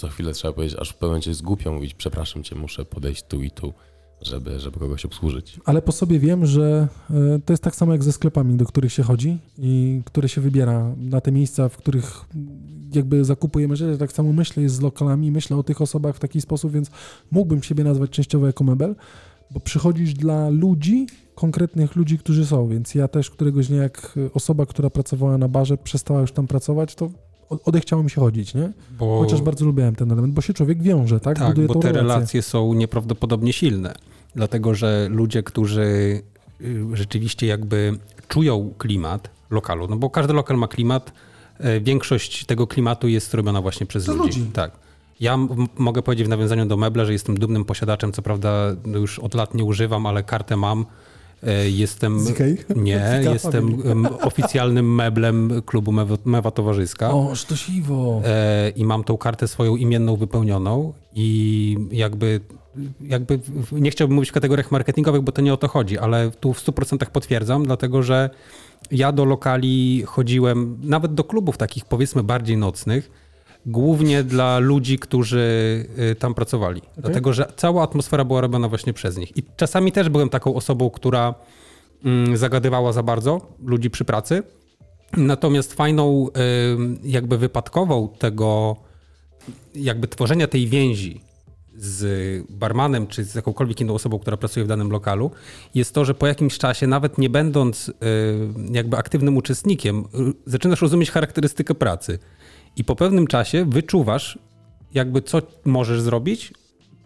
co 0.00 0.08
chwilę 0.08 0.32
trzeba 0.32 0.54
powiedzieć, 0.54 0.78
aż 0.78 0.90
w 0.90 0.94
pewnym 0.94 1.10
momencie 1.10 1.30
jest 1.30 1.42
głupio 1.42 1.72
mówić, 1.72 1.94
przepraszam 1.94 2.42
cię, 2.42 2.56
muszę 2.56 2.84
podejść 2.84 3.22
tu 3.22 3.42
i 3.42 3.50
tu, 3.50 3.72
żeby, 4.22 4.60
żeby 4.60 4.78
kogoś 4.78 5.04
obsłużyć. 5.04 5.60
Ale 5.64 5.82
po 5.82 5.92
sobie 5.92 6.18
wiem, 6.18 6.46
że 6.46 6.88
e, 7.10 7.38
to 7.44 7.52
jest 7.52 7.62
tak 7.62 7.76
samo 7.76 7.92
jak 7.92 8.04
ze 8.04 8.12
sklepami, 8.12 8.56
do 8.56 8.66
których 8.66 8.92
się 8.92 9.02
chodzi 9.02 9.38
i 9.58 10.02
które 10.04 10.28
się 10.28 10.40
wybiera 10.40 10.94
na 10.96 11.20
te 11.20 11.32
miejsca, 11.32 11.68
w 11.68 11.76
których 11.76 12.24
jakby 12.94 13.24
zakupujemy 13.24 13.76
rzeczy. 13.76 13.98
Tak 13.98 14.12
samo 14.12 14.32
myślę 14.32 14.62
jest 14.62 14.74
z 14.74 14.80
lokalami, 14.80 15.30
myślę 15.30 15.56
o 15.56 15.62
tych 15.62 15.80
osobach 15.80 16.16
w 16.16 16.20
taki 16.20 16.40
sposób, 16.40 16.72
więc 16.72 16.90
mógłbym 17.30 17.62
siebie 17.62 17.84
nazwać 17.84 18.10
częściowo 18.10 18.46
jako 18.46 18.64
mebel, 18.64 18.94
bo 19.50 19.60
przychodzisz 19.60 20.14
dla 20.14 20.48
ludzi, 20.48 21.06
konkretnych 21.34 21.96
ludzi, 21.96 22.18
którzy 22.18 22.46
są, 22.46 22.68
więc 22.68 22.94
ja 22.94 23.08
też 23.08 23.30
któregoś 23.30 23.68
dnia 23.68 23.82
jak 23.82 24.12
osoba, 24.34 24.66
która 24.66 24.90
pracowała 24.90 25.38
na 25.38 25.48
barze, 25.48 25.76
przestała 25.78 26.20
już 26.20 26.32
tam 26.32 26.46
pracować, 26.46 26.94
to 26.94 27.10
odechciało 27.64 28.02
mi 28.02 28.10
się 28.10 28.20
chodzić, 28.20 28.54
nie? 28.54 28.72
Bo, 28.98 29.18
Chociaż 29.20 29.42
bardzo 29.42 29.64
lubiłem 29.64 29.94
ten 29.96 30.12
element, 30.12 30.34
bo 30.34 30.40
się 30.42 30.54
człowiek 30.54 30.82
wiąże, 30.82 31.20
tak? 31.20 31.38
tak, 31.38 31.48
Buduje 31.48 31.68
bo 31.68 31.74
te 31.74 31.88
relację. 31.92 32.02
relacje 32.02 32.42
są 32.42 32.74
nieprawdopodobnie 32.74 33.52
silne. 33.52 33.94
Dlatego, 34.34 34.74
że 34.74 35.06
ludzie, 35.10 35.42
którzy 35.42 35.82
y, 36.60 36.84
rzeczywiście 36.92 37.46
jakby 37.46 37.98
czują 38.28 38.74
klimat 38.78 39.30
lokalu, 39.50 39.86
no 39.88 39.96
bo 39.96 40.10
każdy 40.10 40.32
lokal 40.32 40.56
ma 40.56 40.68
klimat, 40.68 41.12
e, 41.58 41.80
większość 41.80 42.44
tego 42.44 42.66
klimatu 42.66 43.08
jest 43.08 43.34
robiona 43.34 43.62
właśnie 43.62 43.86
przez 43.86 44.02
Przez 44.04 44.16
ludzi. 44.16 44.38
ludzi. 44.40 44.50
Tak. 44.52 44.70
Ja 45.20 45.34
m- 45.34 45.48
mogę 45.78 46.02
powiedzieć 46.02 46.26
w 46.26 46.30
nawiązaniu 46.30 46.66
do 46.66 46.76
mebla, 46.76 47.04
że 47.04 47.12
jestem 47.12 47.38
dumnym 47.38 47.64
posiadaczem, 47.64 48.12
co 48.12 48.22
prawda 48.22 48.76
już 48.86 49.18
od 49.18 49.34
lat 49.34 49.54
nie 49.54 49.64
używam, 49.64 50.06
ale 50.06 50.22
kartę 50.22 50.56
mam. 50.56 50.86
E, 51.42 51.70
Jestem... 51.70 52.18
Nie, 52.76 53.20
jestem 53.32 53.82
oficjalnym 54.20 54.94
meblem 54.94 55.62
klubu 55.66 55.92
Mewa, 55.92 56.16
Mewa 56.24 56.50
Towarzyska. 56.50 57.10
O, 57.10 57.34
sztosiwo. 57.34 58.22
E, 58.24 58.70
I 58.76 58.84
mam 58.84 59.04
tą 59.04 59.16
kartę 59.16 59.48
swoją 59.48 59.76
imienną 59.76 60.16
wypełnioną 60.16 60.92
i 61.14 61.76
jakby, 61.92 62.40
jakby 63.00 63.40
nie 63.72 63.90
chciałbym 63.90 64.14
mówić 64.14 64.30
w 64.30 64.32
kategoriach 64.32 64.70
marketingowych, 64.72 65.22
bo 65.22 65.32
to 65.32 65.42
nie 65.42 65.54
o 65.54 65.56
to 65.56 65.68
chodzi, 65.68 65.98
ale 65.98 66.30
tu 66.30 66.52
w 66.54 66.64
100% 66.66 67.06
potwierdzam, 67.06 67.64
dlatego 67.64 68.02
że 68.02 68.30
ja 68.90 69.12
do 69.12 69.24
lokali 69.24 70.02
chodziłem, 70.06 70.78
nawet 70.82 71.14
do 71.14 71.24
klubów 71.24 71.56
takich 71.56 71.84
powiedzmy 71.84 72.22
bardziej 72.22 72.56
nocnych, 72.56 73.10
głównie 73.66 74.22
dla 74.22 74.58
ludzi, 74.58 74.98
którzy 74.98 75.38
y, 76.12 76.14
tam 76.14 76.34
pracowali. 76.34 76.82
Dlatego, 76.96 77.32
że 77.32 77.52
cała 77.56 77.82
atmosfera 77.82 78.24
była 78.24 78.40
robiona 78.40 78.68
właśnie 78.68 78.92
przez 78.92 79.16
nich. 79.16 79.36
I 79.36 79.42
czasami 79.56 79.92
też 79.92 80.08
byłem 80.08 80.28
taką 80.28 80.54
osobą, 80.54 80.90
która 80.90 81.34
mm, 82.04 82.36
zagadywała 82.36 82.92
za 82.92 83.02
bardzo 83.02 83.40
ludzi 83.64 83.90
przy 83.90 84.04
pracy. 84.04 84.42
Natomiast 85.16 85.74
fajną, 85.74 86.28
y, 86.28 86.30
jakby 87.04 87.38
wypadkową 87.38 88.08
tego, 88.18 88.76
jakby 89.74 90.08
tworzenia 90.08 90.46
tej 90.46 90.66
więzi 90.66 91.20
z 91.76 92.46
barmanem 92.50 93.06
czy 93.06 93.24
z 93.24 93.34
jakąkolwiek 93.34 93.80
inną 93.80 93.94
osobą, 93.94 94.18
która 94.18 94.36
pracuje 94.36 94.64
w 94.64 94.68
danym 94.68 94.90
lokalu, 94.90 95.30
jest 95.74 95.94
to, 95.94 96.04
że 96.04 96.14
po 96.14 96.26
jakimś 96.26 96.58
czasie, 96.58 96.86
nawet 96.86 97.18
nie 97.18 97.30
będąc 97.30 97.88
y, 97.88 97.92
jakby 98.72 98.96
aktywnym 98.96 99.36
uczestnikiem, 99.36 100.04
zaczynasz 100.46 100.82
rozumieć 100.82 101.10
charakterystykę 101.10 101.74
pracy. 101.74 102.18
I 102.76 102.84
po 102.84 102.96
pewnym 102.96 103.26
czasie 103.26 103.64
wyczuwasz, 103.64 104.38
jakby 104.94 105.22
co 105.22 105.42
możesz 105.64 106.00
zrobić, 106.00 106.52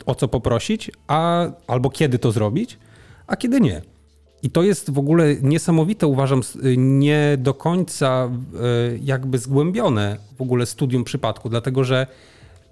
o 0.07 0.15
co 0.15 0.29
poprosić, 0.29 0.91
a, 1.07 1.47
albo 1.67 1.91
kiedy 1.91 2.19
to 2.19 2.33
zrobić, 2.33 2.79
a 3.27 3.37
kiedy 3.37 3.61
nie. 3.61 3.83
I 4.43 4.51
to 4.51 4.63
jest 4.63 4.91
w 4.91 4.99
ogóle 4.99 5.37
niesamowite, 5.43 6.07
uważam, 6.07 6.41
nie 6.77 7.37
do 7.39 7.55
końca 7.55 8.31
y, 8.95 9.01
jakby 9.03 9.39
zgłębione 9.39 10.17
w 10.39 10.41
ogóle 10.41 10.67
studium 10.67 11.05
przypadku, 11.05 11.49
dlatego 11.49 11.85
że 11.85 12.07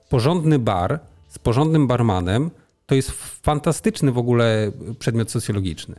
porządny 0.09 0.59
bar 0.59 1.01
z 1.29 1.39
porządnym 1.39 1.87
barmanem 1.87 2.51
to 2.87 2.95
jest 2.95 3.11
fantastyczny 3.43 4.13
w 4.13 4.19
ogóle 4.19 4.73
przedmiot 4.99 5.31
socjologiczny. 5.31 5.95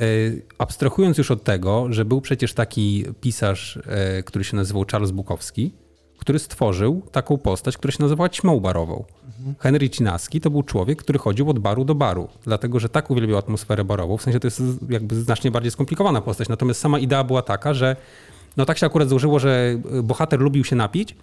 Y, 0.00 0.42
Abstrahując 0.58 1.18
już 1.18 1.30
od 1.30 1.44
tego, 1.44 1.86
że 1.90 2.04
był 2.04 2.20
przecież 2.20 2.54
taki 2.54 3.04
pisarz, 3.20 3.76
y, 3.76 4.22
który 4.22 4.44
się 4.44 4.56
nazywał 4.56 4.84
Charles 4.90 5.10
Bukowski, 5.10 5.72
który 6.18 6.38
stworzył 6.38 7.02
taką 7.12 7.38
postać, 7.38 7.76
która 7.76 7.92
się 7.92 8.02
nazywała 8.02 8.28
ćmą 8.28 8.60
barową. 8.60 9.04
Henry 9.58 9.90
Cinaski 9.90 10.40
to 10.40 10.50
był 10.50 10.62
człowiek, 10.62 10.98
który 10.98 11.18
chodził 11.18 11.50
od 11.50 11.58
baru 11.58 11.84
do 11.84 11.94
baru, 11.94 12.28
dlatego 12.44 12.80
że 12.80 12.88
tak 12.88 13.10
uwielbiał 13.10 13.38
atmosferę 13.38 13.84
barową. 13.84 14.16
W 14.16 14.22
sensie 14.22 14.40
to 14.40 14.46
jest 14.46 14.62
jakby 14.88 15.14
znacznie 15.14 15.50
bardziej 15.50 15.70
skomplikowana 15.70 16.20
postać. 16.20 16.48
Natomiast 16.48 16.80
sama 16.80 16.98
idea 16.98 17.24
była 17.24 17.42
taka, 17.42 17.74
że 17.74 17.96
no 18.56 18.64
tak 18.64 18.78
się 18.78 18.86
akurat 18.86 19.08
złożyło, 19.08 19.38
że 19.38 19.80
y, 19.98 20.02
bohater 20.02 20.40
lubił 20.40 20.64
się 20.64 20.76
napić, 20.76 21.16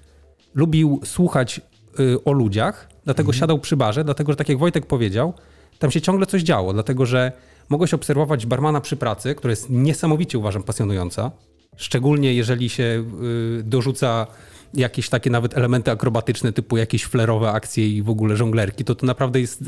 lubił 0.54 1.02
słuchać 1.04 1.62
y, 2.00 2.24
o 2.24 2.32
ludziach, 2.32 2.90
dlatego 3.06 3.34
siadał 3.34 3.60
przy 3.60 3.78
barze, 3.78 4.04
dlatego 4.04 4.32
że 4.32 4.36
tak 4.36 4.50
jak 4.50 4.58
Wojtek 4.58 4.86
powiedział, 4.86 5.34
tam 5.80 5.92
się 5.92 6.02
ciągle 6.02 6.26
coś 6.26 6.42
działo, 6.42 6.74
dlatego 6.74 7.06
że 7.06 7.32
mogłeś 7.70 7.94
obserwować 7.94 8.46
barmana 8.46 8.82
przy 8.82 8.98
pracy, 8.98 9.36
która 9.36 9.52
jest 9.52 9.70
niesamowicie 9.70 10.38
uważam 10.38 10.64
pasjonująca, 10.64 11.32
szczególnie 11.78 12.34
jeżeli 12.34 12.70
się 12.70 13.04
y, 13.60 13.64
dorzuca 13.64 14.28
jakieś 14.76 15.10
takie 15.10 15.30
nawet 15.30 15.58
elementy 15.58 15.92
akrobatyczne, 15.92 16.54
typu 16.54 16.78
jakieś 16.78 17.04
flerowe 17.04 17.52
akcje 17.52 17.90
i 17.90 18.02
w 18.02 18.10
ogóle 18.10 18.36
żonglerki, 18.36 18.86
to 18.86 18.96
to 18.96 19.06
naprawdę 19.06 19.42
jest, 19.42 19.64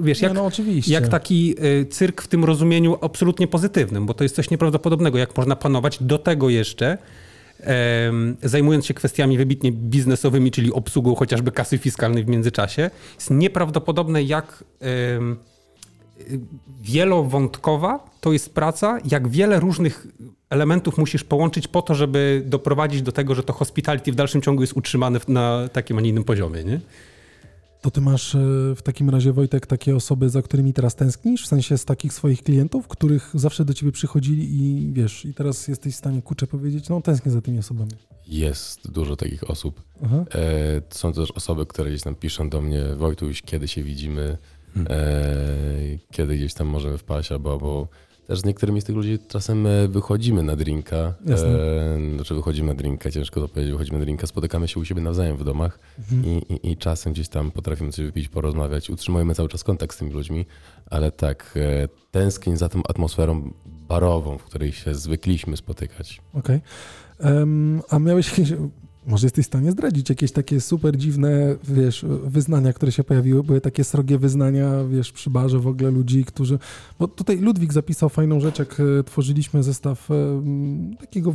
wiesz, 0.00 0.22
jak, 0.22 0.34
no 0.34 0.46
oczywiście. 0.46 0.92
jak 0.92 1.08
taki 1.08 1.54
y, 1.64 1.86
cyrk 1.86 2.22
w 2.22 2.28
tym 2.28 2.44
rozumieniu 2.44 2.96
absolutnie 3.00 3.46
pozytywnym, 3.46 4.06
bo 4.06 4.14
to 4.14 4.24
jest 4.24 4.36
coś 4.36 4.50
nieprawdopodobnego, 4.50 5.18
jak 5.18 5.36
można 5.36 5.56
panować 5.56 5.98
do 6.02 6.18
tego 6.18 6.50
jeszcze, 6.50 6.98
zajmując 8.42 8.86
się 8.86 8.94
kwestiami 8.94 9.38
wybitnie 9.38 9.72
biznesowymi, 9.72 10.50
czyli 10.50 10.72
obsługą 10.72 11.14
chociażby 11.14 11.52
kasy 11.52 11.78
fiskalnej 11.78 12.24
w 12.24 12.28
międzyczasie. 12.28 12.90
Jest 13.14 13.30
nieprawdopodobne, 13.30 14.22
jak 14.22 14.64
wielowątkowa 16.82 18.10
to 18.20 18.32
jest 18.32 18.54
praca, 18.54 18.98
jak 19.04 19.28
wiele 19.28 19.60
różnych 19.60 20.06
elementów 20.50 20.98
musisz 20.98 21.24
połączyć 21.24 21.68
po 21.68 21.82
to, 21.82 21.94
żeby 21.94 22.42
doprowadzić 22.46 23.02
do 23.02 23.12
tego, 23.12 23.34
że 23.34 23.42
to 23.42 23.52
hospitality 23.52 24.12
w 24.12 24.14
dalszym 24.14 24.42
ciągu 24.42 24.62
jest 24.62 24.72
utrzymane 24.76 25.20
na 25.28 25.68
takim, 25.68 25.98
a 25.98 26.00
nie 26.00 26.10
innym 26.10 26.24
poziomie, 26.24 26.64
nie? 26.64 26.80
To 27.80 27.90
ty 27.90 28.00
masz 28.00 28.34
e, 28.34 28.38
w 28.76 28.82
takim 28.82 29.10
razie, 29.10 29.32
Wojtek, 29.32 29.66
takie 29.66 29.96
osoby, 29.96 30.28
za 30.28 30.42
którymi 30.42 30.72
teraz 30.72 30.94
tęsknisz? 30.94 31.44
W 31.44 31.46
sensie 31.46 31.78
z 31.78 31.84
takich 31.84 32.12
swoich 32.12 32.42
klientów, 32.42 32.88
których 32.88 33.30
zawsze 33.34 33.64
do 33.64 33.74
ciebie 33.74 33.92
przychodzili 33.92 34.62
i 34.62 34.92
wiesz, 34.92 35.24
i 35.24 35.34
teraz 35.34 35.68
jesteś 35.68 35.94
w 35.94 35.96
stanie 35.96 36.22
kurczę 36.22 36.46
powiedzieć, 36.46 36.88
no 36.88 37.00
tęsknię 37.00 37.32
za 37.32 37.40
tymi 37.40 37.58
osobami. 37.58 37.90
Jest 38.26 38.90
dużo 38.90 39.16
takich 39.16 39.50
osób. 39.50 39.82
Aha. 40.04 40.24
E, 40.34 40.82
są 40.90 41.12
też 41.12 41.30
osoby, 41.30 41.66
które 41.66 41.90
gdzieś 41.90 42.02
tam 42.02 42.14
piszą 42.14 42.50
do 42.50 42.60
mnie, 42.60 42.84
Wojtuś, 42.96 43.42
kiedy 43.42 43.68
się 43.68 43.82
widzimy, 43.82 44.38
kiedy 46.10 46.36
gdzieś 46.36 46.54
tam 46.54 46.66
możemy 46.66 46.98
wpaść, 46.98 47.32
albo, 47.32 47.52
albo 47.52 47.88
też 48.26 48.40
z 48.40 48.44
niektórymi 48.44 48.80
z 48.80 48.84
tych 48.84 48.96
ludzi 48.96 49.18
czasem 49.28 49.66
e, 49.66 49.88
wychodzimy 49.88 50.42
na 50.42 50.56
drinka. 50.56 51.14
Jasne. 51.26 51.48
E, 51.48 52.14
znaczy 52.14 52.34
wychodzimy 52.34 52.68
na 52.68 52.74
drinka, 52.74 53.10
ciężko 53.10 53.40
to 53.40 53.48
powiedzieć, 53.48 53.72
wychodzimy 53.72 53.98
na 53.98 54.04
drinka, 54.04 54.26
spotykamy 54.26 54.68
się 54.68 54.80
u 54.80 54.84
siebie 54.84 55.02
nawzajem 55.02 55.36
w 55.36 55.44
domach 55.44 55.78
Mhm. 55.98 56.24
i, 56.24 56.52
i, 56.54 56.70
i 56.70 56.76
czasem 56.76 57.12
gdzieś 57.12 57.28
tam 57.28 57.50
potrafimy 57.50 57.92
coś 57.92 58.04
wypić, 58.04 58.28
porozmawiać. 58.28 58.90
Utrzymujemy 58.90 59.34
cały 59.34 59.48
czas 59.48 59.64
kontakt 59.64 59.94
z 59.94 59.98
tymi 59.98 60.10
ludźmi, 60.12 60.46
ale 60.90 61.10
tak, 61.12 61.54
e, 61.56 61.88
tęsknię 62.10 62.56
za 62.56 62.68
tą 62.68 62.82
atmosferą 62.88 63.52
barową, 63.88 64.38
w 64.38 64.44
której 64.44 64.72
się 64.72 64.94
zwykliśmy 64.94 65.56
spotykać. 65.56 66.20
Okej. 66.34 66.60
Em, 67.20 67.82
A 67.90 67.98
miałeś 67.98 68.28
jakieś, 68.30 68.52
może 69.06 69.26
jesteś 69.26 69.44
w 69.44 69.48
stanie 69.48 69.72
zdradzić 69.72 70.08
jakieś 70.08 70.32
takie 70.32 70.60
super 70.60 70.96
dziwne, 70.96 71.56
wiesz, 71.64 72.06
wyznania, 72.24 72.72
które 72.72 72.92
się 72.92 73.04
pojawiły? 73.04 73.44
Były 73.44 73.60
takie 73.60 73.84
srogie 73.84 74.18
wyznania, 74.18 74.84
wiesz, 74.84 75.12
przy 75.12 75.30
barze 75.30 75.58
w 75.58 75.66
ogóle 75.66 75.90
ludzi, 75.90 76.24
którzy... 76.24 76.58
Bo 76.98 77.08
tutaj 77.08 77.38
Ludwik 77.38 77.72
zapisał 77.72 78.08
fajną 78.08 78.40
rzecz, 78.40 78.58
jak 78.58 78.80
e, 78.80 79.04
tworzyliśmy 79.04 79.62
zestaw 79.62 80.10
em, 80.10 80.96
takiego, 81.00 81.34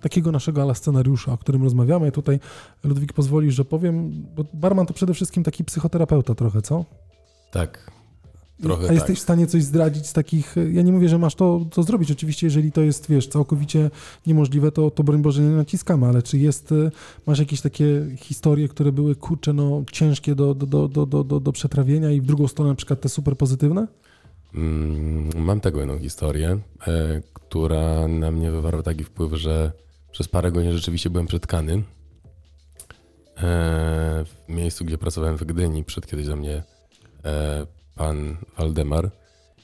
takiego 0.00 0.32
naszego 0.32 0.62
ala 0.62 0.74
scenariusza, 0.74 1.32
o 1.32 1.38
którym 1.38 1.62
rozmawiamy. 1.62 2.12
Tutaj 2.12 2.40
Ludwik 2.84 3.12
pozwoli, 3.12 3.50
że 3.50 3.64
powiem, 3.64 4.26
bo 4.36 4.44
barman 4.54 4.86
to 4.86 4.94
przede 4.94 5.14
wszystkim 5.14 5.44
taki 5.44 5.64
psychoterapeuta 5.64 6.34
trochę, 6.34 6.62
co? 6.62 6.84
Tak, 7.52 7.95
Trochę 8.62 8.88
A 8.88 8.92
jesteś 8.92 9.08
tak. 9.08 9.16
w 9.16 9.20
stanie 9.20 9.46
coś 9.46 9.62
zdradzić 9.62 10.06
z 10.06 10.12
takich. 10.12 10.54
Ja 10.72 10.82
nie 10.82 10.92
mówię, 10.92 11.08
że 11.08 11.18
masz 11.18 11.34
to, 11.34 11.66
to 11.70 11.82
zrobić. 11.82 12.10
Oczywiście, 12.10 12.46
jeżeli 12.46 12.72
to 12.72 12.80
jest, 12.80 13.08
wiesz, 13.08 13.28
całkowicie 13.28 13.90
niemożliwe, 14.26 14.72
to, 14.72 14.90
to 14.90 15.02
broń 15.02 15.22
Boże 15.22 15.42
nie 15.42 15.48
naciskamy, 15.56 16.06
ale 16.06 16.22
czy 16.22 16.38
jest, 16.38 16.72
y, 16.72 16.90
masz 17.26 17.38
jakieś 17.38 17.60
takie 17.60 18.06
historie, 18.16 18.68
które 18.68 18.92
były 18.92 19.14
kurcze, 19.14 19.52
no, 19.52 19.84
ciężkie 19.92 20.34
do, 20.34 20.54
do, 20.54 20.66
do, 20.66 21.06
do, 21.06 21.24
do, 21.24 21.40
do, 21.40 21.52
przetrawienia 21.52 22.10
i 22.10 22.20
w 22.20 22.26
drugą 22.26 22.48
stronę 22.48 22.70
na 22.70 22.76
przykład 22.76 23.00
te 23.00 23.08
super 23.08 23.36
pozytywne? 23.36 23.86
Mm, 24.54 25.44
Mam 25.44 25.60
taką 25.60 25.78
jedną 25.78 25.98
historię, 25.98 26.58
e, 26.86 27.22
która 27.32 28.08
na 28.08 28.30
mnie 28.30 28.50
wywarła 28.50 28.82
taki 28.82 29.04
wpływ, 29.04 29.32
że 29.32 29.72
przez 30.12 30.28
parę 30.28 30.52
godzin 30.52 30.72
rzeczywiście 30.72 31.10
byłem 31.10 31.26
przytkany. 31.26 31.82
E, 33.36 34.24
w 34.24 34.48
miejscu, 34.48 34.84
gdzie 34.84 34.98
pracowałem 34.98 35.38
w 35.38 35.44
Gdyni, 35.44 35.84
przed 35.84 36.06
kiedyś 36.06 36.26
za 36.26 36.36
mnie 36.36 36.62
e, 37.24 37.66
pan 37.96 38.36
Waldemar 38.58 39.10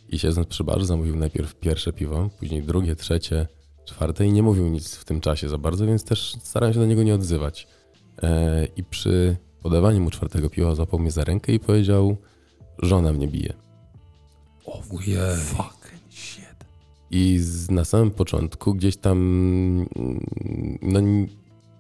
i 0.08 0.18
siedząc 0.18 0.48
przy 0.48 0.64
barze 0.64 0.86
zamówił 0.86 1.16
najpierw 1.16 1.54
pierwsze 1.54 1.92
piwo, 1.92 2.30
później 2.38 2.62
drugie, 2.62 2.96
trzecie, 2.96 3.46
czwarte 3.84 4.26
i 4.26 4.32
nie 4.32 4.42
mówił 4.42 4.68
nic 4.68 4.96
w 4.96 5.04
tym 5.04 5.20
czasie 5.20 5.48
za 5.48 5.58
bardzo, 5.58 5.86
więc 5.86 6.04
też 6.04 6.36
starałem 6.42 6.74
się 6.74 6.80
do 6.80 6.86
niego 6.86 7.02
nie 7.02 7.14
odzywać. 7.14 7.66
E, 8.22 8.66
I 8.76 8.84
przy 8.84 9.36
podawaniu 9.62 10.00
mu 10.00 10.10
czwartego 10.10 10.50
piwa 10.50 10.74
złapał 10.74 11.00
mnie 11.00 11.10
za 11.10 11.24
rękę 11.24 11.52
i 11.52 11.60
powiedział, 11.60 12.16
żona 12.78 13.12
mnie 13.12 13.28
bije. 13.28 13.52
Ojej. 14.66 15.36
Fucking 15.36 16.02
shit. 16.10 16.64
I 17.10 17.38
z, 17.38 17.70
na 17.70 17.84
samym 17.84 18.10
początku 18.10 18.74
gdzieś 18.74 18.96
tam 18.96 19.18
mm, 19.96 20.26
no, 20.82 21.00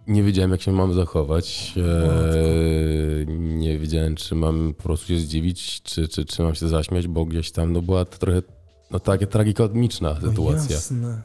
nie 0.06 0.22
wiedziałem, 0.22 0.50
jak 0.50 0.62
się 0.62 0.72
mam 0.72 0.94
zachować. 0.94 1.74
E, 1.76 3.32
nie 3.32 3.78
wiedziałem, 3.78 4.14
czy 4.14 4.34
mam 4.34 4.74
po 4.74 4.82
prostu 4.82 5.06
się 5.06 5.18
zdziwić, 5.18 5.82
czy, 5.82 6.08
czy, 6.08 6.24
czy 6.24 6.42
mam 6.42 6.54
się 6.54 6.68
zaśmiać, 6.68 7.08
bo 7.08 7.24
gdzieś 7.24 7.50
tam 7.52 7.72
no, 7.72 7.82
była 7.82 8.04
to 8.04 8.18
trochę 8.18 8.42
no, 8.90 9.00
taka 9.00 9.26
tragikomiczna 9.26 10.16
No 10.22 10.28
sytuacja. 10.28 10.74
jasne. 10.74 11.22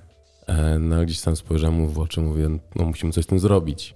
E, 0.48 0.80
no, 0.80 1.04
gdzieś 1.06 1.22
tam 1.22 1.36
spojrzałem 1.36 1.76
mu 1.76 1.88
w 1.88 2.00
oczy, 2.00 2.22
mówię, 2.22 2.50
no 2.76 2.86
musimy 2.86 3.12
coś 3.12 3.24
z 3.24 3.28
tym 3.28 3.40
zrobić. 3.40 3.94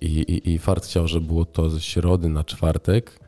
I, 0.00 0.06
i, 0.06 0.50
I 0.50 0.58
fart 0.58 0.84
chciał, 0.86 1.08
że 1.08 1.20
było 1.20 1.44
to 1.44 1.70
ze 1.70 1.80
środy 1.80 2.28
na 2.28 2.44
czwartek 2.44 3.20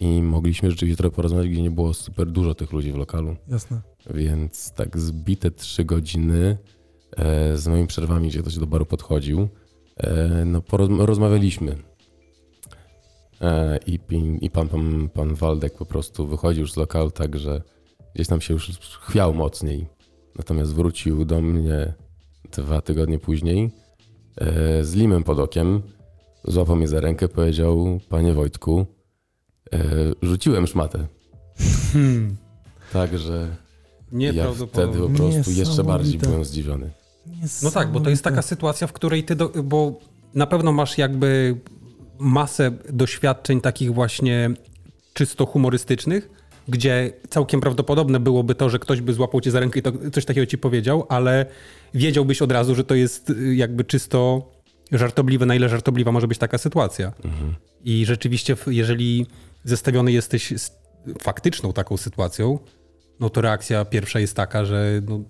i 0.00 0.22
mogliśmy 0.22 0.70
rzeczywiście 0.70 0.96
trochę 0.96 1.16
porozmawiać, 1.16 1.48
gdzie 1.48 1.62
nie 1.62 1.70
było 1.70 1.94
super 1.94 2.26
dużo 2.26 2.54
tych 2.54 2.72
ludzi 2.72 2.92
w 2.92 2.96
lokalu. 2.96 3.36
Jasne. 3.48 3.80
Więc 4.14 4.72
tak 4.72 4.98
zbite 4.98 5.50
trzy 5.50 5.84
godziny 5.84 6.58
e, 7.16 7.56
z 7.56 7.68
moimi 7.68 7.86
przerwami, 7.86 8.28
gdzie 8.28 8.40
ktoś 8.40 8.58
do 8.58 8.66
baru 8.66 8.86
podchodził, 8.86 9.48
no 10.46 10.60
porozm- 10.60 11.04
rozmawialiśmy. 11.04 11.76
E, 13.40 13.78
i, 13.86 13.98
I 14.40 14.50
pan, 14.50 14.68
pan, 14.68 15.08
pan 15.08 15.34
Waldek 15.34 15.74
po 15.78 15.86
prostu 15.86 16.26
wychodził 16.26 16.60
już 16.60 16.72
z 16.72 16.76
lokalu 16.76 17.10
tak, 17.10 17.38
że 17.38 17.62
gdzieś 18.14 18.26
tam 18.26 18.40
się 18.40 18.54
już 18.54 18.78
chwiał 19.00 19.34
mocniej. 19.34 19.86
Natomiast 20.36 20.74
wrócił 20.74 21.24
do 21.24 21.40
mnie 21.40 21.94
dwa 22.52 22.80
tygodnie 22.80 23.18
później 23.18 23.70
e, 24.36 24.84
z 24.84 24.94
limem 24.94 25.22
pod 25.22 25.38
okiem, 25.38 25.82
złapał 26.44 26.76
mnie 26.76 26.88
za 26.88 27.00
rękę, 27.00 27.28
powiedział, 27.28 28.00
panie 28.08 28.32
Wojtku, 28.32 28.86
e, 29.72 29.78
rzuciłem 30.22 30.66
szmatę. 30.66 31.06
Hmm. 31.92 32.36
Także 32.92 33.56
ja 34.12 34.52
wtedy 34.52 34.98
po 34.98 35.08
prostu 35.08 35.50
jeszcze 35.50 35.84
bardziej 35.84 36.18
byłem 36.18 36.44
zdziwiony. 36.44 36.90
No 37.62 37.70
tak, 37.70 37.92
bo 37.92 38.00
to 38.00 38.10
jest 38.10 38.24
taka 38.24 38.42
sytuacja, 38.42 38.86
w 38.86 38.92
której 38.92 39.24
ty, 39.24 39.36
do, 39.36 39.48
bo 39.48 40.00
na 40.34 40.46
pewno 40.46 40.72
masz 40.72 40.98
jakby 40.98 41.56
masę 42.18 42.70
doświadczeń 42.92 43.60
takich 43.60 43.94
właśnie 43.94 44.50
czysto 45.12 45.46
humorystycznych, 45.46 46.30
gdzie 46.68 47.12
całkiem 47.30 47.60
prawdopodobne 47.60 48.20
byłoby 48.20 48.54
to, 48.54 48.70
że 48.70 48.78
ktoś 48.78 49.00
by 49.00 49.12
złapał 49.12 49.40
cię 49.40 49.50
za 49.50 49.60
rękę 49.60 49.78
i 49.78 49.82
to, 49.82 49.92
coś 50.12 50.24
takiego 50.24 50.46
ci 50.46 50.58
powiedział, 50.58 51.06
ale 51.08 51.46
wiedziałbyś 51.94 52.42
od 52.42 52.52
razu, 52.52 52.74
że 52.74 52.84
to 52.84 52.94
jest 52.94 53.30
y, 53.30 53.54
jakby 53.54 53.84
czysto 53.84 54.50
żartobliwe, 54.92 55.46
na 55.46 55.54
ile 55.54 55.68
żartobliwa 55.68 56.12
może 56.12 56.28
być 56.28 56.38
taka 56.38 56.58
sytuacja. 56.58 57.12
I 57.84 58.06
rzeczywiście, 58.06 58.56
jeżeli 58.66 59.26
zestawiony 59.64 60.12
jesteś 60.12 60.52
z 60.56 60.70
faktyczną 61.18 61.72
taką 61.72 61.96
sytuacją, 61.96 62.58
no 63.20 63.30
to 63.30 63.40
reakcja 63.40 63.84
pierwsza 63.84 64.20
jest 64.20 64.36
taka, 64.36 64.64
że 64.64 65.02
no, 65.08 65.20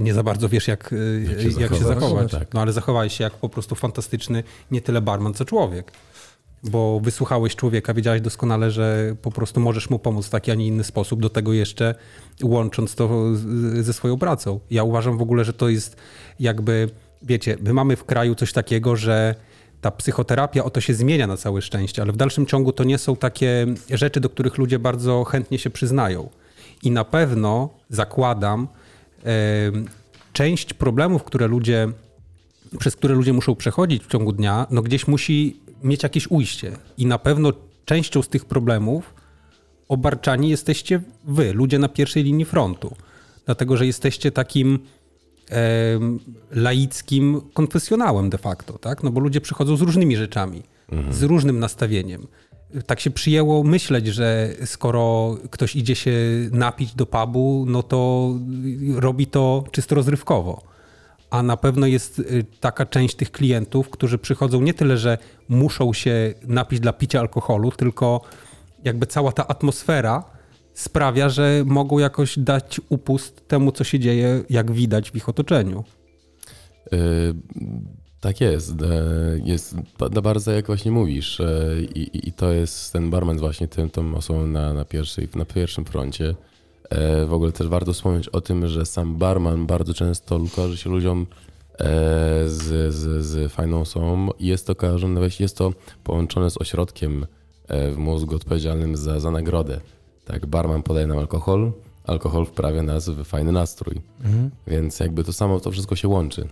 nie 0.00 0.14
za 0.14 0.22
bardzo 0.22 0.48
wiesz, 0.48 0.68
jak, 0.68 0.92
y, 0.92 1.26
Jak 1.30 1.40
się 1.40 1.60
jak 1.60 1.72
się 1.74 1.78
zachować, 1.78 2.00
zachować. 2.00 2.30
tak. 2.32 2.54
No 2.54 2.60
ale 2.60 2.72
zachowałeś 2.72 3.16
się 3.16 3.24
jak 3.24 3.32
po 3.32 3.48
prostu 3.48 3.74
fantastyczny, 3.74 4.42
nie 4.70 4.80
tyle 4.80 5.00
barman, 5.00 5.34
co 5.34 5.44
człowiek. 5.44 5.92
Bo 6.62 7.00
wysłuchałeś 7.00 7.56
człowieka, 7.56 7.94
wiedziałeś 7.94 8.20
doskonale, 8.20 8.70
że 8.70 9.16
po 9.22 9.30
prostu 9.30 9.60
możesz 9.60 9.90
mu 9.90 9.98
pomóc 9.98 10.26
w 10.26 10.30
taki, 10.30 10.50
a 10.50 10.54
nie 10.54 10.66
inny 10.66 10.84
sposób, 10.84 11.20
do 11.20 11.30
tego 11.30 11.52
jeszcze 11.52 11.94
łącząc 12.42 12.94
to 12.94 13.24
ze 13.80 13.92
swoją 13.92 14.18
pracą. 14.18 14.60
Ja 14.70 14.84
uważam 14.84 15.18
w 15.18 15.22
ogóle, 15.22 15.44
że 15.44 15.52
to 15.52 15.68
jest 15.68 15.96
jakby, 16.40 16.90
wiecie, 17.22 17.56
my 17.60 17.72
mamy 17.72 17.96
w 17.96 18.04
kraju 18.04 18.34
coś 18.34 18.52
takiego, 18.52 18.96
że 18.96 19.34
ta 19.80 19.90
psychoterapia, 19.90 20.64
o 20.64 20.70
to 20.70 20.80
się 20.80 20.94
zmienia 20.94 21.26
na 21.26 21.36
całe 21.36 21.62
szczęście, 21.62 22.02
ale 22.02 22.12
w 22.12 22.16
dalszym 22.16 22.46
ciągu 22.46 22.72
to 22.72 22.84
nie 22.84 22.98
są 22.98 23.16
takie 23.16 23.66
rzeczy, 23.90 24.20
do 24.20 24.30
których 24.30 24.58
ludzie 24.58 24.78
bardzo 24.78 25.24
chętnie 25.24 25.58
się 25.58 25.70
przyznają. 25.70 26.28
I 26.82 26.90
na 26.90 27.04
pewno 27.04 27.68
zakładam, 27.90 28.68
część 30.32 30.74
problemów, 30.74 31.24
które 31.24 31.46
ludzie, 31.46 31.88
przez 32.78 32.96
które 32.96 33.14
ludzie 33.14 33.32
muszą 33.32 33.54
przechodzić 33.54 34.04
w 34.04 34.06
ciągu 34.06 34.32
dnia, 34.32 34.66
no 34.70 34.82
gdzieś 34.82 35.08
musi 35.08 35.60
mieć 35.82 36.02
jakieś 36.02 36.30
ujście. 36.30 36.72
I 36.98 37.06
na 37.06 37.18
pewno 37.18 37.52
częścią 37.84 38.22
z 38.22 38.28
tych 38.28 38.44
problemów 38.44 39.14
obarczani 39.88 40.48
jesteście 40.48 41.00
wy, 41.24 41.52
ludzie 41.52 41.78
na 41.78 41.88
pierwszej 41.88 42.24
linii 42.24 42.44
frontu. 42.44 42.96
Dlatego, 43.46 43.76
że 43.76 43.86
jesteście 43.86 44.32
takim 44.32 44.78
laickim 46.50 47.40
konfesjonałem 47.54 48.30
de 48.30 48.38
facto, 48.38 48.78
tak? 48.78 49.02
No 49.02 49.10
bo 49.10 49.20
ludzie 49.20 49.40
przychodzą 49.40 49.76
z 49.76 49.80
różnymi 49.80 50.16
rzeczami, 50.16 50.62
z 51.10 51.22
różnym 51.22 51.58
nastawieniem. 51.58 52.26
Tak 52.86 53.00
się 53.00 53.10
przyjęło 53.10 53.64
myśleć, 53.64 54.06
że 54.06 54.48
skoro 54.64 55.36
ktoś 55.50 55.76
idzie 55.76 55.94
się 55.94 56.12
napić 56.52 56.94
do 56.94 57.06
pubu, 57.06 57.64
no 57.68 57.82
to 57.82 58.32
robi 58.94 59.26
to 59.26 59.64
czysto 59.70 59.94
rozrywkowo. 59.94 60.62
A 61.30 61.42
na 61.42 61.56
pewno 61.56 61.86
jest 61.86 62.18
y, 62.18 62.44
taka 62.60 62.86
część 62.86 63.14
tych 63.16 63.32
klientów, 63.32 63.90
którzy 63.90 64.18
przychodzą 64.18 64.60
nie 64.60 64.74
tyle, 64.74 64.98
że 64.98 65.18
muszą 65.48 65.92
się 65.92 66.34
napić 66.46 66.80
dla 66.80 66.92
picia 66.92 67.20
alkoholu, 67.20 67.70
tylko 67.70 68.20
jakby 68.84 69.06
cała 69.06 69.32
ta 69.32 69.46
atmosfera 69.46 70.24
sprawia, 70.74 71.28
że 71.28 71.62
mogą 71.66 71.98
jakoś 71.98 72.38
dać 72.38 72.80
upust 72.88 73.48
temu, 73.48 73.72
co 73.72 73.84
się 73.84 73.98
dzieje, 73.98 74.42
jak 74.50 74.72
widać 74.72 75.10
w 75.10 75.16
ich 75.16 75.28
otoczeniu. 75.28 75.84
E, 76.92 76.96
tak 78.20 78.40
jest. 78.40 78.70
E, 78.82 78.84
jest 79.44 79.74
ba- 79.98 80.08
no 80.14 80.22
bardzo 80.22 80.52
jak 80.52 80.66
właśnie 80.66 80.90
mówisz. 80.92 81.40
E, 81.40 81.66
i, 81.94 82.28
i- 82.28 82.32
to 82.32 82.52
jest 82.52 82.92
ten 82.92 83.10
barman 83.10 83.38
właśnie 83.38 83.68
tym, 83.68 83.90
tą 83.90 84.14
osobą 84.14 84.46
na, 84.46 84.74
na, 84.74 84.84
pierwszej, 84.84 85.28
na 85.34 85.44
pierwszym 85.44 85.84
froncie. 85.84 86.34
E, 86.90 87.24
w 87.26 87.32
ogóle 87.32 87.52
też 87.52 87.68
warto 87.68 87.92
wspomnieć 87.92 88.28
o 88.28 88.40
tym, 88.40 88.68
że 88.68 88.86
sam 88.86 89.16
barman 89.16 89.66
bardzo 89.66 89.94
często 89.94 90.40
kojarzy 90.56 90.76
się 90.76 90.90
ludziom 90.90 91.26
z, 92.46 92.94
z, 92.94 93.24
z 93.26 93.52
fajną 93.52 93.80
osobą 93.80 94.28
i 94.38 94.46
jest 94.46 94.66
to 94.66 94.74
kojarzone, 94.74 95.20
jest 95.40 95.56
to 95.58 95.72
połączone 96.04 96.50
z 96.50 96.58
ośrodkiem 96.60 97.26
w 97.68 97.96
mózgu 97.96 98.34
odpowiedzialnym 98.36 98.96
za, 98.96 99.20
za 99.20 99.30
nagrodę. 99.30 99.80
Tak, 100.24 100.46
barman 100.46 100.82
podaje 100.82 101.06
nam 101.06 101.18
alkohol, 101.18 101.72
alkohol 102.04 102.46
wprawia 102.46 102.82
nas 102.82 103.08
w 103.08 103.24
fajny 103.24 103.52
nastrój. 103.52 104.00
Więc 104.66 105.00
jakby 105.00 105.24
to 105.24 105.32
samo, 105.32 105.60
to 105.60 105.70
wszystko 105.70 105.96
się 105.96 106.08
łączy. 106.08 106.48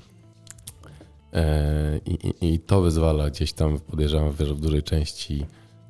E, 1.37 2.01
I, 2.07 2.12
i, 2.28 2.55
I 2.55 2.59
to 2.61 2.80
wyzwala 2.82 3.30
gdzieś 3.30 3.53
tam, 3.53 3.78
podejrzewam, 3.78 4.32
że 4.41 4.55
w 4.55 4.61
dużej 4.61 4.82
części 4.82 5.47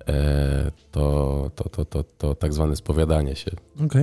e, 0.08 0.70
to, 0.90 1.50
to, 1.54 1.68
to, 1.68 1.84
to, 1.84 2.04
to 2.04 2.34
tak 2.34 2.54
zwane 2.54 2.76
spowiadanie 2.76 3.36
się. 3.36 3.50
Okej. 3.84 4.02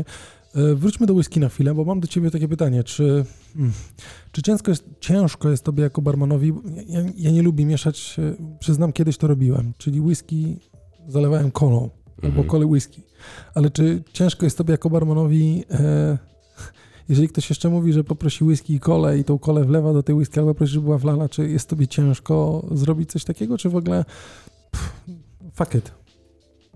E, 0.55 0.75
Wróćmy 0.75 1.07
do 1.07 1.13
whisky 1.13 1.39
na 1.39 1.49
chwilę, 1.49 1.73
bo 1.73 1.85
mam 1.85 1.99
do 1.99 2.07
ciebie 2.07 2.31
takie 2.31 2.47
pytanie. 2.47 2.83
Czy, 2.83 3.25
mm, 3.55 3.71
czy 4.31 4.41
ciężko, 4.41 4.71
jest, 4.71 4.85
ciężko 4.99 5.49
jest 5.49 5.63
tobie 5.63 5.83
jako 5.83 6.01
barmanowi, 6.01 6.53
ja, 6.87 6.99
ja 7.17 7.31
nie 7.31 7.41
lubię 7.41 7.65
mieszać, 7.65 8.15
e, 8.19 8.57
przyznam 8.59 8.93
kiedyś 8.93 9.17
to 9.17 9.27
robiłem, 9.27 9.73
czyli 9.77 10.01
whisky 10.01 10.57
zalewałem 11.07 11.51
kolą 11.51 11.89
albo 12.17 12.27
Mhm. 12.27 12.47
kolę 12.47 12.65
whisky. 12.65 13.01
Ale 13.55 13.69
czy 13.69 14.03
ciężko 14.13 14.45
jest 14.45 14.57
tobie 14.57 14.71
jako 14.71 14.89
barmanowi, 14.89 15.63
e, 15.71 16.17
jeżeli 17.09 17.27
ktoś 17.27 17.49
jeszcze 17.49 17.69
mówi, 17.69 17.93
że 17.93 18.03
poprosi 18.03 18.43
whisky 18.43 18.73
i 18.73 18.79
kolę 18.79 19.17
i 19.17 19.23
tą 19.23 19.39
kolę 19.39 19.63
wlewa 19.65 19.93
do 19.93 20.03
tej 20.03 20.15
whisky, 20.15 20.39
albo 20.39 20.55
prosi, 20.55 20.73
żeby 20.73 20.83
była 20.83 20.97
wlana, 20.97 21.29
czy 21.29 21.49
jest 21.49 21.69
tobie 21.69 21.87
ciężko 21.87 22.65
zrobić 22.71 23.11
coś 23.11 23.23
takiego, 23.23 23.57
czy 23.57 23.69
w 23.69 23.75
ogóle 23.75 24.05
pff, 24.71 24.93
fuck 25.53 25.75
it. 25.75 25.91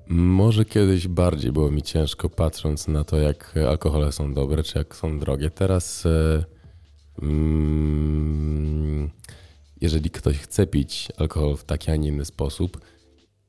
Może 0.10 0.66
kiedyś 0.66 1.08
bardziej 1.08 1.52
było 1.52 1.72
mi 1.72 1.82
ciężko 1.82 2.30
patrząc 2.30 2.88
na 2.88 3.04
to, 3.04 3.18
jak 3.18 3.58
alkohole 3.70 4.12
są 4.12 4.34
dobre, 4.34 4.64
czy 4.64 4.78
jak 4.78 4.96
są 4.96 5.20
drogie. 5.20 5.50
Teraz, 5.50 6.06
e, 6.06 6.44
mm, 7.22 9.10
jeżeli 9.82 10.10
ktoś 10.10 10.38
chce 10.38 10.68
pić 10.68 11.08
alkohol 11.18 11.58
w 11.58 11.64
taki, 11.64 11.92
a 11.92 11.96
nie 11.96 12.08
inny 12.08 12.26
sposób, 12.26 12.82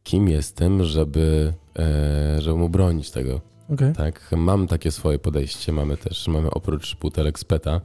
kim 0.02 0.28
jestem, 0.28 0.84
żeby, 0.84 1.54
e, 1.78 2.42
żeby 2.42 2.58
mu 2.58 2.68
bronić 2.68 3.10
tego? 3.10 3.40
Okej. 3.68 3.92
Tak, 3.94 4.30
mam 4.36 4.66
takie 4.66 4.90
swoje 4.90 5.18
podejście. 5.18 5.72
Mamy 5.72 5.96
też, 5.96 6.28
mamy 6.28 6.50
oprócz 6.50 6.96
butelek 6.96 7.38
z 7.38 7.44
PETA, 7.44 7.80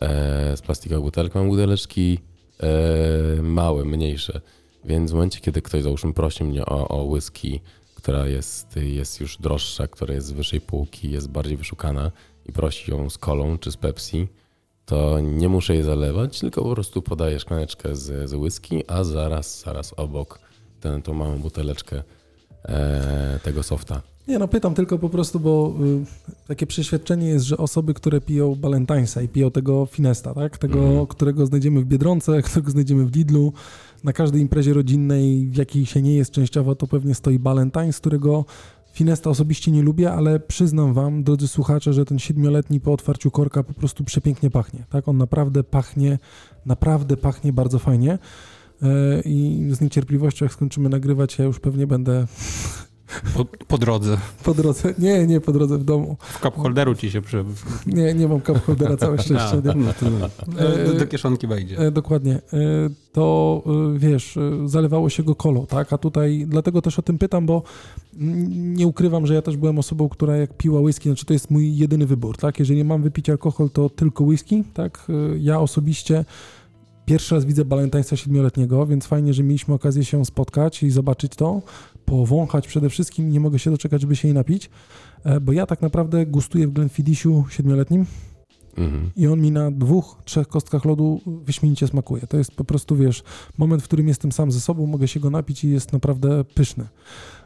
e, 0.00 0.56
z 0.56 0.62
plastikowych 0.62 1.04
butelek, 1.04 1.34
mam 1.34 1.48
buteleczki 1.48 2.18
e, 2.60 3.42
małe, 3.42 3.84
mniejsze. 3.84 4.40
Więc 4.84 5.10
w 5.10 5.14
momencie, 5.14 5.40
kiedy 5.40 5.62
ktoś 5.62 5.82
załóżmy 5.82 6.12
prosi 6.12 6.44
mnie 6.44 6.66
o, 6.66 6.88
o 6.88 7.04
whisky, 7.04 7.60
która 7.94 8.26
jest, 8.26 8.76
jest 8.76 9.20
już 9.20 9.36
droższa, 9.36 9.88
która 9.88 10.14
jest 10.14 10.26
z 10.26 10.32
wyższej 10.32 10.60
półki, 10.60 11.10
jest 11.10 11.28
bardziej 11.28 11.56
wyszukana 11.56 12.10
i 12.46 12.52
prosi 12.52 12.90
ją 12.90 13.10
z 13.10 13.18
kolą 13.18 13.58
czy 13.58 13.72
z 13.72 13.76
Pepsi, 13.76 14.28
to 14.86 15.20
nie 15.20 15.48
muszę 15.48 15.74
jej 15.74 15.82
zalewać, 15.82 16.40
tylko 16.40 16.62
po 16.62 16.74
prostu 16.74 17.02
podaję 17.02 17.40
szklaneczkę 17.40 17.96
z, 17.96 18.30
z 18.30 18.34
whisky, 18.34 18.84
a 18.86 19.04
zaraz, 19.04 19.60
zaraz 19.60 19.94
obok 19.96 20.38
tę 20.80 21.14
małą 21.14 21.38
buteleczkę 21.38 22.02
e, 22.64 23.40
tego 23.42 23.62
softa. 23.62 24.02
Nie 24.28 24.38
no, 24.38 24.48
pytam 24.48 24.74
tylko 24.74 24.98
po 24.98 25.08
prostu, 25.08 25.40
bo 25.40 25.74
y, 26.42 26.46
takie 26.48 26.66
przeświadczenie 26.66 27.28
jest, 27.28 27.44
że 27.46 27.56
osoby, 27.56 27.94
które 27.94 28.20
piją 28.20 28.54
Balentinesa 28.54 29.22
i 29.22 29.28
piją 29.28 29.50
tego 29.50 29.86
Finesta, 29.86 30.34
tak? 30.34 30.58
Tego, 30.58 30.78
Mhm. 30.78 31.06
którego 31.06 31.46
znajdziemy 31.46 31.80
w 31.80 31.84
Biedronce, 31.84 32.42
którego 32.42 32.70
znajdziemy 32.70 33.06
w 33.06 33.16
Lidlu, 33.16 33.52
na 34.04 34.12
każdej 34.12 34.40
imprezie 34.42 34.72
rodzinnej, 34.74 35.46
w 35.48 35.56
jakiej 35.56 35.86
się 35.86 36.02
nie 36.02 36.14
jest 36.14 36.30
częściowo, 36.30 36.74
to 36.74 36.86
pewnie 36.86 37.14
stoi 37.14 37.38
Balentines, 37.38 37.98
którego 38.00 38.44
Finesta 38.92 39.30
osobiście 39.30 39.70
nie 39.70 39.82
lubię, 39.82 40.12
ale 40.12 40.40
przyznam 40.40 40.94
wam, 40.94 41.22
drodzy 41.24 41.48
słuchacze, 41.48 41.92
że 41.92 42.04
ten 42.04 42.18
siedmioletni 42.18 42.80
po 42.80 42.92
otwarciu 42.92 43.30
korka 43.30 43.62
po 43.62 43.74
prostu 43.74 44.04
przepięknie 44.04 44.50
pachnie, 44.50 44.84
tak? 44.90 45.08
On 45.08 45.16
naprawdę 45.16 45.64
pachnie, 45.64 46.18
naprawdę 46.66 47.16
pachnie 47.16 47.52
bardzo 47.52 47.78
fajnie. 47.78 48.18
E, 48.82 49.20
I 49.24 49.66
z 49.70 49.80
niecierpliwością, 49.80 50.44
jak 50.44 50.52
skończymy 50.52 50.88
nagrywać, 50.88 51.38
ja 51.38 51.44
już 51.44 51.60
pewnie 51.60 51.86
będę 51.86 52.26
Po, 53.34 53.44
po 53.44 53.78
drodze. 53.78 54.18
po 54.44 54.54
drodze. 54.54 54.94
Nie, 54.98 55.26
nie 55.26 55.40
po 55.40 55.52
drodze 55.52 55.78
w 55.78 55.84
domu. 55.84 56.16
W 56.20 56.40
cup 56.40 56.56
holderu 56.56 56.94
ci 56.94 57.10
się 57.10 57.22
przy... 57.22 57.44
Nie, 57.86 58.14
nie 58.14 58.28
mam 58.28 58.40
cup 58.40 58.64
holdera, 58.64 58.96
całe 58.96 59.18
szczęście. 59.22 59.56
Nie? 59.64 59.74
no 59.74 59.92
to, 60.00 60.06
no. 60.10 60.26
E, 60.60 60.86
do, 60.86 60.94
do 60.94 61.06
kieszonki 61.06 61.46
wejdzie. 61.46 61.78
E, 61.78 61.90
dokładnie. 61.90 62.34
E, 62.34 62.40
to 63.12 63.62
wiesz, 63.96 64.38
zalewało 64.64 65.10
się 65.10 65.22
go 65.22 65.34
kolą, 65.34 65.66
tak? 65.66 65.92
A 65.92 65.98
tutaj 65.98 66.44
dlatego 66.48 66.82
też 66.82 66.98
o 66.98 67.02
tym 67.02 67.18
pytam, 67.18 67.46
bo 67.46 67.62
nie 68.48 68.86
ukrywam, 68.86 69.26
że 69.26 69.34
ja 69.34 69.42
też 69.42 69.56
byłem 69.56 69.78
osobą, 69.78 70.08
która 70.08 70.36
jak 70.36 70.56
piła 70.56 70.80
whisky, 70.80 71.08
znaczy 71.08 71.24
to 71.26 71.32
jest 71.32 71.50
mój 71.50 71.76
jedyny 71.76 72.06
wybór, 72.06 72.36
tak? 72.36 72.58
Jeżeli 72.58 72.84
mam 72.84 73.02
wypić 73.02 73.30
alkohol, 73.30 73.70
to 73.70 73.90
tylko 73.90 74.24
whisky, 74.24 74.64
tak? 74.74 75.06
Ja 75.38 75.60
osobiście 75.60 76.24
pierwszy 77.06 77.34
raz 77.34 77.44
widzę 77.44 77.64
Balentinesa 77.64 78.16
siedmioletniego, 78.16 78.86
więc 78.86 79.06
fajnie, 79.06 79.34
że 79.34 79.42
mieliśmy 79.42 79.74
okazję 79.74 80.04
się 80.04 80.24
spotkać 80.24 80.82
i 80.82 80.90
zobaczyć 80.90 81.32
to, 81.36 81.62
powąchać 82.06 82.68
przede 82.68 82.90
wszystkim. 82.90 83.30
Nie 83.30 83.40
mogę 83.40 83.58
się 83.58 83.70
doczekać, 83.70 84.00
żeby 84.00 84.16
się 84.16 84.28
jej 84.28 84.34
napić, 84.34 84.70
e, 85.24 85.40
bo 85.40 85.52
ja 85.52 85.66
tak 85.66 85.82
naprawdę 85.82 86.26
gustuję 86.26 86.68
w 86.68 86.72
Glenfiddichu 86.72 87.44
siedmioletnim 87.50 88.06
Mhm. 88.76 89.10
i 89.16 89.26
on 89.26 89.40
mi 89.40 89.50
na 89.50 89.70
dwóch, 89.70 90.16
trzech 90.24 90.48
kostkach 90.48 90.84
lodu 90.84 91.20
wyśmienicie 91.26 91.86
smakuje. 91.86 92.26
To 92.26 92.36
jest 92.36 92.54
po 92.54 92.64
prostu, 92.64 92.96
wiesz, 92.96 93.22
moment, 93.58 93.82
w 93.82 93.84
którym 93.84 94.08
jestem 94.08 94.32
sam 94.32 94.52
ze 94.52 94.60
sobą, 94.60 94.86
mogę 94.86 95.08
się 95.08 95.20
go 95.20 95.30
napić 95.30 95.64
i 95.64 95.70
jest 95.70 95.92
naprawdę 95.92 96.44
pyszny. 96.44 96.88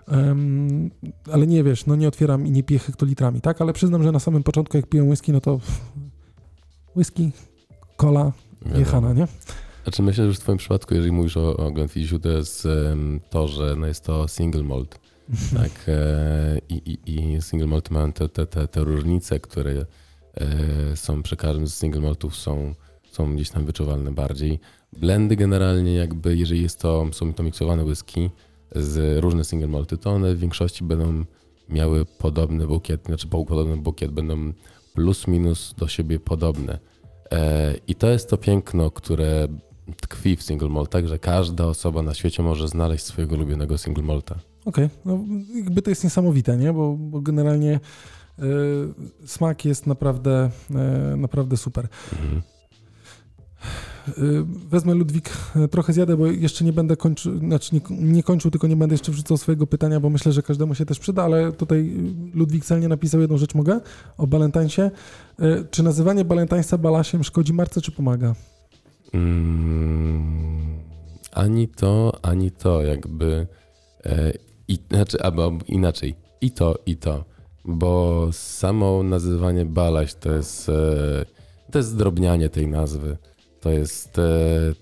Em, 0.08 0.90
ale 1.32 1.46
nie 1.46 1.64
wiesz, 1.64 1.86
no 1.86 1.96
nie 1.96 2.08
otwieram 2.08 2.46
i 2.46 2.50
nie 2.50 2.62
piję 2.62 2.80
hektolitrami, 2.80 3.40
tak? 3.40 3.60
Ale 3.60 3.72
przyznam, 3.72 4.02
że 4.02 4.12
na 4.12 4.18
samym 4.18 4.42
początku, 4.42 4.76
jak 4.76 4.86
piję 4.86 5.04
whisky, 5.04 5.32
no 5.32 5.40
to 5.40 5.60
whisky, 6.96 7.32
cola, 7.96 8.32
jechana, 8.78 9.12
nie? 9.12 9.28
Znaczy 9.82 10.02
myślę, 10.02 10.26
że 10.26 10.34
w 10.34 10.38
twoim 10.38 10.58
przypadku, 10.58 10.94
jeżeli 10.94 11.12
mówisz 11.12 11.36
o, 11.36 11.56
o 11.56 11.70
Glenfiddichu, 11.70 12.18
to 12.18 12.28
jest 12.28 12.68
to, 13.30 13.48
że 13.48 13.76
no 13.76 13.86
jest 13.86 14.04
to 14.04 14.28
single 14.28 14.62
malt. 14.62 14.98
Tak, 15.56 15.70
e, 15.88 16.58
i, 16.68 16.74
i, 16.74 17.34
i 17.34 17.42
single 17.42 17.66
malty 17.68 17.94
mają 17.94 18.12
te, 18.12 18.28
te, 18.28 18.46
te, 18.46 18.68
te 18.68 18.80
różnice, 18.80 19.40
które 19.40 19.70
e, 19.72 19.86
są 20.96 21.22
przy 21.22 21.36
każdym 21.36 21.66
z 21.66 21.74
single 21.74 22.00
maltów 22.00 22.36
są, 22.36 22.74
są 23.10 23.34
gdzieś 23.34 23.50
tam 23.50 23.66
wyczuwalne 23.66 24.10
bardziej. 24.10 24.60
Blendy 24.92 25.36
generalnie 25.36 25.94
jakby, 25.94 26.36
jeżeli 26.36 26.62
jest 26.62 26.80
to, 26.80 27.06
są 27.12 27.34
to 27.34 27.42
miksowane 27.42 27.84
whisky 27.84 28.30
z 28.76 29.22
różne 29.22 29.44
single 29.44 29.68
malty, 29.68 29.98
to 29.98 30.10
one 30.10 30.34
w 30.34 30.38
większości 30.38 30.84
będą 30.84 31.24
miały 31.68 32.04
podobny 32.04 32.66
bukiet, 32.66 33.06
znaczy 33.06 33.26
po- 33.28 33.44
podobny 33.44 33.76
bukiet, 33.76 34.10
będą 34.10 34.52
plus 34.94 35.26
minus 35.26 35.74
do 35.78 35.88
siebie 35.88 36.20
podobne. 36.20 36.78
E, 37.32 37.74
I 37.88 37.94
to 37.94 38.10
jest 38.10 38.30
to 38.30 38.36
piękno, 38.36 38.90
które 38.90 39.48
tkwi 40.00 40.36
w 40.36 40.42
single 40.42 40.68
maltach, 40.68 41.06
że 41.06 41.18
każda 41.18 41.66
osoba 41.66 42.02
na 42.02 42.14
świecie 42.14 42.42
może 42.42 42.68
znaleźć 42.68 43.04
swojego 43.04 43.36
ulubionego 43.36 43.78
single 43.78 44.04
malta. 44.04 44.34
Okej, 44.64 44.88
no 45.04 45.18
jakby 45.54 45.82
to 45.82 45.90
jest 45.90 46.04
niesamowite, 46.04 46.56
nie? 46.56 46.72
Bo, 46.72 46.96
bo 46.96 47.20
generalnie 47.20 47.80
e, 48.38 48.42
smak 49.26 49.64
jest 49.64 49.86
naprawdę, 49.86 50.50
e, 50.70 51.16
naprawdę 51.16 51.56
super. 51.56 51.88
Mhm. 52.12 52.42
Y, 54.08 54.44
Wezmę 54.70 54.94
Ludwik, 54.94 55.30
e, 55.56 55.68
trochę 55.68 55.92
zjadę, 55.92 56.16
bo 56.16 56.26
jeszcze 56.26 56.64
nie 56.64 56.72
będę 56.72 56.96
kończył, 56.96 57.38
znaczy 57.38 57.74
nie, 57.74 57.80
nie 57.90 58.22
kończył, 58.22 58.50
tylko 58.50 58.66
nie 58.66 58.76
będę 58.76 58.94
jeszcze 58.94 59.12
wrzucał 59.12 59.36
swojego 59.36 59.66
pytania, 59.66 60.00
bo 60.00 60.10
myślę, 60.10 60.32
że 60.32 60.42
każdemu 60.42 60.74
się 60.74 60.86
też 60.86 60.98
przyda, 60.98 61.22
ale 61.22 61.52
tutaj 61.52 61.78
y, 61.78 62.36
Ludwik 62.38 62.64
celnie 62.64 62.88
napisał 62.88 63.20
jedną 63.20 63.38
rzecz, 63.38 63.54
mogę? 63.54 63.80
O 64.18 64.26
Balentinsie. 64.26 64.90
Y, 65.40 65.66
Czy 65.70 65.82
nazywanie 65.82 66.24
Balentinesa 66.24 66.78
balasiem 66.78 67.24
szkodzi 67.24 67.52
marce, 67.52 67.80
czy 67.80 67.92
pomaga? 67.92 68.34
Mm, 69.12 70.78
ani 71.32 71.68
to, 71.68 72.12
ani 72.22 72.50
to, 72.50 72.82
jakby. 72.82 73.46
E, 74.04 74.32
i, 74.68 74.78
znaczy, 74.90 75.22
albo 75.22 75.52
inaczej. 75.66 76.14
I 76.40 76.50
to, 76.50 76.78
i 76.86 76.96
to. 76.96 77.24
Bo 77.64 78.28
samo 78.32 79.02
nazywanie 79.02 79.64
balaś 79.64 80.14
to 80.14 80.32
jest. 80.32 80.68
E, 80.68 80.72
to 81.70 81.78
jest 81.78 81.90
zdrobnianie 81.90 82.48
tej 82.48 82.68
nazwy. 82.68 83.16
To 83.60 83.70
jest 83.70 84.18
e, 84.18 84.74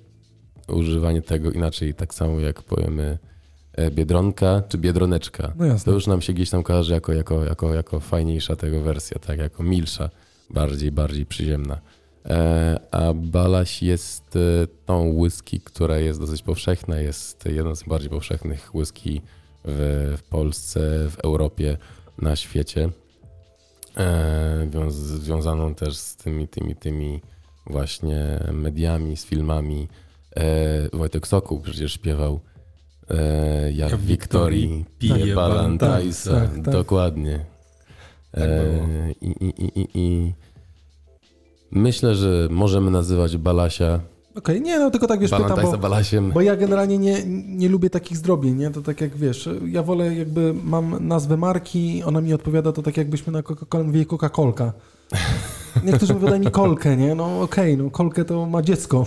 używanie 0.68 1.22
tego 1.22 1.50
inaczej, 1.50 1.94
tak 1.94 2.14
samo 2.14 2.40
jak 2.40 2.62
powiemy 2.62 3.18
e, 3.72 3.90
biedronka 3.90 4.62
czy 4.68 4.78
biedroneczka. 4.78 5.52
No 5.56 5.64
jasne. 5.64 5.84
To 5.84 5.94
już 5.94 6.06
nam 6.06 6.20
się 6.20 6.32
gdzieś 6.32 6.50
tam 6.50 6.62
kojarzy 6.62 6.94
jako, 6.94 7.12
jako, 7.12 7.44
jako, 7.44 7.74
jako 7.74 8.00
fajniejsza 8.00 8.56
tego 8.56 8.82
wersja, 8.82 9.18
tak, 9.18 9.38
jako 9.38 9.62
milsza, 9.62 10.10
bardziej, 10.50 10.92
bardziej 10.92 11.26
przyziemna. 11.26 11.80
E, 12.26 12.80
a 12.90 13.14
Balaś 13.14 13.82
jest 13.82 14.36
e, 14.36 14.66
tą 14.86 15.12
whisky, 15.12 15.60
która 15.60 15.98
jest 15.98 16.20
dosyć 16.20 16.42
powszechna, 16.42 17.00
jest 17.00 17.44
jedną 17.46 17.74
z 17.74 17.82
bardziej 17.82 18.10
powszechnych 18.10 18.74
whisky 18.74 19.22
w, 19.64 20.14
w 20.18 20.22
Polsce, 20.22 20.80
w 21.10 21.18
Europie, 21.18 21.76
na 22.18 22.36
świecie. 22.36 22.90
E, 23.96 24.68
wiąz, 24.70 24.94
związaną 24.94 25.74
też 25.74 25.96
z 25.96 26.16
tymi, 26.16 26.48
tymi, 26.48 26.76
tymi 26.76 27.20
właśnie 27.66 28.40
mediami, 28.52 29.16
z 29.16 29.24
filmami. 29.24 29.88
Wojtek 30.92 31.26
Sokół 31.26 31.60
przecież 31.60 31.92
śpiewał 31.92 32.40
e, 33.10 33.72
ja 33.72 33.88
Ja 33.88 33.96
w 33.96 34.00
Wiktorii 34.00 34.84
piję 34.98 35.34
Balantajsa. 35.34 36.30
Tak, 36.30 36.54
tak, 36.54 36.64
tak. 36.64 36.74
Dokładnie. 36.74 37.44
Tak 38.32 38.44
i, 39.20 39.26
i, 39.26 39.64
i, 39.64 39.80
i, 39.80 39.88
I 39.94 40.34
myślę, 41.70 42.14
że 42.14 42.48
możemy 42.50 42.90
nazywać 42.90 43.36
Balasia 43.36 44.00
Okej, 44.38 44.60
nie, 44.60 44.78
no 44.78 44.90
tylko 44.90 45.06
tak 45.06 45.20
wiesz, 45.20 45.30
pytam, 45.30 45.60
bo, 45.62 45.78
Balasiem. 45.78 46.30
bo 46.32 46.40
ja 46.40 46.56
generalnie 46.56 46.98
nie, 46.98 47.22
nie 47.46 47.68
lubię 47.68 47.90
takich 47.90 48.16
zdrobień, 48.16 48.54
nie? 48.54 48.70
To 48.70 48.82
tak 48.82 49.00
jak 49.00 49.16
wiesz, 49.16 49.48
ja 49.66 49.82
wolę 49.82 50.14
jakby 50.14 50.54
mam 50.64 51.08
nazwę 51.08 51.36
marki, 51.36 52.02
ona 52.04 52.20
mi 52.20 52.34
odpowiada, 52.34 52.72
to 52.72 52.82
tak 52.82 52.96
jakbyśmy 52.96 53.32
na 53.32 53.42
Coca-Colę 53.42 53.84
mówili 53.84 54.06
Coca-Colka. 54.06 54.70
Niektórzy 55.84 56.14
mówią, 56.14 56.28
daj 56.28 56.40
mi 56.40 56.50
kolkę, 56.50 56.96
nie? 56.96 57.14
No 57.14 57.40
okej, 57.40 57.76
no 57.76 57.90
kolkę 57.90 58.24
to 58.24 58.46
ma 58.46 58.62
dziecko. 58.62 59.06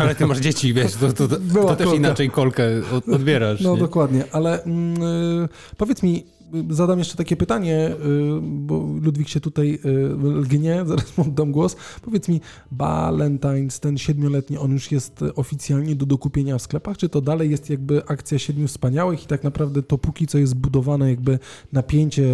Ale 0.00 0.14
ty 0.14 0.26
masz 0.26 0.38
dzieci, 0.38 0.74
wiesz, 0.74 0.92
to, 0.92 1.12
to, 1.12 1.28
to, 1.28 1.36
to 1.38 1.76
też 1.76 1.86
kolka. 1.86 1.94
inaczej 1.94 2.30
kolkę 2.30 2.64
od, 2.96 3.08
odbierasz. 3.08 3.60
No 3.60 3.74
nie? 3.74 3.80
dokładnie, 3.80 4.24
ale 4.32 4.62
mm, 4.62 5.02
y, 5.42 5.48
powiedz 5.76 6.02
mi, 6.02 6.26
zadam 6.70 6.98
jeszcze 6.98 7.16
takie 7.16 7.36
pytanie, 7.36 7.90
y, 7.90 8.40
bo 8.42 8.86
Ludwik 9.02 9.28
się 9.28 9.40
tutaj 9.40 9.78
y, 9.84 9.88
lgnie, 10.22 10.82
zaraz 10.86 11.18
mu 11.18 11.24
oddam 11.24 11.52
głos. 11.52 11.76
Powiedz 12.02 12.28
mi, 12.28 12.40
Valentine's, 12.76 13.80
ten 13.80 13.98
siedmioletni, 13.98 14.58
on 14.58 14.72
już 14.72 14.92
jest 14.92 15.20
oficjalnie 15.36 15.96
do 15.96 16.06
dokupienia 16.06 16.58
w 16.58 16.62
sklepach, 16.62 16.96
czy 16.96 17.08
to 17.08 17.20
dalej 17.20 17.50
jest 17.50 17.70
jakby 17.70 18.06
akcja 18.06 18.38
siedmiu 18.38 18.68
wspaniałych 18.68 19.24
i 19.24 19.26
tak 19.26 19.44
naprawdę 19.44 19.82
to 19.82 19.98
póki 19.98 20.26
co 20.26 20.38
jest 20.38 20.50
zbudowane 20.52 21.10
jakby 21.10 21.38
napięcie 21.72 22.26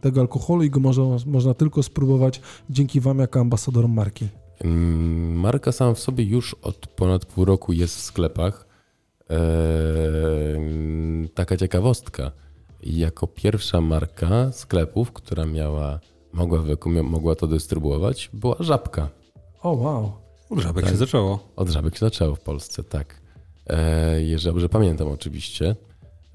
tego 0.00 0.20
alkoholu 0.20 0.62
i 0.62 0.70
go 0.70 0.80
można, 0.80 1.04
można 1.26 1.54
tylko 1.54 1.82
spróbować 1.82 2.40
dzięki 2.70 3.00
wam 3.00 3.18
jako 3.18 3.40
ambasadorom 3.40 3.92
marki? 3.92 4.28
Mm, 4.64 5.40
Marka 5.40 5.72
sama 5.72 5.94
w 5.94 6.00
sobie 6.00 6.24
już 6.24 6.56
od 6.62 6.86
ponad 6.86 7.24
pół 7.26 7.44
roku 7.44 7.72
jest 7.72 7.96
w 7.96 8.00
sklepach. 8.00 8.66
Eee, 9.30 9.38
taka 11.34 11.56
ciekawostka. 11.56 12.32
Jako 12.82 13.26
pierwsza 13.26 13.80
marka 13.80 14.52
sklepów, 14.52 15.12
która 15.12 15.46
miała, 15.46 16.00
mogła, 16.32 16.60
mogła 17.02 17.34
to 17.34 17.46
dystrybuować, 17.46 18.30
była 18.32 18.56
Żabka. 18.60 19.08
O, 19.62 19.70
wow. 19.72 20.12
Żabek 20.56 20.84
Tak. 20.84 20.92
się 20.92 20.98
zaczęło. 20.98 21.48
Od 21.56 21.68
Żabek 21.68 21.94
się 21.94 22.00
zaczęło 22.00 22.34
w 22.34 22.40
Polsce, 22.40 22.84
tak. 22.84 23.20
Eee, 23.66 24.30
jeżeli 24.30 24.54
dobrze 24.54 24.68
pamiętam 24.68 25.08
oczywiście. 25.08 25.76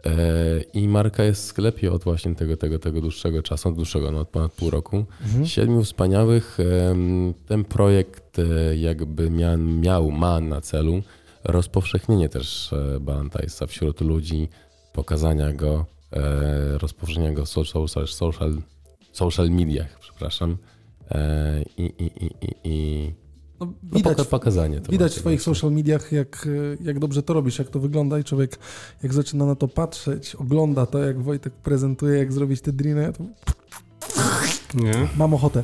Eee, 0.04 0.66
I 0.74 0.88
marka 0.88 1.24
jest 1.24 1.42
w 1.44 1.46
sklepie 1.46 1.92
od 1.92 2.04
właśnie 2.04 2.36
tego, 2.36 2.58
tego, 2.58 2.80
tego 2.80 3.02
dłuższego 3.02 3.44
czasu, 3.44 3.70
od 3.70 3.76
dłuższego, 3.76 4.12
no 4.12 4.20
od 4.20 4.30
ponad 4.30 4.52
pół 4.52 4.70
roku. 4.70 5.06
Mhm. 5.22 5.46
Siedmiu 5.46 5.84
wspaniałych. 5.84 6.58
Ten 7.48 7.64
projekt 7.64 8.40
e, 8.40 8.76
jakby 8.78 9.30
miał, 9.30 9.58
miał 9.58 10.12
ma 10.12 10.40
na 10.40 10.62
celu 10.62 11.02
rozpowszechnienie 11.44 12.30
też 12.30 12.74
e, 12.74 13.00
Balantajsa 13.00 13.68
wśród 13.68 14.02
ludzi, 14.02 14.50
pokazania 14.94 15.54
go, 15.54 15.86
e, 16.16 16.78
rozpowszechnienia 16.78 17.32
go 17.34 17.46
w 17.46 17.50
social, 17.50 17.88
social, 18.08 18.62
social 19.12 19.50
mediach, 19.50 20.00
przepraszam. 20.00 20.58
E, 21.12 21.64
I, 21.78 21.84
i, 21.84 22.26
i, 22.26 22.26
i, 22.46 22.56
i 22.64 23.14
No, 23.60 23.66
no, 23.66 23.74
widać, 23.98 24.18
poka- 24.18 24.26
pokazanie. 24.26 24.82
To 24.82 24.92
widać 24.92 25.12
w 25.16 25.20
twoich 25.20 25.40
właśnie. 25.40 25.56
social 25.56 25.72
mediach, 25.72 26.12
jak, 26.12 26.48
jak 26.82 27.00
dobrze 27.00 27.24
to 27.24 27.34
robisz, 27.34 27.60
jak 27.60 27.70
to 27.70 27.80
wygląda 27.80 28.20
i 28.20 28.24
człowiek 28.24 28.60
jak 29.04 29.14
zaczyna 29.14 29.46
na 29.46 29.56
to 29.56 29.68
patrzeć, 29.68 30.36
ogląda 30.36 30.86
to, 30.86 31.00
jak 31.00 31.22
Wojtek 31.22 31.54
prezentuje, 31.54 32.18
jak 32.18 32.34
zrobić 32.34 32.62
te 32.62 32.72
driny, 32.74 33.14
to 33.18 33.24
Nie? 34.74 35.08
mam 35.18 35.34
ochotę. 35.34 35.64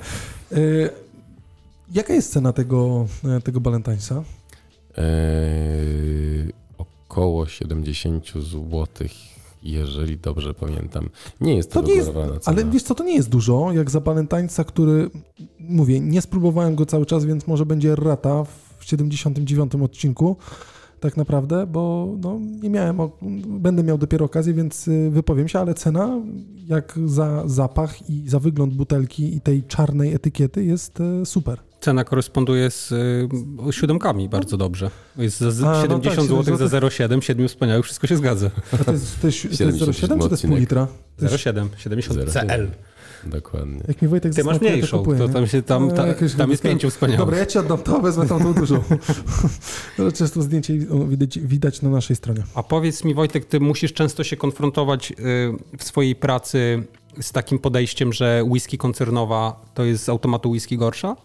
Jaka 1.93 2.13
jest 2.13 2.33
cena 2.33 2.53
tego, 2.53 3.07
e, 3.37 3.41
tego 3.41 3.59
Balentajsa? 3.61 4.23
Eee, 4.97 6.53
około 6.77 7.47
70 7.47 8.31
zł, 8.33 8.87
jeżeli 9.63 10.17
dobrze 10.17 10.53
pamiętam. 10.53 11.09
Nie 11.41 11.55
jest 11.55 11.71
to, 11.71 11.81
To 11.81 11.87
nie 11.87 11.95
jest, 11.95 12.13
cena. 12.13 12.27
ale 12.45 12.65
wiesz 12.65 12.83
co, 12.83 12.95
to 12.95 13.03
nie 13.03 13.15
jest 13.15 13.29
dużo, 13.29 13.71
jak 13.71 13.89
za 13.91 14.01
Balentajsa, 14.01 14.63
który, 14.63 15.09
mówię, 15.59 15.99
nie 15.99 16.21
spróbowałem 16.21 16.75
go 16.75 16.85
cały 16.85 17.05
czas, 17.05 17.25
więc 17.25 17.47
może 17.47 17.65
będzie 17.65 17.95
rata 17.95 18.43
w 18.77 18.85
79 18.85 19.75
odcinku, 19.75 20.35
tak 20.99 21.17
naprawdę, 21.17 21.67
bo 21.67 22.07
no, 22.21 22.39
nie 22.61 22.69
miałem, 22.69 22.97
będę 23.47 23.83
miał 23.83 23.97
dopiero 23.97 24.25
okazję, 24.25 24.53
więc 24.53 24.87
y, 24.87 25.09
wypowiem 25.09 25.47
się, 25.47 25.59
ale 25.59 25.73
cena, 25.73 26.21
jak 26.67 26.99
za 27.05 27.43
zapach 27.45 28.09
i 28.09 28.29
za 28.29 28.39
wygląd 28.39 28.73
butelki 28.73 29.35
i 29.35 29.41
tej 29.41 29.63
czarnej 29.63 30.13
etykiety 30.13 30.65
jest 30.65 30.99
e, 31.01 31.25
super. 31.25 31.59
Cena 31.81 32.03
koresponduje 32.03 32.71
z 32.71 32.91
y, 32.91 33.27
siódemkami 33.71 34.29
bardzo 34.29 34.57
dobrze. 34.57 34.91
Jest 35.17 35.39
za 35.39 35.51
z- 35.51 35.63
A, 35.63 35.71
no 35.71 35.81
70 35.81 36.15
tak, 36.15 36.25
zł 36.27 36.43
7 36.43 36.57
za 36.69 36.79
0,7, 36.79 37.21
siedmiu 37.21 37.47
wspaniałych, 37.47 37.85
wszystko 37.85 38.07
się 38.07 38.17
zgadza. 38.17 38.49
A 38.73 38.77
to 38.77 38.91
jest, 38.91 39.21
to 39.21 39.27
jest, 39.27 39.41
to 39.41 39.47
jest 39.47 39.57
77 39.57 40.19
0,7 40.19 40.21
czy 40.23 40.29
to 40.29 40.33
jest 40.33 40.47
pół 40.47 40.55
litra? 40.55 40.87
To 41.17 41.25
jest, 41.25 41.35
0,7, 41.35 41.67
70 41.77 42.19
Zero 42.19 42.31
CL. 42.31 42.41
siedem. 42.41 42.71
Dokładnie. 43.25 43.79
jak 43.87 44.01
mi 44.01 44.07
Wojtek 44.07 44.33
Ty 44.35 44.43
masz 44.43 44.53
zasmakuje, 44.53 44.71
to 44.71 44.75
mniejszą, 44.77 44.97
kupuję, 44.97 45.19
to 45.19 45.29
tam, 45.29 45.47
się, 45.47 45.61
tam, 45.61 45.87
No, 45.87 45.93
ta, 45.93 46.03
tam 46.37 46.51
jest 46.51 46.63
pięciu 46.63 46.89
wspaniałych. 46.89 47.19
Dobra, 47.19 47.37
ja 47.37 47.45
ci 47.45 47.57
oddam 47.59 47.77
to, 47.77 47.99
wezmę 48.01 48.27
tam 48.27 48.39
tą 48.43 48.53
dużą. 48.53 48.83
Ale 49.99 50.11
często 50.11 50.41
zdjęcie 50.41 50.73
widać, 51.07 51.39
widać 51.39 51.81
na 51.81 51.89
naszej 51.89 52.15
stronie. 52.15 52.43
A 52.55 52.63
powiedz 52.63 53.03
mi 53.03 53.13
Wojtek, 53.13 53.45
ty 53.45 53.59
musisz 53.59 53.93
często 53.93 54.23
się 54.23 54.37
konfrontować 54.37 55.11
y, 55.11 55.15
w 55.77 55.83
swojej 55.83 56.15
pracy 56.15 56.83
z 57.21 57.31
takim 57.31 57.59
podejściem, 57.59 58.13
że 58.13 58.43
whisky 58.47 58.77
koncernowa 58.77 59.65
to 59.73 59.83
jest 59.83 60.03
z 60.03 60.09
automatu 60.09 60.49
whisky 60.49 60.77
gorsza? 60.77 61.15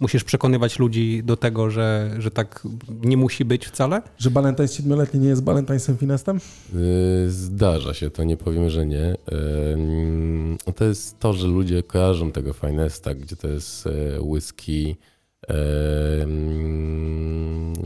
Musisz 0.00 0.24
przekonywać 0.24 0.78
ludzi 0.78 1.22
do 1.24 1.36
tego, 1.36 1.70
że, 1.70 2.10
że 2.18 2.30
tak 2.30 2.62
nie 3.04 3.16
musi 3.16 3.44
być 3.44 3.66
wcale? 3.66 4.02
Że 4.18 4.30
Valentine's 4.30 4.76
siedmioletni 4.76 5.20
nie 5.20 5.28
jest 5.28 5.44
Valentine'sem 5.44 5.96
Finestem? 5.96 6.40
Yy, 6.74 7.30
Zdarza 7.30 7.94
się, 7.94 8.10
to 8.10 8.24
nie 8.24 8.36
powiem, 8.36 8.70
że 8.70 8.86
nie. 8.86 9.16
Yy, 10.66 10.72
To 10.74 10.84
jest 10.84 11.18
to, 11.18 11.32
że 11.32 11.46
ludzie 11.46 11.82
kojarzą 11.82 12.32
tego 12.32 12.52
Finesta, 12.52 13.14
gdzie 13.14 13.36
to 13.36 13.48
jest 13.48 13.86
e, 13.86 14.20
whisky 14.20 14.96
yy, 15.48 15.56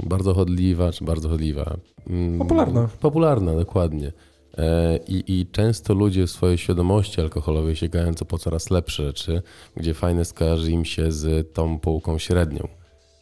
bardzo 0.07 0.35
chodliwa, 0.35 0.93
czy 0.93 1.05
bardzo 1.05 1.29
chodliwa. 1.29 1.77
Yy, 2.07 2.39
Popularna. 2.39 2.89
Popularna, 3.01 3.55
dokładnie. 3.55 4.13
E, 4.59 4.97
I, 5.09 5.41
I 5.41 5.47
często 5.47 5.95
ludzie 5.95 6.27
w 6.27 6.31
swojej 6.31 6.59
świadomości 6.59 7.21
alkoholowej 7.21 7.77
sięgają 7.77 8.15
co 8.15 8.25
po 8.25 8.39
coraz 8.39 8.71
lepsze 8.71 9.03
rzeczy, 9.07 9.43
gdzie 9.77 9.95
Finest 9.95 10.35
kojarzy 10.35 10.71
im 10.71 10.85
się 10.85 11.13
z 11.13 11.53
tą 11.53 11.79
półką 11.79 12.19
średnią. 12.19 12.69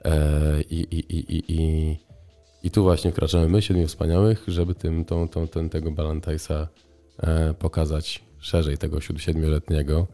E, 0.04 0.62
I, 0.62 0.80
i, 0.80 1.16
i, 1.16 1.36
i, 1.36 1.44
i, 1.48 1.96
i 2.62 2.70
tu 2.70 2.82
właśnie 2.82 3.12
wkraczamy 3.12 3.48
my, 3.48 3.62
siedmiu 3.62 3.86
wspaniałych, 3.86 4.44
żeby 4.48 4.74
tym, 4.74 5.04
tą, 5.04 5.28
tą, 5.28 5.48
ten, 5.48 5.68
tego 5.68 5.90
Balantajsa 5.90 6.68
e, 7.18 7.54
pokazać 7.54 8.24
szerzej, 8.38 8.78
tego 8.78 9.00
siedmioletniego. 9.00 10.06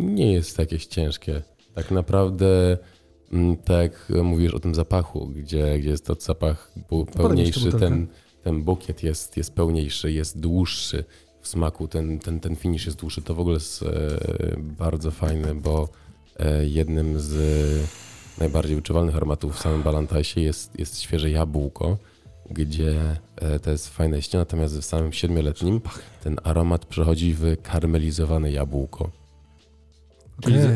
Nie 0.00 0.32
jest 0.32 0.58
jakieś 0.58 0.86
ciężkie. 0.86 1.42
Tak 1.74 1.90
naprawdę, 1.90 2.78
mm, 3.32 3.56
tak 3.56 4.12
mówisz 4.22 4.54
o 4.54 4.60
tym 4.60 4.74
zapachu, 4.74 5.26
gdzie, 5.26 5.78
gdzie 5.78 5.90
jest 5.90 6.06
to 6.06 6.14
zapach 6.14 6.72
pełniejszy, 7.16 7.72
ten, 7.72 8.06
ten 8.48 8.62
bukiet 8.62 9.02
jest, 9.02 9.36
jest 9.36 9.54
pełniejszy, 9.54 10.12
jest 10.12 10.40
dłuższy 10.40 11.04
w 11.40 11.48
smaku, 11.48 11.88
ten, 11.88 12.18
ten, 12.18 12.40
ten 12.40 12.56
finish 12.56 12.86
jest 12.86 12.98
dłuższy. 12.98 13.22
To 13.22 13.34
w 13.34 13.40
ogóle 13.40 13.54
jest 13.54 13.82
e, 13.82 13.86
bardzo 14.58 15.10
fajne, 15.10 15.54
bo 15.54 15.88
e, 16.38 16.66
jednym 16.66 17.20
z 17.20 17.34
najbardziej 18.38 18.76
wyczuwalnych 18.76 19.16
aromatów 19.16 19.56
w 19.56 19.60
samym 19.60 19.82
Balantajsie 19.82 20.40
jest, 20.40 20.78
jest 20.78 21.00
świeże 21.00 21.30
jabłko, 21.30 21.98
gdzie 22.50 23.16
e, 23.36 23.60
to 23.60 23.70
jest 23.70 23.88
fajne 23.88 24.22
śnie, 24.22 24.38
natomiast 24.38 24.78
w 24.78 24.84
samym 24.84 25.12
siedmioletnim 25.12 25.80
ten 26.24 26.36
aromat 26.44 26.86
przechodzi 26.86 27.34
w 27.34 27.56
karmelizowane 27.62 28.50
jabłko. 28.52 29.10
Czyli 30.40 30.60
z, 30.60 30.68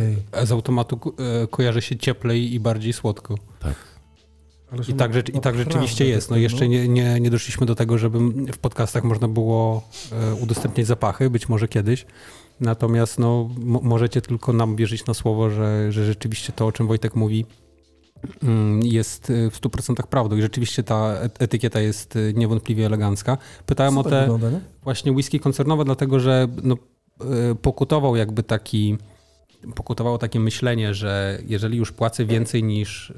z 0.48 0.52
automatu 0.52 0.96
ko- 0.96 1.12
e, 1.42 1.46
kojarzy 1.46 1.82
się 1.82 1.96
cieplej 1.96 2.54
i 2.54 2.60
bardziej 2.60 2.92
słodko. 2.92 3.34
Tak. 3.60 3.91
Ależ 4.72 4.88
I 4.88 4.94
tak, 4.94 5.28
i 5.28 5.40
tak 5.40 5.56
rzeczywiście 5.56 6.06
jest. 6.06 6.30
No 6.30 6.36
jeszcze 6.36 6.68
nie, 6.68 6.88
nie, 6.88 7.20
nie 7.20 7.30
doszliśmy 7.30 7.66
do 7.66 7.74
tego, 7.74 7.98
żeby 7.98 8.18
w 8.52 8.58
podcastach 8.58 9.04
można 9.04 9.28
było 9.28 9.88
e, 10.12 10.34
udostępniać 10.34 10.86
zapachy, 10.86 11.30
być 11.30 11.48
może 11.48 11.68
kiedyś. 11.68 12.06
Natomiast 12.60 13.18
no, 13.18 13.50
mo- 13.58 13.80
możecie 13.82 14.20
tylko 14.20 14.52
nam 14.52 14.76
wierzyć 14.76 15.06
na 15.06 15.14
słowo, 15.14 15.50
że, 15.50 15.92
że 15.92 16.04
rzeczywiście 16.04 16.52
to, 16.52 16.66
o 16.66 16.72
czym 16.72 16.86
Wojtek 16.86 17.16
mówi, 17.16 17.46
mm, 18.42 18.82
jest 18.82 19.30
e, 19.30 19.50
w 19.50 19.60
100% 19.60 20.06
prawdą. 20.06 20.36
I 20.36 20.42
rzeczywiście 20.42 20.82
ta 20.82 21.14
et- 21.20 21.42
etykieta 21.42 21.80
jest 21.80 22.16
e, 22.16 22.32
niewątpliwie 22.32 22.86
elegancka. 22.86 23.38
Pytałem 23.66 23.98
o 23.98 24.04
te 24.04 24.20
wygląda, 24.20 24.50
nie? 24.50 24.60
właśnie 24.82 25.12
whisky 25.12 25.40
koncernowe, 25.40 25.84
dlatego 25.84 26.20
że 26.20 26.48
no, 26.62 26.76
pokutował 27.62 28.16
jakby 28.16 28.42
taki, 28.42 28.98
pokutowało 29.74 30.18
takie 30.18 30.40
myślenie, 30.40 30.94
że 30.94 31.38
jeżeli 31.46 31.78
już 31.78 31.92
płacę 31.92 32.24
więcej 32.24 32.62
niż 32.62 33.12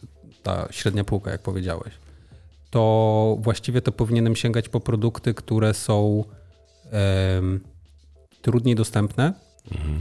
ta 0.44 0.68
średnia 0.70 1.04
półka, 1.04 1.30
jak 1.30 1.42
powiedziałeś, 1.42 1.94
to 2.70 3.36
właściwie 3.40 3.82
to 3.82 3.92
powinienem 3.92 4.36
sięgać 4.36 4.68
po 4.68 4.80
produkty, 4.80 5.34
które 5.34 5.74
są 5.74 6.24
em, 6.90 7.60
trudniej 8.42 8.74
dostępne, 8.74 9.32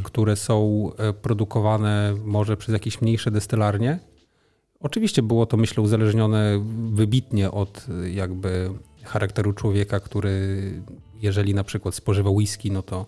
które 0.04 0.36
są 0.36 0.90
e, 0.98 1.14
produkowane 1.14 2.16
może 2.26 2.58
przez 2.58 2.74
jakieś 2.74 3.02
mniejsze 3.02 3.32
destylarnie. 3.32 4.00
Oczywiście 4.80 5.22
było 5.22 5.46
to, 5.46 5.58
myślę, 5.58 5.84
uzależnione 5.84 6.66
wybitnie 6.94 7.52
od 7.52 7.86
e, 7.90 8.10
jakby 8.10 8.70
charakteru 9.04 9.54
człowieka, 9.54 10.00
który 10.00 10.72
jeżeli 11.22 11.54
na 11.54 11.64
przykład 11.64 11.96
spożywa 11.96 12.30
whisky, 12.30 12.72
no 12.72 12.82
to 12.82 13.06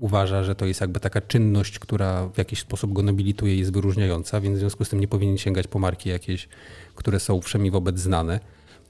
uważa, 0.00 0.44
że 0.44 0.54
to 0.54 0.66
jest 0.66 0.80
jakby 0.80 1.00
taka 1.00 1.20
czynność, 1.20 1.78
która 1.78 2.28
w 2.28 2.38
jakiś 2.38 2.60
sposób 2.60 2.92
go 2.92 3.02
nobilituje 3.02 3.54
i 3.54 3.58
jest 3.58 3.72
wyróżniająca, 3.72 4.40
więc 4.40 4.56
w 4.56 4.60
związku 4.60 4.84
z 4.84 4.88
tym 4.88 5.00
nie 5.00 5.08
powinien 5.08 5.38
sięgać 5.38 5.66
po 5.66 5.78
marki 5.78 6.08
jakieś, 6.08 6.48
które 6.94 7.20
są 7.20 7.40
wszemi 7.40 7.70
wobec 7.70 7.98
znane. 7.98 8.40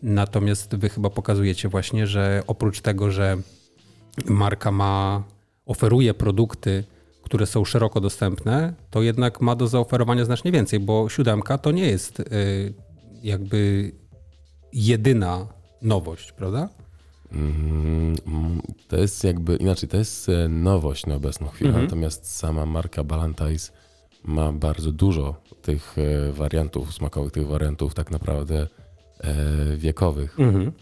Natomiast 0.02 0.76
wy 0.76 0.88
chyba 0.88 1.10
pokazujecie 1.10 1.68
właśnie, 1.68 2.06
że 2.06 2.42
oprócz 2.46 2.80
tego, 2.80 3.10
że 3.10 3.36
marka 4.26 4.72
ma, 4.72 5.22
oferuje 5.66 6.14
produkty, 6.14 6.84
które 7.22 7.46
są 7.46 7.64
szeroko 7.64 8.00
dostępne, 8.00 8.74
to 8.90 9.02
jednak 9.02 9.40
ma 9.40 9.56
do 9.56 9.68
zaoferowania 9.68 10.24
znacznie 10.24 10.52
więcej, 10.52 10.80
bo 10.80 11.08
siódemka 11.08 11.58
to 11.58 11.70
nie 11.70 11.86
jest 11.86 12.20
y, 12.20 12.24
jakby 13.22 13.92
jedyna 14.72 15.46
nowość, 15.82 16.32
prawda? 16.32 16.68
Mm, 17.32 18.16
To 18.88 18.96
jest 18.96 19.24
jakby 19.24 19.56
inaczej, 19.56 19.88
to 19.88 19.96
jest 19.96 20.28
e, 20.28 20.48
nowość 20.48 21.06
na 21.06 21.14
obecną 21.14 21.48
chwilę, 21.48 21.68
Mhm. 21.70 21.84
natomiast 21.86 22.36
sama 22.36 22.66
marka 22.66 23.04
Ballantyne's 23.04 23.70
ma 24.24 24.52
bardzo 24.52 24.92
dużo 24.92 25.42
tych 25.62 25.96
e, 25.98 26.32
wariantów 26.32 26.94
smakowych, 26.94 27.32
tych 27.32 27.46
wariantów 27.46 27.94
tak 27.94 28.10
naprawdę 28.10 28.68
e, 29.20 29.76
wiekowych, 29.76 30.40
Mhm. 30.40 30.72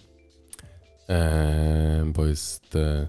e, 1.09 2.05
bo 2.14 2.26
jest, 2.26 2.76
e, 2.76 3.09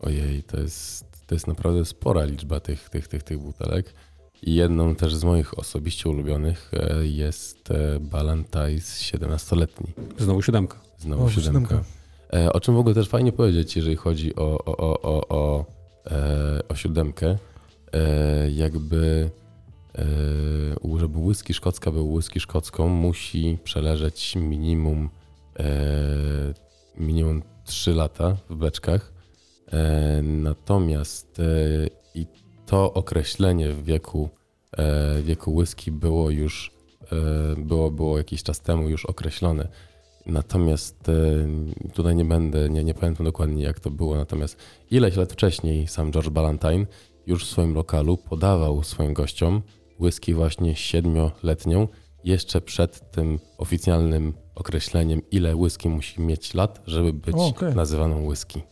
ojej, 0.00 0.42
to 0.42 0.60
jest, 0.60 1.04
to 1.26 1.34
jest 1.34 1.46
naprawdę 1.46 1.84
spora 1.84 2.24
liczba 2.24 2.60
tych, 2.60 2.88
tych, 2.90 3.08
tych, 3.08 3.22
tych 3.22 3.38
butelek. 3.38 3.94
I 4.42 4.54
jedną 4.54 4.94
też 4.94 5.14
z 5.14 5.24
moich 5.24 5.58
osobiście 5.58 6.10
ulubionych 6.10 6.70
e, 6.74 7.06
jest 7.06 7.70
e, 7.70 8.00
Ballantyne's 8.00 9.16
17-letni. 9.16 9.92
Znowu 10.18 10.42
siódemka. 10.42 10.76
Znowu 10.98 11.24
O, 11.24 11.30
siódemka. 11.30 11.60
siódemka. 11.60 11.84
E, 12.32 12.52
O 12.52 12.60
czym 12.60 12.74
w 12.74 12.78
ogóle 12.78 12.94
też 12.94 13.08
fajnie 13.08 13.32
powiedzieć, 13.32 13.76
jeżeli 13.76 13.96
chodzi 13.96 14.36
o, 14.36 14.64
o, 14.64 14.76
o, 14.76 15.02
o, 15.02 15.28
o, 15.28 15.64
e, 16.10 16.68
o 16.68 16.74
siódemkę. 16.74 17.38
E, 17.92 18.50
jakby, 18.50 19.30
żeby 20.96 21.18
whisky 21.18 21.54
szkocka 21.54 21.90
był 21.90 22.12
whisky 22.12 22.40
szkocką, 22.40 22.88
musi 22.88 23.58
przeleżeć 23.64 24.36
minimum, 24.36 25.08
minimum 26.96 27.42
3 27.64 27.94
lata 27.94 28.36
w 28.50 28.56
beczkach. 28.56 29.12
Natomiast 30.22 31.40
i 32.14 32.26
to 32.66 32.92
określenie 32.92 33.72
w 33.72 33.84
wieku, 33.84 34.28
wieku 35.22 35.54
whisky 35.54 35.92
było 35.92 36.30
już, 36.30 36.70
było, 37.58 37.90
było 37.90 38.18
jakiś 38.18 38.42
czas 38.42 38.60
temu 38.60 38.88
już 38.88 39.06
określone. 39.06 39.68
Natomiast 40.26 41.08
e, 41.08 41.12
tutaj 41.92 42.16
nie 42.16 42.24
będę, 42.24 42.70
nie, 42.70 42.84
nie 42.84 42.94
pamiętam 42.94 43.26
dokładnie 43.26 43.62
jak 43.64 43.80
to 43.80 43.90
było, 43.90 44.16
natomiast 44.16 44.56
ileś 44.90 45.16
lat 45.16 45.32
wcześniej 45.32 45.88
sam 45.88 46.12
George 46.12 46.28
Ballantyne 46.28 46.86
już 47.26 47.44
w 47.44 47.48
swoim 47.48 47.74
lokalu 47.74 48.16
podawał 48.16 48.82
swoim 48.82 49.14
gościom 49.14 49.62
whisky 50.00 50.34
właśnie 50.34 50.76
siedmioletnią, 50.76 51.88
jeszcze 52.24 52.60
przed 52.60 53.10
tym 53.10 53.38
oficjalnym 53.58 54.32
określeniem, 54.54 55.22
ile 55.30 55.56
whisky 55.56 55.88
musi 55.88 56.20
mieć 56.20 56.54
lat, 56.54 56.82
żeby 56.86 57.12
być 57.12 57.34
O, 57.36 57.46
okej. 57.46 57.74
nazywaną 57.74 58.26
whisky. 58.26 58.62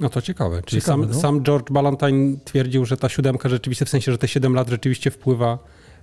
No 0.00 0.08
to 0.08 0.22
ciekawe. 0.22 0.62
Czyli 0.62 0.82
Ciekawe, 0.82 1.02
sam, 1.04 1.12
no. 1.14 1.20
sam 1.20 1.42
George 1.42 1.70
Ballantyne 1.72 2.36
twierdził, 2.44 2.84
że 2.84 2.96
ta 2.96 3.08
siódemka 3.08 3.48
rzeczywiście, 3.48 3.84
w 3.84 3.88
sensie, 3.88 4.12
że 4.12 4.18
te 4.18 4.28
7 4.28 4.54
lat 4.54 4.68
rzeczywiście 4.68 5.10
wpływa 5.10 5.58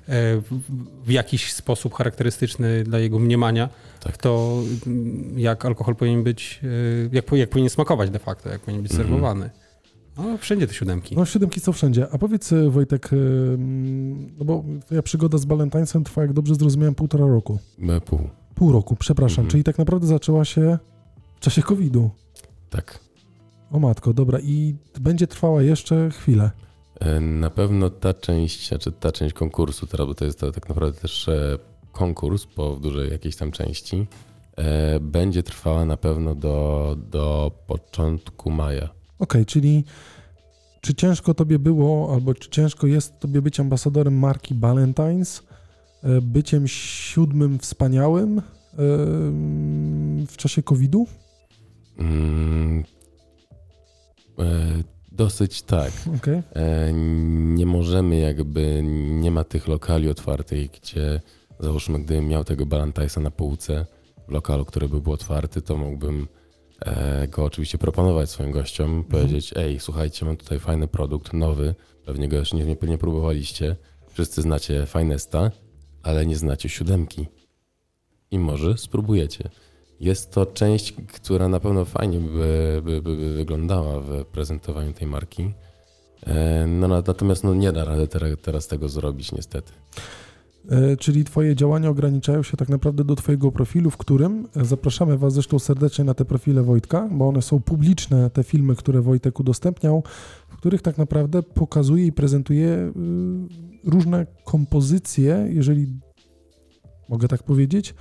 w, 0.07 0.59
w 1.05 1.11
jakiś 1.11 1.53
sposób 1.53 1.93
charakterystyczny 1.93 2.83
dla 2.83 2.99
jego 2.99 3.19
mniemania 3.19 3.69
Tak. 3.99 4.17
to, 4.17 4.61
mm, 4.87 5.39
jak 5.39 5.65
alkohol 5.65 5.95
powinien 5.95 6.23
być, 6.23 6.59
e, 6.63 7.15
jak, 7.15 7.31
jak 7.31 7.49
powinien 7.49 7.69
smakować 7.69 8.09
de 8.09 8.19
facto, 8.19 8.49
jak 8.49 8.61
powinien 8.61 8.83
być 8.83 8.91
Mhm. 8.91 9.09
serwowany. 9.09 9.49
No, 10.17 10.37
wszędzie 10.37 10.67
te 10.67 10.73
siódemki. 10.73 11.15
No, 11.15 11.25
siódemki 11.25 11.59
są 11.59 11.71
wszędzie. 11.73 12.07
A 12.11 12.17
powiedz, 12.17 12.53
e, 12.53 12.69
Wojtek, 12.69 13.09
e, 13.13 13.15
no 14.37 14.45
bo 14.45 14.63
twoja 14.85 15.01
przygoda 15.03 15.37
z 15.37 15.45
Ballantynesem 15.45 16.03
trwa, 16.03 16.21
jak 16.21 16.33
dobrze 16.33 16.55
zrozumiałem, 16.55 16.95
półtora 16.95 17.25
roku. 17.27 17.59
Me 17.77 18.01
pół. 18.01 18.19
Pół 18.55 18.71
roku, 18.71 18.95
przepraszam. 18.95 19.39
Mhm. 19.39 19.51
Czyli 19.51 19.63
tak 19.63 19.77
naprawdę 19.77 20.07
zaczęła 20.07 20.45
się 20.45 20.77
w 21.35 21.39
czasie 21.39 21.61
COVID-u. 21.61 22.09
Tak. 22.69 22.99
O 23.71 23.79
matko, 23.79 24.13
dobra. 24.13 24.39
I 24.39 24.75
będzie 25.01 25.27
trwała 25.27 25.61
jeszcze 25.61 26.09
chwilę. 26.11 26.51
Na 27.21 27.49
pewno 27.49 27.89
ta 27.89 28.13
część, 28.13 28.67
znaczy 28.67 28.91
ta 28.91 29.11
część 29.11 29.33
konkursu, 29.33 29.87
teraz, 29.87 30.07
bo 30.07 30.15
to 30.15 30.25
jest 30.25 30.39
to 30.39 30.51
tak 30.51 30.69
naprawdę 30.69 31.01
też 31.01 31.27
e, 31.27 31.57
konkurs 31.91 32.45
po 32.45 32.75
w 32.75 32.81
dużej 32.81 33.11
jakiejś 33.11 33.35
tam 33.35 33.51
części, 33.51 34.07
e, 34.55 34.99
będzie 34.99 35.43
trwała 35.43 35.85
na 35.85 35.97
pewno 35.97 36.35
do, 36.35 36.95
do 37.11 37.51
początku 37.67 38.51
maja. 38.51 38.89
Okej, 39.19 39.45
czyli 39.45 39.83
czy 40.81 40.93
ciężko 40.95 41.33
tobie 41.33 41.59
było, 41.59 42.13
albo 42.13 42.33
czy 42.33 42.49
ciężko 42.49 42.87
jest 42.87 43.19
tobie 43.19 43.41
być 43.41 43.59
ambasadorem 43.59 44.19
marki 44.19 44.55
Ballantynes, 44.55 45.43
e, 46.03 46.21
byciem 46.21 46.67
siódmym 46.67 47.59
wspaniałym 47.59 48.41
w 50.27 50.37
czasie 50.37 50.63
COVID-u? 50.63 51.07
Mm, 51.97 52.83
dosyć 55.11 55.61
tak. 55.61 55.91
Okej. 56.17 56.41
E, 56.53 56.93
nie 57.53 57.65
możemy 57.65 58.19
jakby, 58.19 58.81
nie 59.21 59.31
ma 59.31 59.43
tych 59.43 59.67
lokali 59.67 60.09
otwartych, 60.09 60.71
gdzie 60.71 61.21
załóżmy, 61.59 61.99
gdybym 61.99 62.27
miał 62.27 62.43
tego 62.43 62.65
Balantajsa 62.65 63.21
na 63.21 63.31
półce 63.31 63.85
w 64.27 64.31
lokalu, 64.31 64.65
który 64.65 64.89
by 64.89 65.01
był 65.01 65.13
otwarty, 65.13 65.61
to 65.61 65.77
mógłbym 65.77 66.27
e, 66.79 67.27
go 67.27 67.43
oczywiście 67.43 67.77
proponować 67.77 68.29
swoim 68.29 68.51
gościom, 68.51 69.03
powiedzieć, 69.03 69.53
ej, 69.55 69.79
słuchajcie, 69.79 70.25
mam 70.25 70.37
tutaj 70.37 70.59
fajny 70.59 70.87
produkt, 70.87 71.33
nowy, 71.33 71.75
pewnie 72.05 72.27
go 72.27 72.37
jeszcze 72.37 72.57
nie, 72.57 72.65
nie, 72.65 72.77
nie 72.81 72.97
próbowaliście, 72.97 73.75
wszyscy 74.13 74.41
znacie 74.41 74.87
Finesta, 74.87 75.51
ale 76.03 76.25
nie 76.25 76.35
znacie 76.35 76.69
siódemki 76.69 77.27
i 78.31 78.39
może 78.39 78.77
spróbujecie. 78.77 79.49
Jest 79.99 80.31
to 80.31 80.45
część, 80.45 80.91
która 81.13 81.47
na 81.47 81.59
pewno 81.59 81.85
fajnie 81.85 82.19
by, 82.19 82.81
by, 82.85 83.01
by, 83.01 83.15
by 83.17 83.33
wyglądała 83.33 83.99
w 84.01 84.25
prezentowaniu 84.25 84.93
tej 84.93 85.07
marki. 85.07 85.53
E, 86.27 86.67
No, 86.67 86.87
na- 86.87 87.03
natomiast 87.07 87.43
no, 87.43 87.55
nie 87.55 87.71
da 87.71 87.85
rady 87.85 88.07
teraz, 88.41 88.67
tego 88.67 88.89
zrobić, 88.89 89.31
niestety. 89.31 89.71
E, 90.69 90.97
Czyli 90.97 91.23
Twoje 91.23 91.55
działania 91.55 91.89
ograniczają 91.89 92.43
się 92.43 92.57
tak 92.57 92.69
naprawdę 92.69 93.03
do 93.03 93.15
Twojego 93.15 93.51
profilu, 93.51 93.89
w 93.89 93.97
którym 93.97 94.47
e, 94.55 94.65
zapraszamy 94.65 95.17
Was 95.17 95.33
zresztą 95.33 95.59
serdecznie 95.59 96.05
na 96.05 96.13
te 96.13 96.25
profile 96.25 96.63
Wojtka, 96.63 97.09
bo 97.11 97.27
one 97.27 97.41
są 97.41 97.59
publiczne, 97.61 98.29
te 98.29 98.43
filmy, 98.43 98.75
które 98.75 99.01
Wojtek 99.01 99.39
udostępniał, 99.39 100.03
w 100.49 100.57
których 100.57 100.81
tak 100.81 100.97
naprawdę 100.97 101.43
pokazuje 101.43 102.05
i 102.05 102.11
prezentuje 102.11 102.67
y, 102.69 102.91
różne 103.89 104.25
kompozycje, 104.45 105.47
jeżeli 105.49 105.87
mogę 107.09 107.27
tak 107.27 107.43
powiedzieć, 107.43 107.93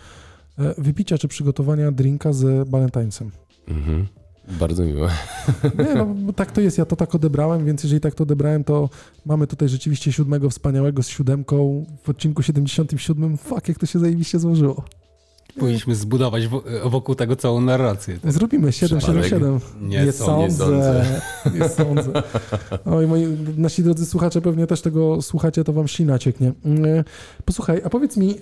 wypicia 0.79 1.19
czy 1.19 1.29
przygotowania 1.29 1.93
drinka 1.93 2.33
z 2.33 2.69
Ballantynesem. 2.69 3.31
Mhm. 3.69 4.07
Bardzo 4.61 4.85
miłe. 4.85 5.09
Nie, 5.79 5.95
no 5.95 6.07
bo 6.07 6.33
tak 6.33 6.53
to 6.53 6.61
jest, 6.61 6.79
ja 6.79 6.85
to 6.87 6.97
tak 6.97 7.15
odebrałem, 7.15 7.65
więc 7.67 7.83
jeżeli 7.83 8.01
tak 8.01 8.15
to 8.15 8.23
odebrałem, 8.23 8.65
to 8.65 8.89
mamy 9.27 9.47
tutaj 9.47 9.69
rzeczywiście 9.69 10.13
siódmego 10.13 10.51
wspaniałego 10.51 11.03
z 11.03 11.09
siódemką 11.09 11.85
w 12.03 12.09
odcinku 12.09 12.43
77. 12.43 13.37
Fuck, 13.37 13.69
jak 13.69 13.79
to 13.79 13.87
się 13.87 13.99
zajebiście 13.99 14.39
złożyło. 14.39 14.85
Powinniśmy 15.59 15.95
zbudować 15.95 16.47
wo- 16.49 16.63
wokół 16.85 17.15
tego 17.15 17.37
całą 17.37 17.61
narrację. 17.61 18.19
Zrobimy 18.25 18.73
777. 18.73 19.61
Nie 19.81 20.05
Nie 20.05 20.13
sądzę. 20.13 20.57
sądzę. 20.57 21.21
Nie 21.61 21.69
sądzę. 21.69 22.23
Oj, 22.85 23.07
moi, 23.07 23.27
nasi 23.57 23.83
drodzy 23.83 24.07
słuchacze 24.07 24.41
pewnie 24.41 24.67
też 24.67 24.83
tego 24.83 25.23
słuchacie, 25.23 25.65
to 25.65 25.73
wam 25.73 25.89
ślina 25.89 26.19
cieknie. 26.19 26.53
Mm, 26.65 27.05
Posłuchaj, 27.45 27.81
a 27.85 27.91
powiedz 27.91 28.17
mi, 28.17 28.31
y, 28.31 28.39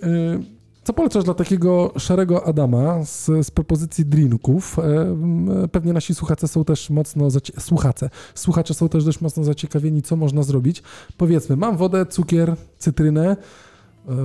co 0.86 0.92
polecasz 0.92 1.24
dla 1.24 1.34
takiego 1.34 1.92
szarego 1.98 2.46
Adama 2.46 3.04
z, 3.04 3.26
z 3.46 3.50
propozycji 3.50 4.04
drinków? 4.04 4.78
E, 4.78 5.68
Pewnie 5.68 5.92
nasi 5.92 6.14
słuchacze 6.14 6.48
są 6.48 6.64
też 6.64 6.90
mocno, 6.90 7.28
słuchacze, 7.58 8.10
słuchacze 8.34 8.74
są 8.74 8.88
też 8.88 9.04
dość 9.04 9.20
mocno 9.20 9.44
zaciekawieni, 9.44 10.02
co 10.02 10.16
można 10.16 10.42
zrobić. 10.42 10.82
Powiedzmy, 11.16 11.56
mam 11.56 11.76
wodę, 11.76 12.06
cukier, 12.06 12.56
cytrynę, 12.78 13.36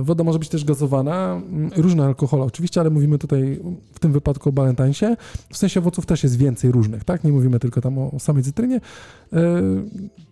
Woda 0.02 0.24
może 0.24 0.38
być 0.38 0.48
też 0.48 0.64
gazowana, 0.64 1.40
różne 1.76 2.04
alkohole 2.04 2.42
oczywiście, 2.44 2.80
ale 2.80 2.90
mówimy 2.90 3.18
tutaj 3.18 3.60
w 3.92 3.98
tym 3.98 4.12
wypadku 4.12 4.48
o 4.48 4.52
Ballantinesie. 4.52 5.16
W 5.52 5.56
sensie 5.56 5.80
owoców 5.80 6.06
też 6.06 6.22
jest 6.22 6.36
więcej 6.36 6.72
różnych, 6.72 7.04
tak? 7.04 7.24
Nie 7.24 7.32
mówimy 7.32 7.58
tylko 7.58 7.80
tam 7.80 7.98
o 7.98 8.18
samej 8.18 8.42
cytrynie. 8.42 8.80
E, 9.32 9.62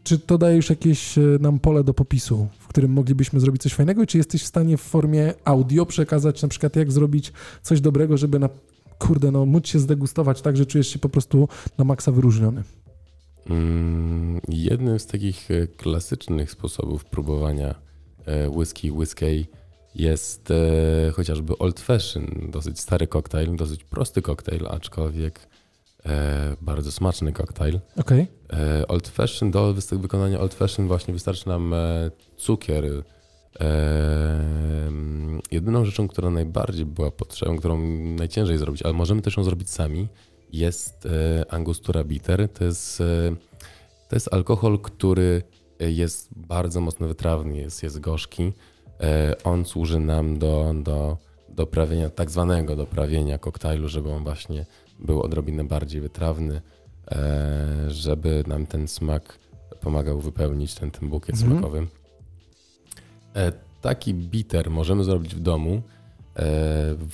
Czy 0.02 0.18
to 0.18 0.38
daje 0.38 0.56
już 0.56 0.70
jakieś 0.70 1.18
e, 1.18 1.22
nam 1.40 1.58
pole 1.58 1.84
do 1.84 1.94
popisu, 1.94 2.48
w 2.58 2.68
którym 2.68 2.92
moglibyśmy 2.92 3.40
zrobić 3.40 3.62
coś 3.62 3.74
fajnego? 3.74 4.06
Czy 4.06 4.18
jesteś 4.18 4.42
w 4.42 4.46
stanie 4.46 4.76
w 4.76 4.80
formie 4.80 5.34
audio 5.44 5.86
przekazać 5.86 6.42
na 6.42 6.48
przykład 6.48 6.76
jak 6.76 6.92
zrobić 6.92 7.32
coś 7.62 7.80
dobrego, 7.80 8.16
żeby 8.16 8.38
na 8.38 8.48
kurde, 8.98 9.30
no 9.30 9.46
móc 9.46 9.66
się 9.66 9.78
zdegustować 9.78 10.42
tak, 10.42 10.56
że 10.56 10.66
czujesz 10.66 10.88
się 10.88 10.98
po 10.98 11.08
prostu 11.08 11.48
na 11.78 11.84
maksa 11.84 12.12
wyróżniony? 12.12 12.62
Mm, 13.50 14.40
Jednym 14.48 14.98
z 14.98 15.06
takich 15.06 15.50
e, 15.50 15.66
klasycznych 15.66 16.50
sposobów 16.50 17.04
próbowania 17.04 17.68
e, 17.70 17.74
whisky, 18.56 18.92
whisky 18.92 19.46
jest 19.94 20.50
e, 20.50 21.10
chociażby 21.12 21.58
Old 21.58 21.80
Fashion, 21.80 22.26
dosyć 22.48 22.80
stary 22.80 23.06
koktajl, 23.06 23.56
dosyć 23.56 23.84
prosty 23.84 24.22
koktajl, 24.22 24.66
aczkolwiek 24.70 25.40
e, 26.06 26.56
bardzo 26.60 26.92
smaczny 26.92 27.32
koktajl. 27.32 27.80
Okej, 27.96 28.26
E, 28.52 28.88
Old 28.88 29.08
Fashion, 29.08 29.50
do 29.50 29.74
wy- 29.74 29.98
wykonania 29.98 30.40
Old 30.40 30.54
Fashion 30.54 30.86
właśnie 30.88 31.14
wystarczy 31.14 31.48
nam 31.48 31.74
e, 31.74 32.10
cukier. 32.36 32.84
E, 32.84 33.00
mm, 34.88 35.40
jedyną 35.50 35.84
rzeczą, 35.84 36.08
która 36.08 36.30
najbardziej 36.30 36.86
była 36.86 37.10
potrzebna, 37.10 37.56
którą 37.58 37.78
najciężej 38.16 38.58
zrobić, 38.58 38.82
ale 38.82 38.92
możemy 38.94 39.22
też 39.22 39.36
ją 39.36 39.44
zrobić 39.44 39.70
sami, 39.70 40.08
jest 40.52 41.06
e, 41.06 41.44
Angostura 41.52 42.04
Bitter. 42.04 42.48
To 42.48 42.64
jest, 42.64 43.00
e, 43.00 43.04
to 44.08 44.16
jest 44.16 44.34
alkohol, 44.34 44.78
który 44.78 45.42
jest 45.80 46.28
bardzo 46.36 46.80
mocno 46.80 47.08
wytrawny, 47.08 47.56
jest, 47.56 47.82
jest 47.82 48.00
gorzki. 48.00 48.52
E, 49.00 49.34
on 49.44 49.64
służy 49.64 50.00
nam 50.00 50.38
do, 50.38 50.74
do 50.82 51.16
doprawienia, 51.48 52.10
tak 52.10 52.30
zwanego 52.30 52.76
doprawienia 52.76 53.38
koktajlu, 53.38 53.88
żeby 53.88 54.10
on 54.12 54.22
właśnie 54.24 54.66
był 54.98 55.22
odrobinę 55.22 55.64
bardziej 55.64 56.00
wytrawny, 56.00 56.60
e, 57.10 57.84
żeby 57.88 58.44
nam 58.46 58.66
ten 58.66 58.88
smak 58.88 59.38
pomagał 59.80 60.20
wypełnić 60.20 60.74
ten, 60.74 60.90
ten 60.90 61.08
bukiet 61.08 61.34
Mhm. 61.36 61.52
smakowy. 61.52 61.86
E, 63.36 63.52
taki 63.80 64.14
bitter 64.14 64.70
możemy 64.70 65.04
zrobić 65.04 65.34
w 65.34 65.40
domu, 65.40 65.82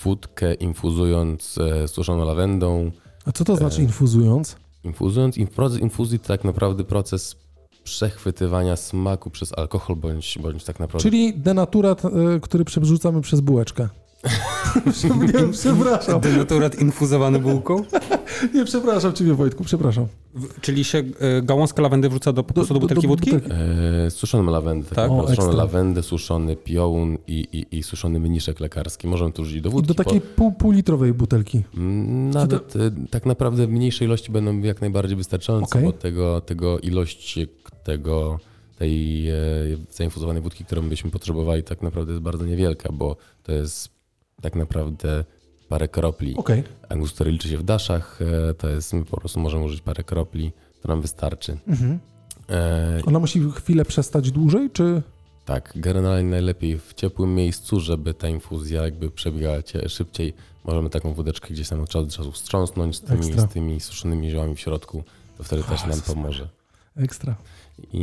wódkę 0.05 0.55
infuzując 0.55 1.59
suszoną 1.87 2.25
lawendą, 2.25 2.91
A 3.25 3.33
co 3.33 3.45
to 3.45 3.57
znaczy 3.57 3.83
infuzując? 3.83 4.57
Infuzując, 4.85 5.39
in- 5.39 5.47
proces 5.47 5.79
infuzji 5.81 6.19
to 6.19 6.29
tak 6.29 6.45
naprawdę 6.45 6.85
proces 6.85 7.37
przechwytywania 7.87 8.76
smaku 8.76 9.30
przez 9.30 9.59
alkohol, 9.59 9.97
bądź, 9.97 10.39
bądź 10.43 10.64
tak 10.64 10.80
naprawdę... 10.80 11.03
Czyli 11.03 11.34
denaturat, 11.34 12.05
e, 12.05 12.11
który 12.43 12.64
przerzucamy 12.64 13.20
przez 13.20 13.41
bułeczkę. 13.41 13.89
nie, 15.34 15.53
przepraszam. 15.53 16.20
Denaturat 16.20 16.80
infuzowany 16.80 17.39
bułką? 17.39 17.82
Nie, 18.55 18.64
przepraszam 18.64 19.12
ciebie 19.12 19.34
Wojtku, 19.34 19.64
przepraszam. 19.64 20.07
W- 20.34 20.61
Czyli 20.61 20.84
się 20.84 20.99
e, 20.99 21.43
gałązka 21.43 21.82
lawendy 21.82 22.09
wrzuca 22.09 22.32
do, 22.32 22.45
po 22.45 22.55
prostu 22.55 22.74
do, 22.74 22.80
butelki 22.80 23.07
wódki? 23.07 23.30
E, 24.07 24.11
suszoną 24.11 24.51
lawendę, 24.53 24.95
tak? 24.95 25.11
O, 25.11 25.14
suszoną 25.20 25.32
ekstra. 25.32 25.53
lawendę, 25.53 26.03
suszony 26.03 26.57
piołun 26.57 27.18
i, 27.26 27.47
i, 27.72 27.78
i 27.78 27.82
suszony 27.82 28.20
mniszek 28.20 28.61
lekarski. 28.61 29.09
Możemy 29.09 29.32
tu 29.32 29.43
użyć 29.43 29.61
do 29.62 29.68
I 29.68 29.72
wódki. 29.72 29.89
do 29.89 29.95
takiej 29.95 30.20
pół, 30.20 30.53
półlitrowej 30.53 31.12
butelki. 31.14 31.62
Po, 31.72 31.76
Mm, 31.80 32.30
nawet 32.30 32.76
e, 32.76 32.91
tak 33.11 33.26
naprawdę 33.26 33.66
mniejsze 33.66 34.05
ilości 34.05 34.32
będą 34.32 34.59
jak 34.61 34.80
najbardziej 34.80 35.16
wystarczające, 35.16 35.78
Okej. 35.78 35.84
bo 35.84 35.93
tego, 35.93 36.41
tego 36.41 36.78
ilości 36.78 37.47
tego, 37.87 38.41
tej 38.78 39.28
e, 39.28 39.34
zainfuzowanej 39.91 40.43
wódki, 40.43 40.64
którą 40.64 40.89
byśmy 40.89 41.11
potrzebowali, 41.11 41.62
tak 41.62 41.82
naprawdę 41.82 42.12
jest 42.12 42.22
bardzo 42.22 42.47
niewielka, 42.47 42.93
bo 42.93 43.16
to 43.43 43.53
jest 43.53 43.89
tak 44.43 44.55
naprawdę 44.55 45.24
parę 45.68 45.89
kropli. 45.89 46.37
Okej. 46.37 46.64
Angus, 46.89 47.12
który 47.12 47.30
liczy 47.30 47.49
się 47.49 47.59
w 47.59 47.62
daszach, 47.62 48.18
e, 48.51 48.55
to 48.55 48.68
jest, 48.68 48.93
my 48.93 49.05
po 49.05 49.16
prostu 49.16 49.41
możemy 49.41 49.64
użyć 49.64 49.80
parę 49.80 50.05
kropli, 50.05 50.53
to 50.82 50.89
nam 50.89 51.01
wystarczy. 51.01 51.59
Mhm. 51.66 51.99
E, 52.51 53.01
Ona 53.07 53.18
musi 53.18 53.51
chwilę 53.51 53.84
przestać 53.84 54.30
dłużej, 54.30 54.70
czy... 54.70 55.03
tak, 55.45 55.72
generalnie 55.76 56.30
najlepiej 56.30 56.78
w 56.78 56.95
ciepłym 56.95 57.34
miejscu, 57.34 57.80
żeby 57.80 58.14
ta 58.14 58.28
infuzja 58.28 58.82
jakby 58.82 59.11
przebiegała 59.11 59.62
cie, 59.62 59.89
szybciej. 59.89 60.34
Możemy 60.64 60.91
taką 60.91 61.14
wódeczkę 61.14 61.49
gdzieś 61.55 61.68
tam 61.68 61.80
od 61.80 61.89
czasu 61.89 62.07
do 62.07 62.12
czasu 62.12 62.32
wstrząsnąć 62.32 62.97
z 62.97 63.01
tymi, 63.01 63.24
z 63.24 63.49
tymi 63.53 63.80
suszonymi 63.80 64.30
ziołami 64.30 64.55
w 64.57 64.61
środku, 64.61 65.05
to 65.39 65.45
wtedy 65.45 65.62
też 65.62 65.87
nam 65.87 66.01
pomoże. 66.01 66.49
Ekstra. 66.97 67.37
I, 67.93 67.99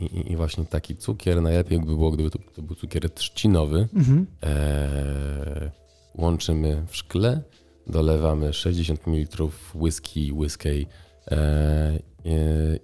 i, 0.00 0.32
I 0.32 0.36
właśnie 0.36 0.64
taki 0.64 0.96
cukier, 0.96 1.42
najlepiej 1.42 1.76
jakby 1.78 1.94
było, 1.96 2.10
gdyby 2.10 2.30
to, 2.30 2.38
to 2.54 2.62
był 2.62 2.76
cukier 2.76 3.10
trzcinowy, 3.10 3.88
Mhm. 3.94 4.26
e, 4.42 5.70
łączymy 6.14 6.84
w 6.88 6.96
szkle, 6.96 7.42
dolewamy 7.86 8.52
60 8.52 9.06
ml 9.06 9.44
whisky, 9.74 10.32
whisky 10.32 10.86
e, 11.30 11.98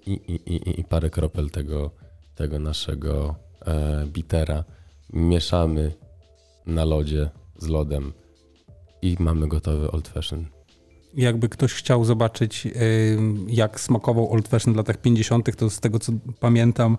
i, 0.07 0.13
i, 0.13 0.55
i, 0.55 0.81
i 0.81 0.85
parę 0.85 1.11
kropel 1.11 1.51
tego, 1.51 1.91
tego 2.35 2.59
naszego 2.59 3.35
e, 3.67 4.07
bitera. 4.07 4.65
Mieszamy 5.13 5.93
na 6.67 6.85
lodzie 6.85 7.31
z 7.59 7.67
lodem 7.67 8.13
i 9.03 9.17
mamy 9.21 9.49
gotowy 9.49 9.91
old 9.91 10.09
fashion. 10.09 10.47
Jakby 11.19 11.49
ktoś 11.49 11.73
chciał 11.73 12.05
zobaczyć, 12.05 12.67
y, 12.67 12.71
jak 13.49 13.81
smakował 13.81 14.33
Old 14.33 14.49
Fashion 14.49 14.75
w 14.75 14.77
latach 14.77 14.97
50., 14.97 15.57
to 15.57 15.71
z 15.71 15.81
tego 15.81 15.99
co 15.99 16.13
pamiętam, 16.41 16.99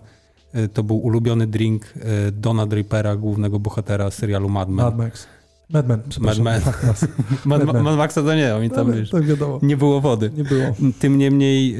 y, 0.54 0.68
to 0.68 0.82
był 0.82 0.96
ulubiony 0.96 1.46
drink 1.46 1.84
y, 2.28 2.32
Dona 2.32 2.66
Drapera, 2.66 3.16
głównego 3.16 3.58
bohatera 3.58 4.10
serialu 4.10 4.48
Mad 4.48 4.68
Men. 4.68 4.76
Mad 4.86 4.98
Max. 4.98 5.26
Mad 5.70 5.88
Men, 5.88 6.02
przepraszam. 6.08 6.44
Men. 6.44 6.62
Mad 6.64 6.82
Max. 6.86 7.06
Mad, 7.44 7.64
Mad. 7.64 7.82
Mad 7.82 7.96
Maxa 7.96 8.22
to 8.22 8.34
nie, 8.34 8.54
oni 8.54 8.70
tam 8.70 8.86
Ale 8.86 8.96
wiesz, 8.96 9.10
Tak 9.10 9.26
wiadomo. 9.26 9.58
nie 9.62 9.76
było 9.76 10.00
wody. 10.00 10.30
Nie 10.36 10.44
było. 10.44 10.64
Tym 10.98 11.18
niemniej 11.18 11.76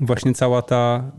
właśnie 0.00 0.34
cała 0.34 0.62
ta 0.62 1.10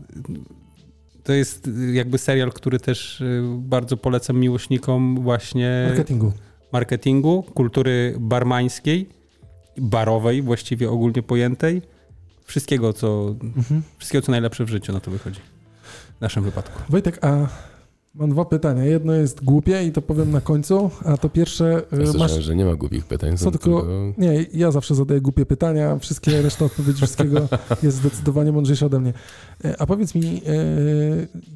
to 1.24 1.32
jest 1.32 1.70
jakby 1.92 2.18
serial, 2.18 2.52
który 2.52 2.80
też 2.80 3.22
bardzo 3.58 3.96
polecam 3.96 4.38
miłośnikom 4.38 5.20
właśnie 5.22 5.84
Marketingu. 5.88 6.32
marketingu, 6.72 7.42
kultury 7.54 8.14
barmańskiej, 8.20 9.08
barowej 9.78 10.42
właściwie 10.42 10.90
ogólnie 10.90 11.22
pojętej. 11.22 11.82
Wszystkiego 12.44 12.92
co, 12.92 13.34
Mhm. 13.56 13.82
wszystkiego, 13.98 14.22
co 14.26 14.32
najlepsze 14.32 14.64
w 14.64 14.68
życiu 14.68 14.92
na 14.92 15.00
to 15.00 15.10
wychodzi. 15.10 15.40
W 16.18 16.20
naszym 16.20 16.44
wypadku. 16.44 16.82
Wojtek, 16.88 17.24
a 17.24 17.48
mam 18.14 18.30
dwa 18.30 18.44
pytania. 18.44 18.84
Jedno 18.84 19.12
jest 19.12 19.44
głupie 19.44 19.84
i 19.84 19.92
to 19.92 20.02
powiem 20.02 20.30
na 20.30 20.40
końcu, 20.40 20.90
a 21.04 21.16
to 21.16 21.28
pierwsze 21.28 21.82
Ja 21.92 21.98
y, 21.98 22.00
masz... 22.00 22.08
słyszałem, 22.10 22.42
że 22.42 22.56
nie 22.56 22.64
ma 22.64 22.74
głupich 22.74 23.04
pytań. 23.06 23.36
Co 23.36 23.44
są 23.44 23.50
tylko- 23.50 23.86
Nie, 24.18 24.46
ja 24.54 24.70
zawsze 24.70 24.94
zadaję 24.94 25.20
głupie 25.20 25.46
pytania, 25.46 25.98
wszystkie 25.98 26.42
reszta 26.42 26.64
odpowiedzi 26.64 26.96
wszystkiego 26.96 27.48
jest 27.82 27.96
zdecydowanie 27.96 28.52
mądrzejsza 28.52 28.86
ode 28.86 29.00
mnie. 29.00 29.12
E, 29.64 29.80
A 29.80 29.86
powiedz 29.86 30.14
mi, 30.14 30.26
e, 30.26 30.40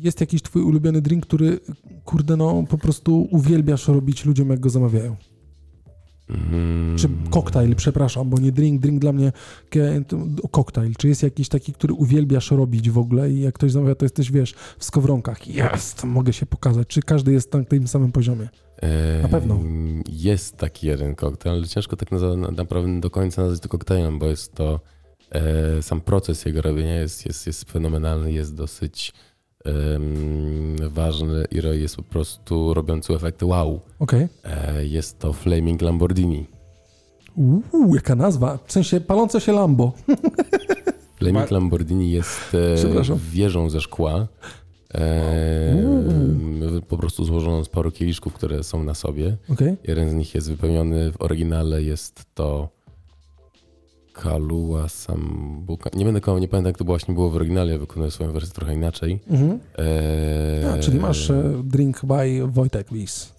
jest 0.00 0.20
jakiś 0.20 0.42
twój 0.42 0.62
ulubiony 0.62 1.00
drink, 1.02 1.26
który, 1.26 1.60
kurde, 2.04 2.36
no 2.36 2.64
po 2.68 2.78
prostu 2.78 3.28
uwielbiasz 3.30 3.88
robić 3.88 4.24
ludziom, 4.24 4.50
jak 4.50 4.60
go 4.60 4.70
zamawiają? 4.70 5.16
Mm. 6.30 6.98
Czy 6.98 7.08
koktajl, 7.30 7.74
przepraszam, 7.74 8.30
bo 8.30 8.38
nie 8.38 8.52
drink, 8.52 8.80
drink 8.80 9.00
dla 9.00 9.12
mnie 9.12 9.32
koktajl. 10.50 10.92
Czy 10.98 11.08
jest 11.08 11.22
jakiś 11.22 11.48
taki, 11.48 11.72
który 11.72 11.94
uwielbiasz 11.94 12.50
robić 12.50 12.90
w 12.90 12.98
ogóle 12.98 13.30
i 13.30 13.40
jak 13.40 13.54
ktoś 13.54 13.72
zamawia, 13.72 13.94
to 13.94 14.04
jesteś, 14.04 14.32
wiesz, 14.32 14.54
w 14.78 14.84
skowronkach. 14.84 15.48
Jest, 15.48 16.04
mogę 16.04 16.32
się 16.32 16.46
pokazać. 16.46 16.88
Czy 16.88 17.02
każdy 17.02 17.32
jest 17.32 17.52
na 17.52 17.64
tym 17.64 17.88
samym 17.88 18.12
poziomie? 18.12 18.48
Na 19.22 19.28
pewno. 19.28 19.60
Jest 20.08 20.56
taki 20.56 20.86
jeden 20.86 21.14
koktajl, 21.14 21.56
ale 21.56 21.66
ciężko 21.66 21.96
tak 21.96 22.12
na, 22.12 22.36
na, 22.36 22.50
naprawdę 22.50 23.00
do 23.00 23.10
końca 23.10 23.42
nazwać 23.42 23.60
to 23.60 23.68
koktajlem, 23.68 24.18
bo 24.18 24.26
jest 24.26 24.54
to 24.54 24.80
e, 25.30 25.82
sam 25.82 26.00
proces 26.00 26.44
jego 26.44 26.62
robienia 26.62 27.00
jest, 27.00 27.26
jest, 27.26 27.46
jest 27.46 27.70
fenomenalny, 27.70 28.32
jest 28.32 28.54
dosyć 28.54 29.12
ważny 30.88 31.44
i 31.50 31.80
jest 31.80 31.96
po 31.96 32.02
prostu 32.02 32.74
robiący 32.74 33.14
efekt 33.14 33.42
wow. 33.42 33.80
Okej. 33.98 34.28
E, 34.44 34.86
jest 34.86 35.18
to 35.18 35.32
Flaming 35.32 35.82
Lamborghini. 35.82 36.46
Uuu, 37.36 37.94
jaka 37.94 38.14
nazwa. 38.14 38.58
W 38.66 38.72
sensie 38.72 39.00
palące 39.00 39.40
się 39.40 39.52
Lambo. 39.52 39.92
Flaming 41.18 41.50
Lamborghini 41.50 42.10
jest 42.10 42.54
e, 42.54 43.18
wieżą 43.32 43.70
ze 43.70 43.80
szkła. 43.80 44.26
E, 44.94 46.80
po 46.88 46.98
prostu 46.98 47.24
złożoną 47.24 47.64
z 47.64 47.68
paru 47.68 47.90
kieliszków, 47.90 48.32
które 48.32 48.64
są 48.64 48.84
na 48.84 48.94
sobie. 48.94 49.36
Okej. 49.48 49.76
Jeden 49.84 50.10
z 50.10 50.14
nich 50.14 50.34
jest 50.34 50.50
wypełniony 50.50 51.12
w 51.12 51.22
oryginale, 51.22 51.82
jest 51.82 52.24
to 52.34 52.75
Kalua 54.22 54.88
Sambuka. 54.88 55.90
Nie 55.94 56.04
będę 56.04 56.20
koło, 56.20 56.38
nie 56.38 56.48
pamiętam 56.48 56.70
jak 56.70 56.78
to 56.78 56.84
właśnie 56.84 57.14
było 57.14 57.30
w 57.30 57.36
oryginale, 57.36 57.78
wykonuję 57.78 58.10
swoją 58.10 58.32
wersję 58.32 58.54
trochę 58.54 58.74
inaczej. 58.74 59.20
Mhm. 59.30 59.58
Eee, 59.78 60.64
A, 60.64 60.78
czyli 60.78 61.00
masz 61.00 61.30
e, 61.30 61.62
drink 61.64 62.04
by 62.04 62.46
Wojtek 62.46 62.92
Wies. 62.92 63.32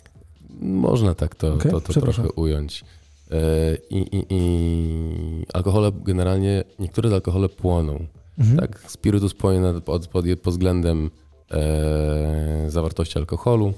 Można 0.59 1.15
tak 1.15 1.35
to, 1.35 1.53
Okej, 1.53 1.71
to, 1.71 1.81
to 1.81 2.01
trochę 2.01 2.31
ująć. 2.31 2.83
Eee, 3.31 3.77
i, 3.89 4.17
i, 4.17 4.25
I 4.29 5.45
alkohole 5.53 5.91
generalnie, 6.05 6.63
niektóre 6.79 7.09
z 7.09 7.13
alkohole 7.13 7.49
płoną. 7.49 8.05
Mhm. 8.39 8.57
Tak, 8.59 8.83
spirytus 8.87 9.33
płonie 9.33 9.59
nad, 9.59 9.83
pod, 9.83 10.07
pod, 10.07 10.25
pod 10.43 10.53
względem 10.53 11.09
e, 11.51 12.65
zawartości 12.69 13.19
alkoholu. 13.19 13.73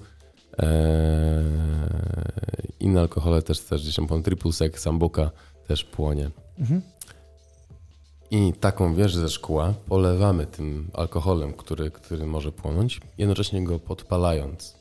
E, 0.60 1.43
inne 2.80 3.00
alkohole 3.00 3.41
też, 3.41 3.60
też 3.60 3.82
gdzieś 3.82 3.95
tam 3.95 4.24
triple 4.24 4.54
sec, 4.54 4.80
sambuka 4.80 5.32
też 5.68 5.84
płonie. 5.84 6.32
Mhm. 6.60 6.82
I 8.32 8.53
taką 8.53 8.95
wieżę 8.95 9.20
ze 9.20 9.30
szkła 9.30 9.74
polewamy 9.88 10.45
tym 10.45 10.89
alkoholem, 10.93 11.53
który, 11.53 11.91
który 11.91 12.26
może 12.26 12.51
płonąć, 12.51 13.01
jednocześnie 13.18 13.64
go 13.64 13.80
podpalając. 13.80 14.76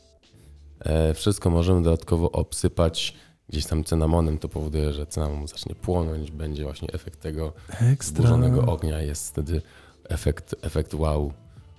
E, 0.81 1.15
wszystko 1.15 1.51
możemy 1.51 1.83
dodatkowo 1.83 2.33
obsypać 2.33 3.15
gdzieś 3.49 3.67
tam 3.67 3.85
cynamonem, 3.85 4.39
to 4.39 4.49
powoduje, 4.49 4.93
że 4.93 5.07
cynamon 5.07 5.49
zacznie 5.49 5.75
płonąć, 5.75 6.31
będzie 6.31 6.65
właśnie 6.65 6.89
efekt 6.93 7.21
tego 7.21 7.53
Ekstra. 7.69 8.17
zburzonego 8.17 8.63
ognia, 8.73 9.03
jest 9.03 9.29
wtedy 9.31 9.63
efekt, 10.09 10.55
efekt 10.63 10.95
wow. 10.95 11.33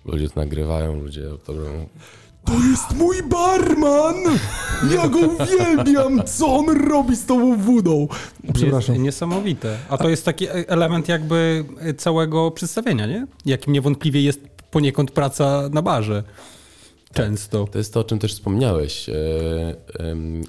Ludzie 0.05 0.29
to 0.29 0.39
nagrywają, 0.39 1.01
ludzie 1.01 1.23
to 1.45 1.53
robią. 1.53 1.87
To 2.45 2.53
jest 2.53 2.95
mój 2.95 3.23
barman! 3.23 4.15
Ja 4.95 5.07
go 5.07 5.19
uwielbiam! 5.19 6.23
Co 6.25 6.55
on 6.55 6.89
robi 6.89 7.15
z 7.15 7.25
tą 7.25 7.57
wodą? 7.57 8.07
Przepraszam. 8.53 8.95
Jest 8.95 9.03
niesamowite. 9.05 9.77
A 9.89 9.97
to 9.97 10.09
jest 10.09 10.25
taki 10.25 10.47
e- 10.47 10.51
element 10.51 11.07
jakby 11.07 11.65
całego 11.97 12.51
przedstawienia, 12.51 13.05
nie? 13.05 13.27
Jakim 13.45 13.73
niewątpliwie 13.73 14.21
jest 14.21 14.39
poniekąd 14.71 15.11
praca 15.11 15.69
na 15.71 15.81
barze. 15.81 16.23
Często. 17.13 17.67
To 17.71 17.77
jest 17.77 17.93
to, 17.93 17.99
o 17.99 18.03
czym 18.03 18.19
też 18.19 18.33
wspomniałeś. 18.33 19.09
E, 19.09 19.15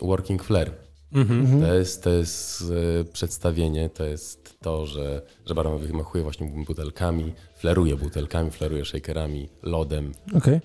working 0.02 0.44
flair. 0.44 0.70
Mhm. 1.12 1.60
To 1.60 1.74
jest, 1.74 2.02
to 2.02 2.10
jest 2.10 2.64
e, 3.00 3.04
przedstawienie, 3.04 3.90
to 3.90 4.04
jest 4.04 4.54
to, 4.60 4.86
że, 4.86 5.22
że 5.46 5.54
barman 5.54 5.78
wymachuje 5.78 6.24
właśnie 6.24 6.46
butelkami, 6.66 7.32
fleruje 7.56 7.96
butelkami, 7.96 8.50
fleruje 8.50 8.84
shakerami, 8.84 9.48
lodem. 9.62 10.12
Okej. 10.36 10.54
E, 10.54 10.60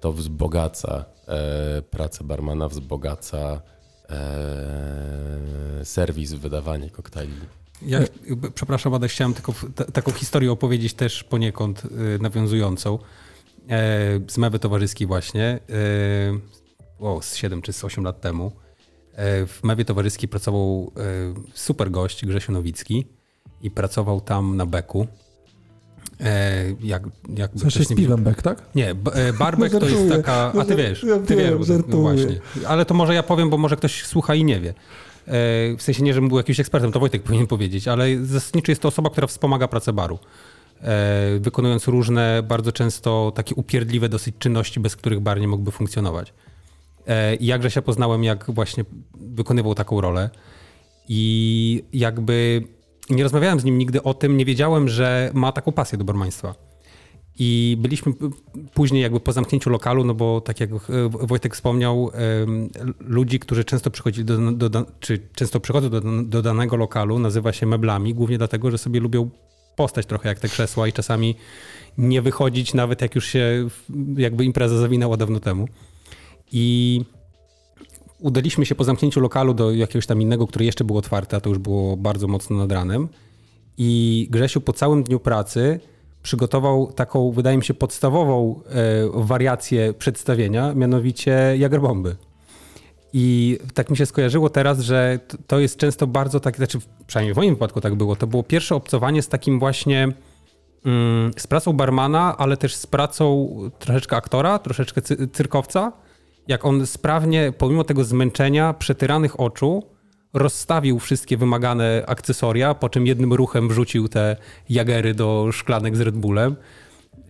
to 0.00 0.12
wzbogaca 0.12 1.04
e, 1.28 1.82
pracę 1.82 2.24
barmana, 2.24 2.68
wzbogaca 2.68 3.62
e, 4.10 5.84
serwis, 5.84 6.32
wydawanie 6.32 6.90
koktajli. 6.90 7.40
Ja, 7.82 8.00
przepraszam, 8.54 8.94
Adaś, 8.94 9.12
chciałem 9.12 9.34
tylko 9.34 9.54
taką 9.92 10.12
historię 10.12 10.52
opowiedzieć 10.52 10.94
też 10.94 11.24
poniekąd 11.24 11.82
nawiązującą. 12.20 12.98
E, 13.68 14.20
z 14.28 14.38
mewy 14.38 14.58
towarzyskiej 14.58 15.06
właśnie, 15.06 15.60
e, 15.70 16.98
o, 16.98 17.22
z 17.22 17.36
7 17.36 17.62
czy 17.62 17.72
z 17.72 17.84
8 17.84 18.04
lat 18.04 18.20
temu. 18.20 18.52
E, 19.12 19.46
w 19.46 19.64
mewie 19.64 19.84
towarzyskiej 19.84 20.28
pracował 20.28 20.92
e, 20.96 21.00
super 21.54 21.90
gość 21.90 22.26
Grzesiu 22.26 22.52
Nowicki 22.52 23.06
i 23.62 23.70
pracował 23.70 24.20
tam 24.20 24.56
na 24.56 24.66
beku. 24.66 25.06
E, 26.20 26.64
jak, 26.82 27.02
jakby 27.36 27.58
W 27.58 27.62
sensie 27.62 27.84
ktoś 27.84 27.98
nie 27.98 28.08
back, 28.08 28.42
tak? 28.42 28.62
nie, 28.74 28.90
e, 28.90 29.32
barbek 29.38 29.72
No 29.72 29.80
to 29.80 29.88
jest 29.88 30.08
taka. 30.08 30.52
No 30.54 30.60
A 30.60 30.64
ty 30.64 30.74
żar- 30.74 30.76
wiesz, 30.76 31.06
ty 31.26 31.36
wiem, 31.36 31.58
wiesz, 31.58 31.68
no 31.88 31.96
właśnie. 31.96 32.40
Ale 32.66 32.84
to 32.84 32.94
może 32.94 33.14
ja 33.14 33.22
powiem, 33.22 33.50
bo 33.50 33.58
może 33.58 33.76
ktoś 33.76 34.04
słucha 34.04 34.34
i 34.34 34.44
nie 34.44 34.60
wie. 34.60 34.70
E, 34.70 34.74
W 35.76 35.82
sensie 35.82 36.02
nie, 36.02 36.14
żebym 36.14 36.28
był 36.28 36.38
jakimś 36.38 36.60
ekspertem, 36.60 36.92
to 36.92 37.00
Wojtek 37.00 37.22
powinien 37.28 37.46
powiedzieć, 37.46 37.88
ale 37.88 38.24
zasadniczo 38.24 38.72
jest 38.72 38.82
to 38.82 38.88
osoba, 38.88 39.10
która 39.10 39.26
wspomaga 39.26 39.68
pracę 39.68 39.92
baru. 39.92 40.18
E, 40.82 41.38
Wykonując 41.40 41.88
różne, 41.88 42.42
bardzo 42.42 42.72
często 42.72 43.32
takie 43.34 43.54
upierdliwe 43.54 44.08
dosyć 44.08 44.34
czynności, 44.38 44.80
bez 44.80 44.96
których 44.96 45.20
bar 45.20 45.40
nie 45.40 45.48
mógłby 45.48 45.70
funkcjonować. 45.70 46.32
I 47.40 47.46
jakże 47.46 47.70
się 47.70 47.82
poznałem, 47.82 48.24
jak 48.24 48.50
właśnie 48.50 48.84
wykonywał 49.20 49.74
taką 49.74 50.00
rolę. 50.00 50.30
I 51.08 51.84
jakby 51.92 52.62
nie 53.10 53.22
rozmawiałem 53.22 53.60
z 53.60 53.64
nim 53.64 53.78
nigdy 53.78 54.02
o 54.02 54.14
tym, 54.14 54.36
nie 54.36 54.44
wiedziałem, 54.44 54.88
że 54.88 55.30
ma 55.34 55.52
taką 55.52 55.72
pasję 55.72 55.98
do 55.98 56.04
barmaństwa. 56.04 56.54
I 57.40 57.76
byliśmy 57.80 58.12
później 58.74 59.02
jakby 59.02 59.20
po 59.20 59.32
zamknięciu 59.32 59.70
lokalu, 59.70 60.04
no 60.04 60.14
bo 60.14 60.40
tak 60.40 60.60
jak 60.60 60.70
e, 60.72 60.76
Wojtek 61.08 61.54
wspomniał, 61.54 62.10
ludzi, 63.00 63.38
którzy 63.38 63.64
często 63.64 63.90
przychodzili 63.90 64.24
do, 64.24 64.52
do, 64.52 64.86
czy 65.00 65.28
często 65.34 65.60
przychodzą 65.60 65.90
do, 65.90 66.00
do 66.22 66.42
danego 66.42 66.76
lokalu, 66.76 67.18
nazywa 67.18 67.52
się 67.52 67.66
meblami, 67.66 68.14
głównie 68.14 68.38
dlatego, 68.38 68.70
że 68.70 68.78
sobie 68.78 69.00
lubią 69.00 69.30
postać 69.76 70.06
trochę 70.06 70.28
jak 70.28 70.38
te 70.38 70.48
krzesła 70.48 70.88
i 70.88 70.92
czasami 70.92 71.34
nie 71.98 72.22
wychodzić, 72.22 72.74
nawet 72.74 73.02
jak 73.02 73.14
już 73.14 73.26
się 73.26 73.68
jakby 74.16 74.44
impreza 74.44 74.78
zawinęła 74.78 75.16
dawno 75.16 75.40
temu. 75.40 75.68
I 76.52 77.00
udaliśmy 78.20 78.66
się 78.66 78.74
po 78.74 78.84
zamknięciu 78.84 79.20
lokalu 79.20 79.54
do 79.54 79.72
jakiegoś 79.72 80.06
tam 80.06 80.22
innego, 80.22 80.46
które 80.46 80.64
jeszcze 80.64 80.84
było 80.84 80.98
otwarte, 80.98 81.36
a 81.36 81.40
to 81.40 81.48
już 81.48 81.58
było 81.58 81.96
bardzo 81.96 82.28
mocno 82.28 82.56
nad 82.56 82.72
ranem. 82.72 83.08
I 83.78 84.28
Grzesiu 84.30 84.60
po 84.60 84.72
całym 84.72 85.02
dniu 85.02 85.20
pracy 85.20 85.80
przygotował 86.22 86.92
taką, 86.92 87.32
wydaje 87.32 87.56
mi 87.56 87.64
się, 87.64 87.74
podstawową 87.74 88.60
e, 88.66 88.74
wariację 89.14 89.94
przedstawienia, 89.94 90.74
mianowicie 90.74 91.54
Jagerbomby. 91.58 92.16
I 93.12 93.58
tak 93.74 93.90
mi 93.90 93.96
się 93.96 94.06
skojarzyło 94.06 94.50
teraz, 94.50 94.80
że 94.80 95.20
to 95.46 95.58
jest 95.58 95.76
często 95.76 96.06
bardzo 96.06 96.40
tak, 96.40 96.56
znaczy 96.56 96.78
przynajmniej 97.06 97.34
w 97.34 97.36
moim 97.36 97.54
wypadku 97.54 97.80
tak 97.80 97.94
było, 97.94 98.16
to 98.16 98.26
było 98.26 98.42
pierwsze 98.42 98.74
obcowanie 98.74 99.22
z 99.22 99.28
takim 99.28 99.58
właśnie 99.58 100.08
mm, 100.84 101.30
z 101.36 101.46
pracą 101.46 101.72
barmana, 101.72 102.36
ale 102.38 102.56
też 102.56 102.74
z 102.74 102.86
pracą 102.86 103.48
troszeczkę 103.78 104.16
aktora, 104.16 104.58
troszeczkę 104.58 105.02
cy- 105.02 105.28
cyrkowca, 105.28 105.92
jak 106.48 106.64
on 106.64 106.86
sprawnie, 106.86 107.52
pomimo 107.58 107.84
tego 107.84 108.04
zmęczenia, 108.04 108.74
przetyranych 108.74 109.40
oczu, 109.40 109.82
rozstawił 110.32 110.98
wszystkie 110.98 111.36
wymagane 111.36 112.04
akcesoria, 112.06 112.74
po 112.74 112.88
czym 112.88 113.06
jednym 113.06 113.32
ruchem 113.32 113.68
wrzucił 113.68 114.08
te 114.08 114.36
jagery 114.68 115.14
do 115.14 115.48
szklanek 115.52 115.96
z 115.96 116.00
Red 116.00 116.16
Bullem. 116.16 116.56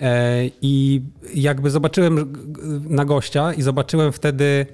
E, 0.00 0.42
I 0.62 1.02
jakby 1.34 1.70
zobaczyłem 1.70 2.32
na 2.88 3.04
gościa 3.04 3.52
i 3.52 3.62
zobaczyłem 3.62 4.12
wtedy, 4.12 4.66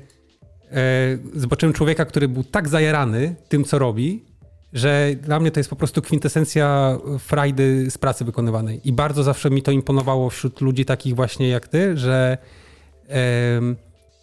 e, 0.73 1.19
zobaczyłem 1.35 1.73
człowieka, 1.73 2.05
który 2.05 2.29
był 2.29 2.45
tak 2.45 2.69
zajarany 2.69 3.35
tym, 3.49 3.65
co 3.65 3.79
robi, 3.79 4.25
że 4.73 5.11
dla 5.23 5.41
mnie 5.41 5.51
to 5.51 5.61
jest 5.61 5.71
po 5.71 5.77
prostu 5.77 6.03
kwintesencja 6.03 6.99
frajdy 7.19 7.91
z 7.91 7.99
pracy 7.99 8.25
wykonywanej. 8.25 8.81
I 8.85 8.93
bardzo 8.93 9.23
zawsze 9.23 9.51
mi 9.51 9.63
to 9.63 9.71
imponowało 9.71 10.31
wśród 10.31 10.61
ludzi 10.61 10.85
takich 10.85 11.15
właśnie 11.15 11.49
jak 11.49 11.69
ty, 11.69 11.97
że 11.97 12.39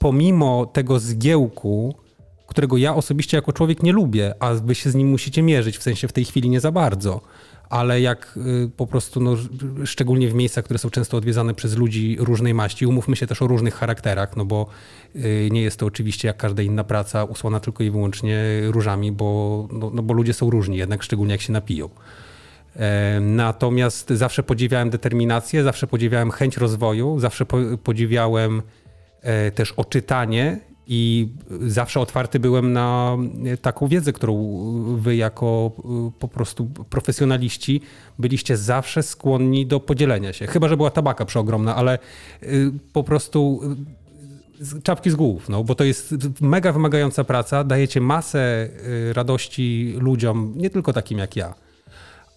pomimo 0.01 0.65
tego 0.65 0.99
zgiełku, 0.99 1.95
którego 2.47 2.77
ja 2.77 2.95
osobiście 2.95 3.37
jako 3.37 3.53
człowiek 3.53 3.83
nie 3.83 3.91
lubię, 3.91 4.33
a 4.39 4.53
wy 4.53 4.75
się 4.75 4.89
z 4.89 4.95
nim 4.95 5.07
musicie 5.09 5.41
mierzyć, 5.41 5.77
w 5.77 5.83
sensie 5.83 6.07
w 6.07 6.13
tej 6.13 6.25
chwili 6.25 6.49
nie 6.49 6.59
za 6.59 6.71
bardzo, 6.71 7.21
ale 7.69 8.01
jak 8.01 8.37
y, 8.65 8.69
po 8.77 8.87
prostu, 8.87 9.19
no, 9.19 9.35
szczególnie 9.85 10.29
w 10.29 10.33
miejscach, 10.33 10.65
które 10.65 10.79
są 10.79 10.89
często 10.89 11.17
odwiedzane 11.17 11.53
przez 11.53 11.77
ludzi 11.77 12.17
różnej 12.19 12.53
maści, 12.53 12.85
umówmy 12.85 13.15
się 13.15 13.27
też 13.27 13.41
o 13.41 13.47
różnych 13.47 13.73
charakterach, 13.75 14.37
no 14.37 14.45
bo 14.45 14.67
y, 15.15 15.49
nie 15.51 15.61
jest 15.61 15.79
to 15.79 15.85
oczywiście 15.85 16.27
jak 16.27 16.37
każda 16.37 16.61
inna 16.63 16.83
praca 16.83 17.23
usłana 17.23 17.59
tylko 17.59 17.83
i 17.83 17.91
wyłącznie 17.91 18.43
różami, 18.63 19.11
bo, 19.11 19.67
no, 19.71 19.91
no 19.93 20.03
bo 20.03 20.13
ludzie 20.13 20.33
są 20.33 20.49
różni, 20.49 20.77
jednak 20.77 21.03
szczególnie 21.03 21.31
jak 21.31 21.41
się 21.41 21.53
napiją. 21.53 21.89
E, 22.75 23.19
Natomiast 23.19 24.09
zawsze 24.09 24.43
podziwiałem 24.43 24.89
determinację, 24.89 25.63
zawsze 25.63 25.87
podziwiałem 25.87 26.31
chęć 26.31 26.57
rozwoju, 26.57 27.19
zawsze 27.19 27.45
po, 27.45 27.57
podziwiałem 27.83 28.61
też 29.55 29.71
oczytanie 29.71 30.59
i 30.93 31.29
zawsze 31.67 31.99
otwarty 31.99 32.39
byłem 32.39 32.73
na 32.73 33.17
e, 33.45 33.57
taką 33.57 33.87
wiedzę, 33.87 34.13
którą 34.13 34.63
wy 34.97 35.15
jako 35.15 35.71
e, 35.77 36.11
po 36.19 36.27
prostu 36.27 36.65
profesjonaliści 36.89 37.81
byliście 38.19 38.57
zawsze 38.57 39.03
skłonni 39.03 39.65
do 39.65 39.79
podzielenia 39.79 40.33
się. 40.33 40.47
Chyba, 40.47 40.67
że 40.67 40.77
była 40.77 40.89
tabaka 40.89 41.25
przeogromna, 41.25 41.75
ale 41.75 41.93
e, 41.93 42.47
po 42.93 43.03
prostu 43.03 43.61
e, 44.77 44.81
czapki 44.81 45.11
z 45.11 45.15
głów, 45.15 45.49
no, 45.49 45.63
bo 45.63 45.75
to 45.75 45.83
jest 45.83 46.15
mega 46.41 46.71
wymagająca 46.71 47.23
praca, 47.23 47.63
dajecie 47.63 48.01
masę 48.01 48.39
e, 49.09 49.13
radości 49.13 49.95
ludziom, 49.99 50.53
nie 50.55 50.69
tylko 50.69 50.93
takim 50.93 51.17
jak 51.17 51.35
ja 51.35 51.53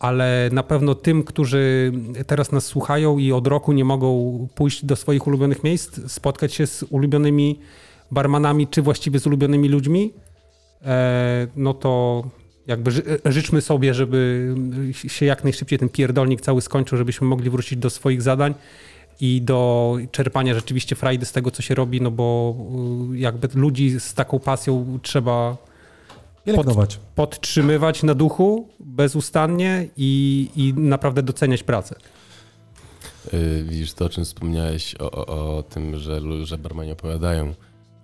ale 0.05 0.50
na 0.52 0.62
pewno 0.62 0.94
tym, 0.94 1.22
którzy 1.22 1.92
teraz 2.26 2.52
nas 2.52 2.66
słuchają 2.66 3.18
i 3.18 3.32
od 3.32 3.46
roku 3.46 3.72
nie 3.72 3.84
mogą 3.84 4.09
pójść 4.55 4.84
do 4.84 4.96
swoich 4.96 5.26
ulubionych 5.26 5.64
miejsc, 5.64 6.00
spotkać 6.12 6.55
się 6.55 6.66
z 6.66 6.82
ulubionymi 6.82 7.59
barmanami, 8.11 8.68
czy 8.68 8.82
właściwie 8.82 9.18
z 9.18 9.26
ulubionymi 9.26 9.68
ludźmi, 9.68 10.12
e, 10.82 11.46
no 11.57 11.74
to 11.74 12.24
jakby 12.66 12.90
ży, 12.90 13.02
życzmy 13.24 13.61
sobie, 13.61 13.94
żeby 13.94 14.55
się 14.92 15.26
jak 15.26 15.44
najszybciej 15.44 15.78
ten 15.78 15.88
pierdolnik 15.88 16.40
cały 16.40 16.62
skończył, 16.62 16.98
żebyśmy 16.98 17.26
mogli 17.26 17.50
wrócić 17.50 17.78
do 17.78 17.90
swoich 17.90 18.22
zadań 18.22 18.55
i 19.20 19.42
do 19.42 19.96
czerpania 20.11 20.55
rzeczywiście 20.55 20.96
frajdy 20.96 21.26
z 21.26 21.32
tego, 21.32 21.50
co 21.50 21.62
się 21.62 21.74
robi, 21.74 22.00
no 22.00 22.11
bo 22.11 22.57
y, 23.12 23.18
jakby 23.18 23.48
ludzi 23.55 24.00
z 24.00 24.14
taką 24.14 24.38
pasją 24.38 24.99
trzeba 25.03 25.57
Pielęgnować. 26.45 27.00
podtrzymywać 27.14 28.03
na 28.03 28.14
duchu 28.14 28.68
bezustannie 28.95 29.88
i, 29.96 30.49
i 30.57 30.75
naprawdę 30.75 31.22
doceniać 31.22 31.62
pracę. 31.62 31.96
Y, 33.34 33.64
Widzisz 33.68 33.92
to, 33.92 34.04
o 34.04 34.08
czym 34.08 34.25
wspomniałeś, 34.25 34.95
o, 34.99 35.11
o, 35.11 35.57
o 35.57 35.62
tym, 35.62 35.99
że, 35.99 36.21
że 36.46 36.58
barmani 36.58 36.92
opowiadają 36.92 37.54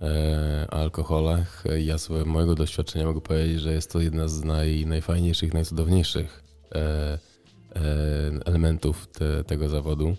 e, 0.02 0.66
o 0.70 0.74
alkoholach. 0.74 1.64
Ja 1.78 1.98
z 1.98 2.08
mojego 2.26 2.54
doświadczenia 2.54 3.06
mogę 3.06 3.20
powiedzieć, 3.20 3.60
że 3.60 3.72
jest 3.72 3.92
to 3.92 4.00
jedna 4.00 4.28
z 4.28 4.44
naj, 4.44 4.86
najfajniejszych, 4.86 5.54
najcudowniejszych 5.54 6.42
e, 6.74 6.78
e, 6.78 7.18
elementów 8.46 9.06
te, 9.06 9.44
tego 9.44 9.68
zawodu. 9.68 10.16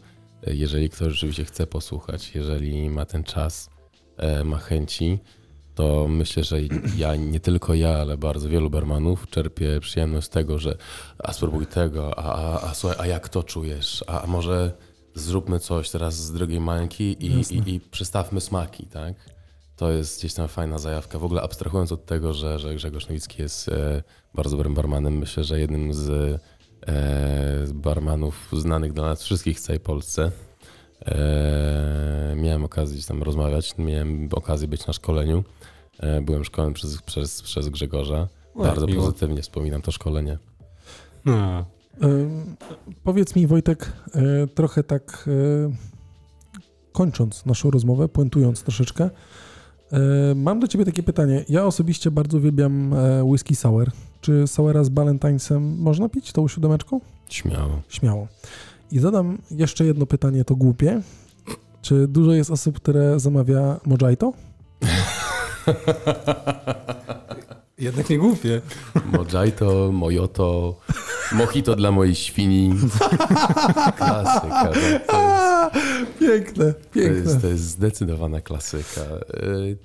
E, 0.48 0.54
Jeżeli 0.56 0.90
ktoś 0.90 1.14
rzeczywiście 1.14 1.46
chce 1.46 1.68
posłuchać, 1.68 2.36
jeżeli 2.36 2.90
ma 2.90 3.06
ten 3.06 3.24
czas, 3.24 3.70
e, 4.18 4.44
ma 4.44 4.58
chęci, 4.58 5.20
to 5.82 6.08
myślę, 6.08 6.44
że 6.44 6.58
ja, 6.98 7.16
nie 7.16 7.40
tylko 7.40 7.74
ja, 7.74 7.90
ale 7.90 8.18
bardzo 8.18 8.50
wielu 8.50 8.70
barmanów 8.70 9.30
czerpie 9.30 9.80
przyjemność 9.80 10.28
z 10.28 10.30
tego, 10.30 10.60
że 10.60 10.78
a 11.20 11.34
spróbuj 11.34 11.66
tego, 11.66 12.20
a, 12.20 12.36
a, 12.36 12.70
a 12.70 12.74
słuchaj, 12.74 12.98
a 13.00 13.08
jak 13.08 13.30
to 13.30 13.44
czujesz, 13.44 14.04
a, 14.08 14.22
a 14.22 14.28
może 14.28 14.72
zróbmy 15.16 15.60
coś 15.60 15.90
teraz 15.90 16.16
z 16.16 16.32
drugiej 16.32 16.60
mańki 16.60 17.04
i, 17.04 17.56
i, 17.56 17.76
i 17.76 17.80
przystawmy 17.80 18.42
smaki, 18.42 18.86
tak? 18.86 19.14
To 19.76 19.92
jest 19.92 20.20
gdzieś 20.20 20.34
tam 20.34 20.48
fajna 20.48 20.78
zajawka. 20.78 21.20
W 21.20 21.26
ogóle 21.26 21.42
abstrahując 21.42 21.92
od 21.92 22.06
tego, 22.06 22.34
że, 22.34 22.60
że 22.60 22.76
Grzegorz 22.76 23.08
Nowicki 23.08 23.42
jest 23.42 23.70
e, 23.70 24.04
bardzo 24.34 24.58
dobrym 24.58 24.74
barmanem, 24.74 25.18
myślę, 25.18 25.44
że 25.44 25.60
jednym 25.60 25.94
z 25.94 26.10
e, 26.88 27.74
barmanów 27.74 28.50
znanych 28.54 28.94
dla 28.94 29.06
nas 29.06 29.24
wszystkich 29.24 29.58
w 29.58 29.62
całej 29.62 29.80
Polsce. 29.80 30.32
E, 31.06 32.34
miałem 32.36 32.64
okazję 32.64 32.96
gdzieś 32.96 33.08
tam 33.08 33.24
rozmawiać, 33.24 33.78
miałem 33.78 34.30
okazję 34.34 34.68
być 34.68 34.88
na 34.88 34.94
szkoleniu. 34.94 35.44
E, 36.02 36.22
byłem 36.22 36.44
szkolony 36.44 36.74
przez, 36.74 37.02
przez, 37.02 37.42
przez 37.42 37.70
Grzegorza. 37.70 38.28
O, 38.56 38.64
Bardzo 38.64 38.88
miło. 38.88 39.06
pozytywnie 39.06 39.42
wspominam 39.42 39.82
to 39.82 39.92
szkolenie. 39.92 40.38
No. 41.26 41.66
Ym, 42.04 42.56
Powiedz 43.04 43.36
mi, 43.36 43.48
Wojtek, 43.48 43.92
y, 44.44 44.48
trochę 44.48 44.84
tak 44.84 45.30
kończąc 46.92 47.46
naszą 47.46 47.72
rozmowę, 47.72 48.08
puentując 48.10 48.64
troszeczkę, 48.64 49.10
mam 50.36 50.60
do 50.60 50.68
ciebie 50.68 50.86
takie 50.86 51.04
pytanie. 51.04 51.46
Ja 51.50 51.66
osobiście 51.66 52.12
bardzo 52.12 52.38
uwielbiam 52.38 52.94
e, 52.94 53.24
whisky 53.24 53.56
sour. 53.56 53.92
Czy 54.22 54.48
soura 54.48 54.84
z 54.84 54.90
Ballantainesem 54.90 55.78
można 55.80 56.10
pić 56.10 56.32
tą 56.32 56.48
siódemeczką? 56.48 57.02
Śmiało. 57.30 57.82
Śmiało. 57.90 58.28
I 58.92 59.00
zadam 59.00 59.38
jeszcze 59.52 59.86
jedno 59.86 60.06
pytanie, 60.06 60.46
to 60.46 60.56
głupie. 60.56 61.02
Czy 61.82 62.08
dużo 62.08 62.34
jest 62.34 62.52
osób, 62.52 62.76
które 62.76 63.20
zamawia 63.20 63.80
mojito? 63.86 64.34
Jednak 67.78 68.10
nie 68.10 68.18
głupie. 68.18 68.62
Mojito, 69.06 69.92
mojoto, 69.92 70.76
mojito 71.32 71.76
dla 71.76 71.92
mojej 71.92 72.16
świni. 72.16 72.74
Klasyka. 73.98 74.72
To 74.72 74.80
jest, 74.80 75.06
Piękne, 76.20 76.74
to 76.74 76.80
piękne. 76.94 77.18
jest, 77.18 77.42
to 77.42 77.48
jest 77.48 77.64
zdecydowana 77.64 78.42
klasyka. 78.42 79.02
E, 79.02 79.16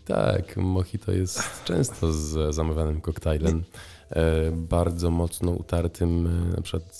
Tak, 0.04 0.56
mojito 0.56 1.12
jest 1.12 1.42
często 1.64 2.12
z 2.12 2.54
zamawianym 2.54 3.00
koktajlem. 3.00 3.64
e, 4.10 4.50
Bardzo 4.52 5.10
mocno 5.10 5.50
utartym, 5.52 6.26
e, 6.52 6.56
na 6.56 6.62
przykład 6.62 6.96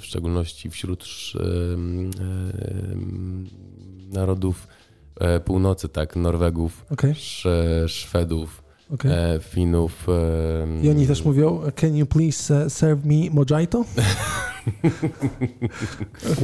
w 0.00 0.04
szczególności 0.04 0.70
wśród 0.70 1.04
narodów 4.12 4.66
północy, 5.44 5.88
tak, 5.88 6.16
Norwegów, 6.16 6.86
Sz, 7.02 7.90
Szwedów, 7.90 8.62
okej. 8.90 9.12
e, 9.12 9.40
Finów. 9.40 10.06
I 10.82 10.90
oni 10.90 11.06
też 11.06 11.24
mówią, 11.24 11.60
can 11.76 11.96
you 11.96 12.06
please 12.06 12.64
uh, 12.64 12.72
serve 12.72 13.04
me 13.04 13.30
mojito? 13.30 13.84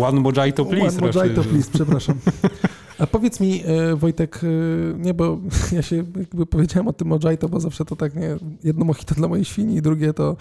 One 0.00 0.20
mojito, 0.20 0.64
please. 0.64 0.98
One 0.98 1.12
mojito, 1.12 1.42
please, 1.42 1.70
przepraszam. 1.72 2.18
A 2.98 3.06
powiedz 3.06 3.40
mi, 3.40 3.62
e, 3.66 3.96
Wojtek, 3.96 4.40
e, 4.42 4.98
nie, 4.98 5.14
bo 5.14 5.38
ja 5.76 5.82
się 5.82 5.96
jakby 5.96 6.46
powiedziałem 6.46 6.88
o 6.88 6.92
tym 6.92 7.08
mojito, 7.08 7.48
bo 7.48 7.60
zawsze 7.60 7.84
to 7.84 7.96
tak, 7.96 8.14
nie, 8.14 8.36
jedno 8.64 8.84
mojito 8.84 9.14
dla 9.14 9.28
mojej 9.28 9.44
świni 9.44 9.76
i 9.76 9.82
drugie 9.82 10.12
to 10.14 10.36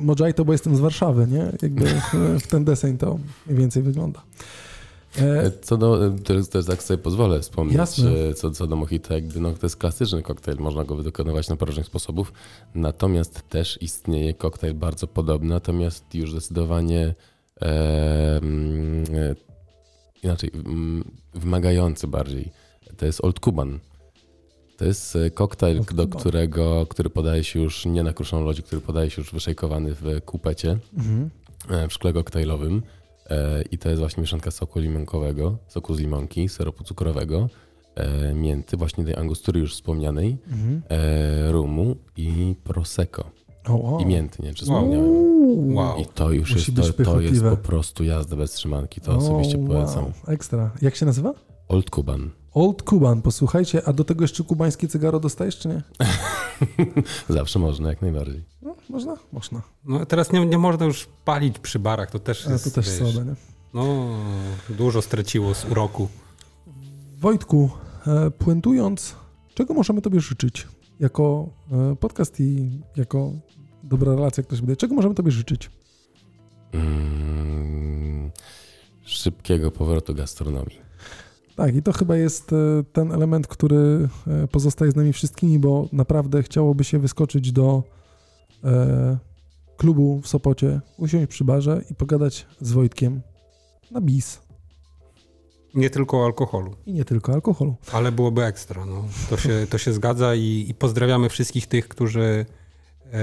mojito, 0.00 0.44
bo 0.44 0.52
jestem 0.52 0.76
z 0.76 0.80
Warszawy, 0.80 1.26
nie? 1.30 1.52
Jakby 1.62 1.88
e, 1.88 2.40
w 2.40 2.46
ten 2.46 2.64
deseń 2.64 2.98
to 2.98 3.18
mniej 3.46 3.58
więcej 3.58 3.82
wygląda. 3.82 4.22
E, 5.18 5.50
Co 5.62 5.76
do, 5.76 6.12
to 6.24 6.34
jest 6.34 6.52
tak 6.66 6.82
sobie 6.82 6.98
pozwolę 6.98 7.40
wspomnieć, 7.40 7.76
Jasne. 7.76 8.34
co, 8.34 8.50
co 8.50 8.66
do 8.66 8.76
mojito, 8.76 9.14
jakby 9.14 9.40
no, 9.40 9.52
to 9.52 9.66
jest 9.66 9.76
klasyczny 9.76 10.22
koktajl, 10.22 10.58
można 10.58 10.84
go 10.84 10.96
wykonywać 10.96 11.48
na 11.48 11.56
różnych 11.60 11.86
sposobów, 11.86 12.32
natomiast 12.74 13.48
też 13.48 13.78
istnieje 13.82 14.34
koktajl 14.34 14.74
bardzo 14.74 15.06
podobny, 15.06 15.48
natomiast 15.48 16.14
już 16.14 16.30
zdecydowanie 16.30 17.14
e, 17.62 17.66
e, 17.66 18.40
inaczej, 20.22 20.50
wymagający 21.34 22.06
bardziej. 22.06 22.52
To 22.96 23.06
jest 23.06 23.24
Old 23.24 23.40
Cuban. 23.40 23.78
To 24.76 24.84
jest 24.84 25.16
e, 25.16 25.30
koktajl, 25.30 25.78
Old 25.78 25.94
do 25.94 26.02
Cuban. 26.02 26.20
którego, 26.20 26.86
który 26.86 27.10
podaje 27.10 27.44
się 27.44 27.60
już 27.60 27.86
nie 27.86 28.02
na 28.02 28.12
kruszoną 28.12 28.44
lodzie, 28.44 28.62
który 28.62 28.80
podaje 28.80 29.10
się 29.10 29.22
już 29.22 29.32
wyszejkowany 29.32 29.94
w 29.94 30.20
kupecie 30.24 30.78
mhm. 30.98 31.30
e, 31.70 31.88
w 31.88 31.92
szkle 31.92 32.12
koktajlowym 32.12 32.76
e, 32.76 33.01
i 33.70 33.78
to 33.78 33.88
jest 33.88 34.00
właśnie 34.00 34.20
mieszanka 34.20 34.50
soku 34.50 34.80
limonkowego, 34.80 35.56
soku 35.68 35.94
z 35.94 36.00
limonki, 36.00 36.48
syropu 36.48 36.84
cukrowego, 36.84 37.48
e, 37.94 38.34
mięty, 38.34 38.76
właśnie 38.76 39.04
tej 39.04 39.16
angustury 39.16 39.60
już 39.60 39.74
wspomnianej, 39.74 40.36
Mhm. 40.52 40.82
e, 40.88 41.52
rumu 41.52 41.96
i 42.16 42.54
prosecco. 42.64 43.24
O, 43.68 43.96
o. 43.96 44.00
I 44.00 44.06
mięty, 44.06 44.42
nie 44.42 44.54
czy 44.54 44.64
Wow. 44.70 44.76
wspomniałem. 44.80 45.74
Wow. 45.74 45.98
I 45.98 46.06
to 46.06 46.30
już 46.32 46.54
Musi 46.54 46.74
jest, 46.76 46.96
to, 46.96 47.04
to 47.04 47.20
jest 47.20 47.42
po 47.42 47.56
prostu 47.56 48.04
jazda 48.04 48.36
bez 48.36 48.52
trzymanki, 48.52 49.00
to 49.00 49.16
osobiście 49.16 49.58
O, 49.64 49.66
polecam. 49.66 50.04
Wow. 50.04 50.12
Ekstra. 50.26 50.70
Jak 50.82 50.96
się 50.96 51.06
nazywa? 51.06 51.34
Old 51.68 51.90
Cuban. 51.90 52.30
Old 52.54 52.82
Cuban, 52.90 53.22
posłuchajcie, 53.22 53.82
a 53.88 53.92
do 53.92 54.04
tego 54.04 54.24
jeszcze 54.24 54.44
kubańskie 54.44 54.88
cygaro 54.88 55.20
dostajesz, 55.20 55.58
czy 55.58 55.68
nie? 55.68 55.82
Zawsze 57.28 57.58
można, 57.58 57.88
jak 57.88 58.02
najbardziej. 58.02 58.44
No, 58.62 58.74
można? 58.88 59.16
Można. 59.32 59.62
No, 59.84 60.06
teraz 60.06 60.32
nie, 60.32 60.46
nie 60.46 60.58
można 60.58 60.86
już 60.86 61.08
palić 61.24 61.58
przy 61.58 61.78
barach, 61.78 62.10
to 62.10 62.18
też 62.18 62.46
jest, 62.46 62.64
to 62.64 62.70
też 62.70 62.86
wiesz, 62.86 62.98
słabe, 62.98 63.30
nie? 63.30 63.34
No, 63.74 64.08
dużo 64.68 65.02
straciło 65.02 65.54
z 65.54 65.64
uroku. 65.64 66.08
Wojtku, 67.18 67.70
e, 68.06 68.30
puentując, 68.30 69.14
czego 69.54 69.74
możemy 69.74 70.02
Tobie 70.02 70.20
życzyć 70.20 70.68
jako 71.00 71.48
e, 71.72 71.96
podcast 71.96 72.40
i 72.40 72.70
jako 72.96 73.32
dobra 73.82 74.14
relacja, 74.14 74.40
jak 74.40 74.50
to 74.50 74.56
się 74.56 74.60
wydaje, 74.60 74.76
czego 74.76 74.94
możemy 74.94 75.14
Tobie 75.14 75.30
życzyć? 75.30 75.70
Mm, 76.72 78.30
szybkiego 79.02 79.70
powrotu 79.70 80.14
gastronomii. 80.14 80.91
Tak, 81.56 81.76
i 81.76 81.82
to 81.82 81.92
chyba 81.92 82.16
jest 82.16 82.52
e, 82.52 82.56
ten 82.92 83.12
element, 83.12 83.46
który 83.46 84.08
e, 84.26 84.48
pozostaje 84.48 84.90
z 84.92 84.96
nami 84.96 85.12
wszystkimi, 85.12 85.58
bo 85.58 85.88
naprawdę 85.92 86.42
chciałoby 86.42 86.84
się 86.84 86.98
wyskoczyć 86.98 87.52
do 87.52 87.82
e, 88.64 89.18
klubu 89.76 90.20
w 90.20 90.28
Sopocie, 90.28 90.80
usiąść 90.98 91.26
przy 91.26 91.44
barze 91.44 91.82
i 91.90 91.94
pogadać 91.94 92.46
z 92.60 92.72
Wojtkiem 92.72 93.20
na 93.90 94.00
bis 94.00 94.40
Nie 95.74 95.90
tylko 95.90 96.20
o 96.20 96.24
alkoholu, 96.24 96.74
i 96.86 96.92
nie 96.92 97.04
tylko 97.04 97.32
alkoholu. 97.32 97.74
ale 97.92 98.12
byłoby 98.12 98.44
ekstra. 98.44 98.86
No. 98.86 99.04
To, 99.30 99.36
się, 99.36 99.66
to 99.70 99.78
się 99.78 99.92
zgadza 99.92 100.34
i, 100.34 100.66
i 100.68 100.74
pozdrawiamy 100.74 101.28
wszystkich 101.28 101.66
tych, 101.66 101.88
którzy 101.88 102.46
e, 103.12 103.18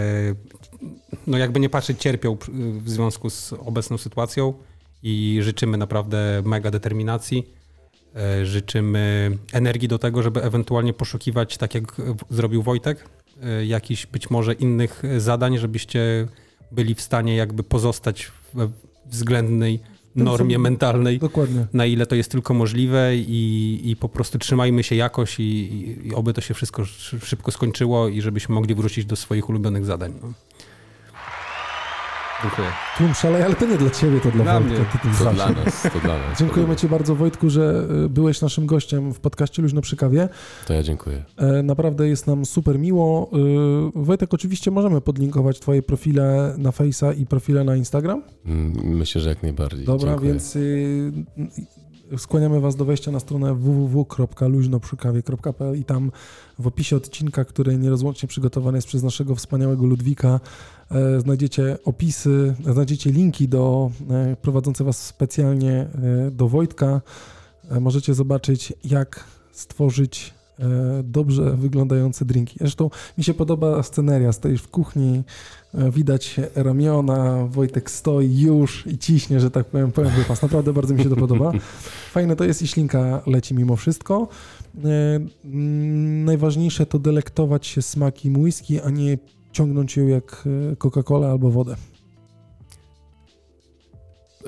no 1.27 1.37
jakby 1.37 1.59
nie 1.59 1.69
patrzeć 1.69 1.99
cierpią 2.01 2.37
w 2.81 2.89
związku 2.89 3.29
z 3.29 3.53
obecną 3.53 3.97
sytuacją 3.97 4.53
i 5.03 5.39
życzymy 5.41 5.77
naprawdę 5.77 6.41
mega 6.45 6.71
determinacji. 6.71 7.58
E, 8.15 8.45
życzymy 8.45 9.31
energii 9.53 9.87
do 9.87 9.99
tego, 9.99 10.23
żeby 10.23 10.43
ewentualnie 10.43 10.93
poszukiwać, 10.93 11.57
tak 11.57 11.75
jak 11.75 11.91
w- 11.95 12.35
zrobił 12.35 12.63
Wojtek, 12.63 13.05
e, 13.43 13.65
jakichś 13.65 14.05
być 14.05 14.29
może 14.29 14.53
innych 14.53 15.03
zadań, 15.17 15.57
żebyście 15.57 16.27
byli 16.71 16.95
w 16.95 17.01
stanie 17.01 17.35
jakby 17.35 17.63
pozostać 17.63 18.31
we 18.53 18.69
względnej 19.05 19.79
normie 20.15 20.55
co- 20.55 20.61
mentalnej 20.61 21.19
Dokładnie. 21.19 21.65
na 21.73 21.85
ile 21.85 22.05
to 22.05 22.15
jest 22.15 22.31
tylko 22.31 22.53
możliwe 22.53 23.15
i, 23.17 23.81
i 23.83 23.95
po 23.95 24.09
prostu 24.09 24.39
trzymajmy 24.39 24.83
się 24.83 24.95
jakoś 24.95 25.39
i, 25.39 25.43
i, 25.43 26.07
i 26.07 26.13
oby 26.15 26.33
to 26.33 26.41
się 26.41 26.53
wszystko 26.53 26.85
szy- 26.85 27.19
szybko 27.19 27.51
skończyło 27.51 28.07
i 28.07 28.21
żebyśmy 28.21 28.55
mogli 28.55 28.75
wrócić 28.75 29.05
do 29.05 29.15
swoich 29.15 29.49
ulubionych 29.49 29.85
zadań. 29.85 30.13
No. 30.21 30.33
Dziękuję. 32.43 32.67
Tłum 32.97 33.13
szaleje, 33.13 33.45
ale 33.45 33.55
to 33.55 33.65
nie 33.65 33.77
dla 33.77 33.89
Ciebie, 33.89 34.19
to 34.21 34.31
dla, 34.31 34.43
Dla 34.43 34.59
Wojtka. 34.59 34.75
mnie. 34.79 34.85
Ty 34.91 34.97
tym 34.99 35.11
To 35.11 35.33
dla 35.33 35.33
nas, 35.51 35.83
to 35.93 35.99
dla 35.99 36.17
nas. 36.17 36.39
Dziękujemy 36.39 36.75
Ci 36.75 36.87
bardzo, 36.89 37.15
Wojtku, 37.15 37.49
że 37.49 37.87
y, 38.05 38.09
byłeś 38.09 38.41
naszym 38.41 38.65
gościem 38.65 39.13
w 39.13 39.19
podcaście 39.19 39.61
Luźno 39.61 39.81
przy 39.81 39.95
kawie. 39.95 40.29
To 40.67 40.73
ja 40.73 40.83
dziękuję. 40.83 41.23
E, 41.37 41.63
Naprawdę 41.63 42.07
jest 42.07 42.27
nam 42.27 42.45
super 42.45 42.79
miło. 42.79 43.29
Y, 43.97 44.03
Wojtek, 44.03 44.33
oczywiście 44.33 44.71
możemy 44.71 45.01
podlinkować 45.01 45.59
Twoje 45.59 45.81
profile 45.83 46.55
na 46.57 46.69
Face'a 46.69 47.17
i 47.19 47.25
profile 47.25 47.63
na 47.63 47.75
Instagram. 47.75 48.23
Mm, 48.45 48.73
Myślę, 48.97 49.21
że 49.21 49.29
jak 49.29 49.43
najbardziej. 49.43 49.85
Dobra, 49.85 50.09
dziękuję. 50.11 50.31
więc 50.31 50.55
y, 50.55 51.11
skłaniamy 52.17 52.59
Was 52.59 52.75
do 52.75 52.85
wejścia 52.85 53.11
na 53.11 53.19
stronę 53.19 53.55
www.luźnoprzykawie.pl 53.55 55.79
i 55.79 55.83
tam 55.83 56.11
w 56.59 56.67
opisie 56.67 56.95
odcinka, 56.95 57.45
który 57.45 57.77
nierozłącznie 57.77 58.29
przygotowany 58.29 58.77
jest 58.77 58.87
przez 58.87 59.03
naszego 59.03 59.35
wspaniałego 59.35 59.85
Ludwika, 59.85 60.39
e, 60.91 61.19
znajdziecie 61.19 61.77
opisy, 61.85 62.55
znajdziecie 62.73 63.11
linki 63.11 63.47
do 63.47 63.91
e, 64.09 64.35
prowadzące 64.35 64.83
Was 64.83 65.05
specjalnie 65.05 65.71
e, 65.71 65.87
do 66.31 66.47
Wojtka. 66.47 67.01
Możecie 67.79 68.13
zobaczyć, 68.13 68.73
jak 68.83 69.23
stworzyć 69.51 70.33
dobrze 71.03 71.57
wyglądające 71.57 72.25
drinki. 72.25 72.55
Zresztą 72.59 72.89
mi 73.17 73.23
się 73.23 73.33
podoba 73.33 73.83
sceneria. 73.83 74.31
Stoisz 74.31 74.61
w 74.61 74.67
kuchni, 74.67 75.23
e, 75.73 75.91
widać 75.91 76.35
ramiona, 76.55 77.47
Wojtek 77.47 77.91
stoi 77.91 78.39
już 78.39 78.87
i 78.87 78.97
ciśnie, 78.97 79.39
że 79.39 79.51
tak 79.51 79.65
powiem, 79.65 79.91
powiem 79.91 80.11
wypas. 80.11 80.41
Naprawdę 80.41 80.73
bardzo 80.73 80.93
mi 80.93 81.03
się 81.03 81.09
to 81.09 81.15
podoba. 81.15 81.51
Fajne 82.13 82.35
to 82.35 82.43
jest 82.43 82.61
i 82.61 82.67
ślinka 82.67 83.21
leci 83.25 83.55
mimo 83.55 83.75
wszystko. 83.75 84.27
E, 84.85 85.19
Najważniejsze 86.25 86.85
to 86.85 86.99
delektować 86.99 87.67
się 87.67 87.81
smakiem 87.81 88.41
whisky, 88.41 88.81
a 88.81 88.89
nie 88.89 89.17
ciągnąć 89.51 89.97
ją 89.97 90.07
jak 90.07 90.47
e, 90.71 90.75
Coca-Cola 90.75 91.31
albo 91.31 91.51
wodę. 91.51 91.75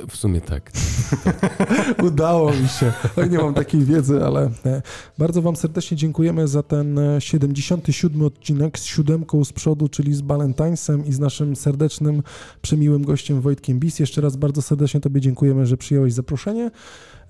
W 0.09 0.15
sumie 0.15 0.41
tak. 0.41 0.71
Udało 2.07 2.51
mi 2.51 2.67
się. 2.67 2.93
Oj, 3.17 3.29
nie 3.29 3.37
mam 3.37 3.53
takiej 3.53 3.85
wiedzy, 3.85 4.25
ale 4.25 4.51
e, 4.65 4.81
bardzo 5.17 5.41
Wam 5.41 5.55
serdecznie 5.55 5.97
dziękujemy 5.97 6.47
za 6.47 6.63
ten 6.63 6.99
e, 6.99 7.21
77 7.21 8.21
odcinek 8.21 8.79
z 8.79 8.83
siódemką 8.83 9.45
z 9.45 9.53
przodu, 9.53 9.87
czyli 9.87 10.13
z 10.13 10.21
Valentinesem 10.21 11.05
i 11.05 11.13
z 11.13 11.19
naszym 11.19 11.55
serdecznym, 11.55 12.23
przemiłym 12.61 13.03
gościem 13.03 13.41
Wojtkiem 13.41 13.79
Bis. 13.79 13.99
Jeszcze 13.99 14.21
raz 14.21 14.35
bardzo 14.35 14.61
serdecznie 14.61 14.99
Tobie 14.99 15.21
dziękujemy, 15.21 15.65
że 15.65 15.77
przyjąłeś 15.77 16.13
zaproszenie. 16.13 16.71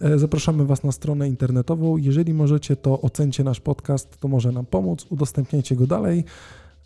E, 0.02 0.20
Zapraszamy 0.20 0.66
Was 0.66 0.84
na 0.84 0.92
stronę 0.92 1.28
internetową. 1.28 1.98
Jeżeli 1.98 2.34
możecie, 2.34 2.76
to 2.76 3.02
ocencie 3.02 3.44
nasz 3.44 3.60
podcast, 3.60 4.20
to 4.20 4.28
może 4.28 4.52
nam 4.52 4.66
pomóc. 4.66 5.06
Udostępniajcie 5.10 5.76
go 5.76 5.88
dalej. 5.88 6.24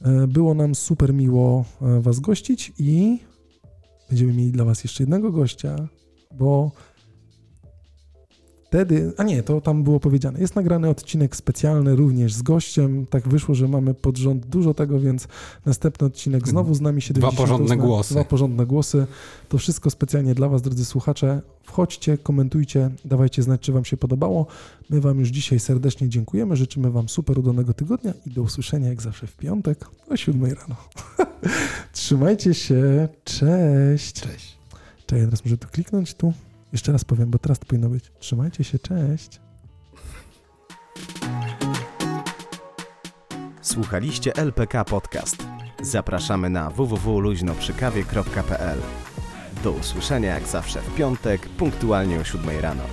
E, 0.02 0.28
Było 0.28 0.54
nam 0.54 0.76
super 0.76 1.14
miło 1.14 1.66
e, 1.82 2.02
Was 2.02 2.20
gościć 2.20 2.74
i 2.80 3.20
będziemy 4.10 4.34
mieli 4.34 4.52
dla 4.52 4.66
Was 4.66 4.84
jeszcze 4.84 5.04
jednego 5.04 5.32
gościa, 5.32 5.88
bo 6.32 6.72
wtedy, 8.76 9.14
a 9.18 9.24
nie, 9.24 9.44
to 9.44 9.62
tam 9.62 9.84
było 9.84 10.00
powiedziane, 10.00 10.40
jest 10.40 10.56
nagrany 10.56 10.90
odcinek 10.90 11.36
specjalny 11.36 11.96
również 11.96 12.34
z 12.34 12.42
gościem. 12.42 13.06
Tak 13.10 13.28
wyszło, 13.28 13.56
że 13.56 13.68
mamy 13.68 13.94
pod 13.94 14.18
rząd 14.18 14.46
dużo 14.46 14.74
tego, 14.74 15.00
więc 15.00 15.28
następny 15.66 16.08
odcinek 16.08 16.48
znowu 16.48 16.74
z 16.74 16.82
nami 16.82 17.02
78. 17.02 17.38
porządne 17.38 17.78
głosy. 17.78 18.14
Dwa 18.14 18.24
porządne 18.24 18.66
głosy. 18.66 19.08
To 19.50 19.58
wszystko 19.58 19.90
specjalnie 19.90 20.36
dla 20.36 20.50
Was, 20.50 20.62
drodzy 20.62 20.86
słuchacze. 20.86 21.42
Wchodźcie, 21.64 22.18
komentujcie, 22.18 22.90
dawajcie 23.06 23.44
znać, 23.44 23.62
czy 23.62 23.72
Wam 23.72 23.86
się 23.86 23.98
podobało. 23.98 24.46
My 24.90 25.02
Wam 25.02 25.20
już 25.20 25.30
dzisiaj 25.30 25.60
serdecznie 25.60 26.10
dziękujemy. 26.10 26.56
Życzymy 26.56 26.92
Wam 26.92 27.10
super 27.10 27.40
udanego 27.40 27.74
tygodnia 27.74 28.14
i 28.26 28.30
do 28.30 28.42
usłyszenia 28.42 28.90
jak 28.90 29.02
zawsze 29.02 29.28
w 29.28 29.38
piątek 29.38 29.90
o 30.10 30.18
7 30.18 30.46
rano. 30.46 30.76
Trzymajcie 31.94 32.54
się. 32.54 33.08
Cześć. 33.24 34.14
Cześć. 34.14 34.58
Czekaj, 35.06 35.26
teraz 35.26 35.46
muszę 35.46 35.58
tu 35.58 35.68
kliknąć 35.68 36.14
tu. 36.14 36.34
Jeszcze 36.76 36.92
raz 36.92 37.06
powiem, 37.06 37.32
bo 37.32 37.40
teraz 37.40 37.60
to 37.60 37.66
powinno 37.66 37.90
być. 37.90 38.12
Trzymajcie 38.20 38.64
się, 38.64 38.80
cześć. 38.80 39.42
Słuchaliście 43.62 44.36
LPK 44.36 44.86
Podcast. 44.86 45.48
Zapraszamy 45.82 46.50
na 46.50 46.70
www.luźnoprzykawie.pl. 46.70 48.80
Do 49.64 49.72
usłyszenia 49.72 50.34
jak 50.34 50.48
zawsze 50.48 50.82
w 50.82 50.96
piątek, 50.96 51.50
punktualnie 51.50 52.20
o 52.20 52.24
7 52.24 52.60
rano. 52.60 52.84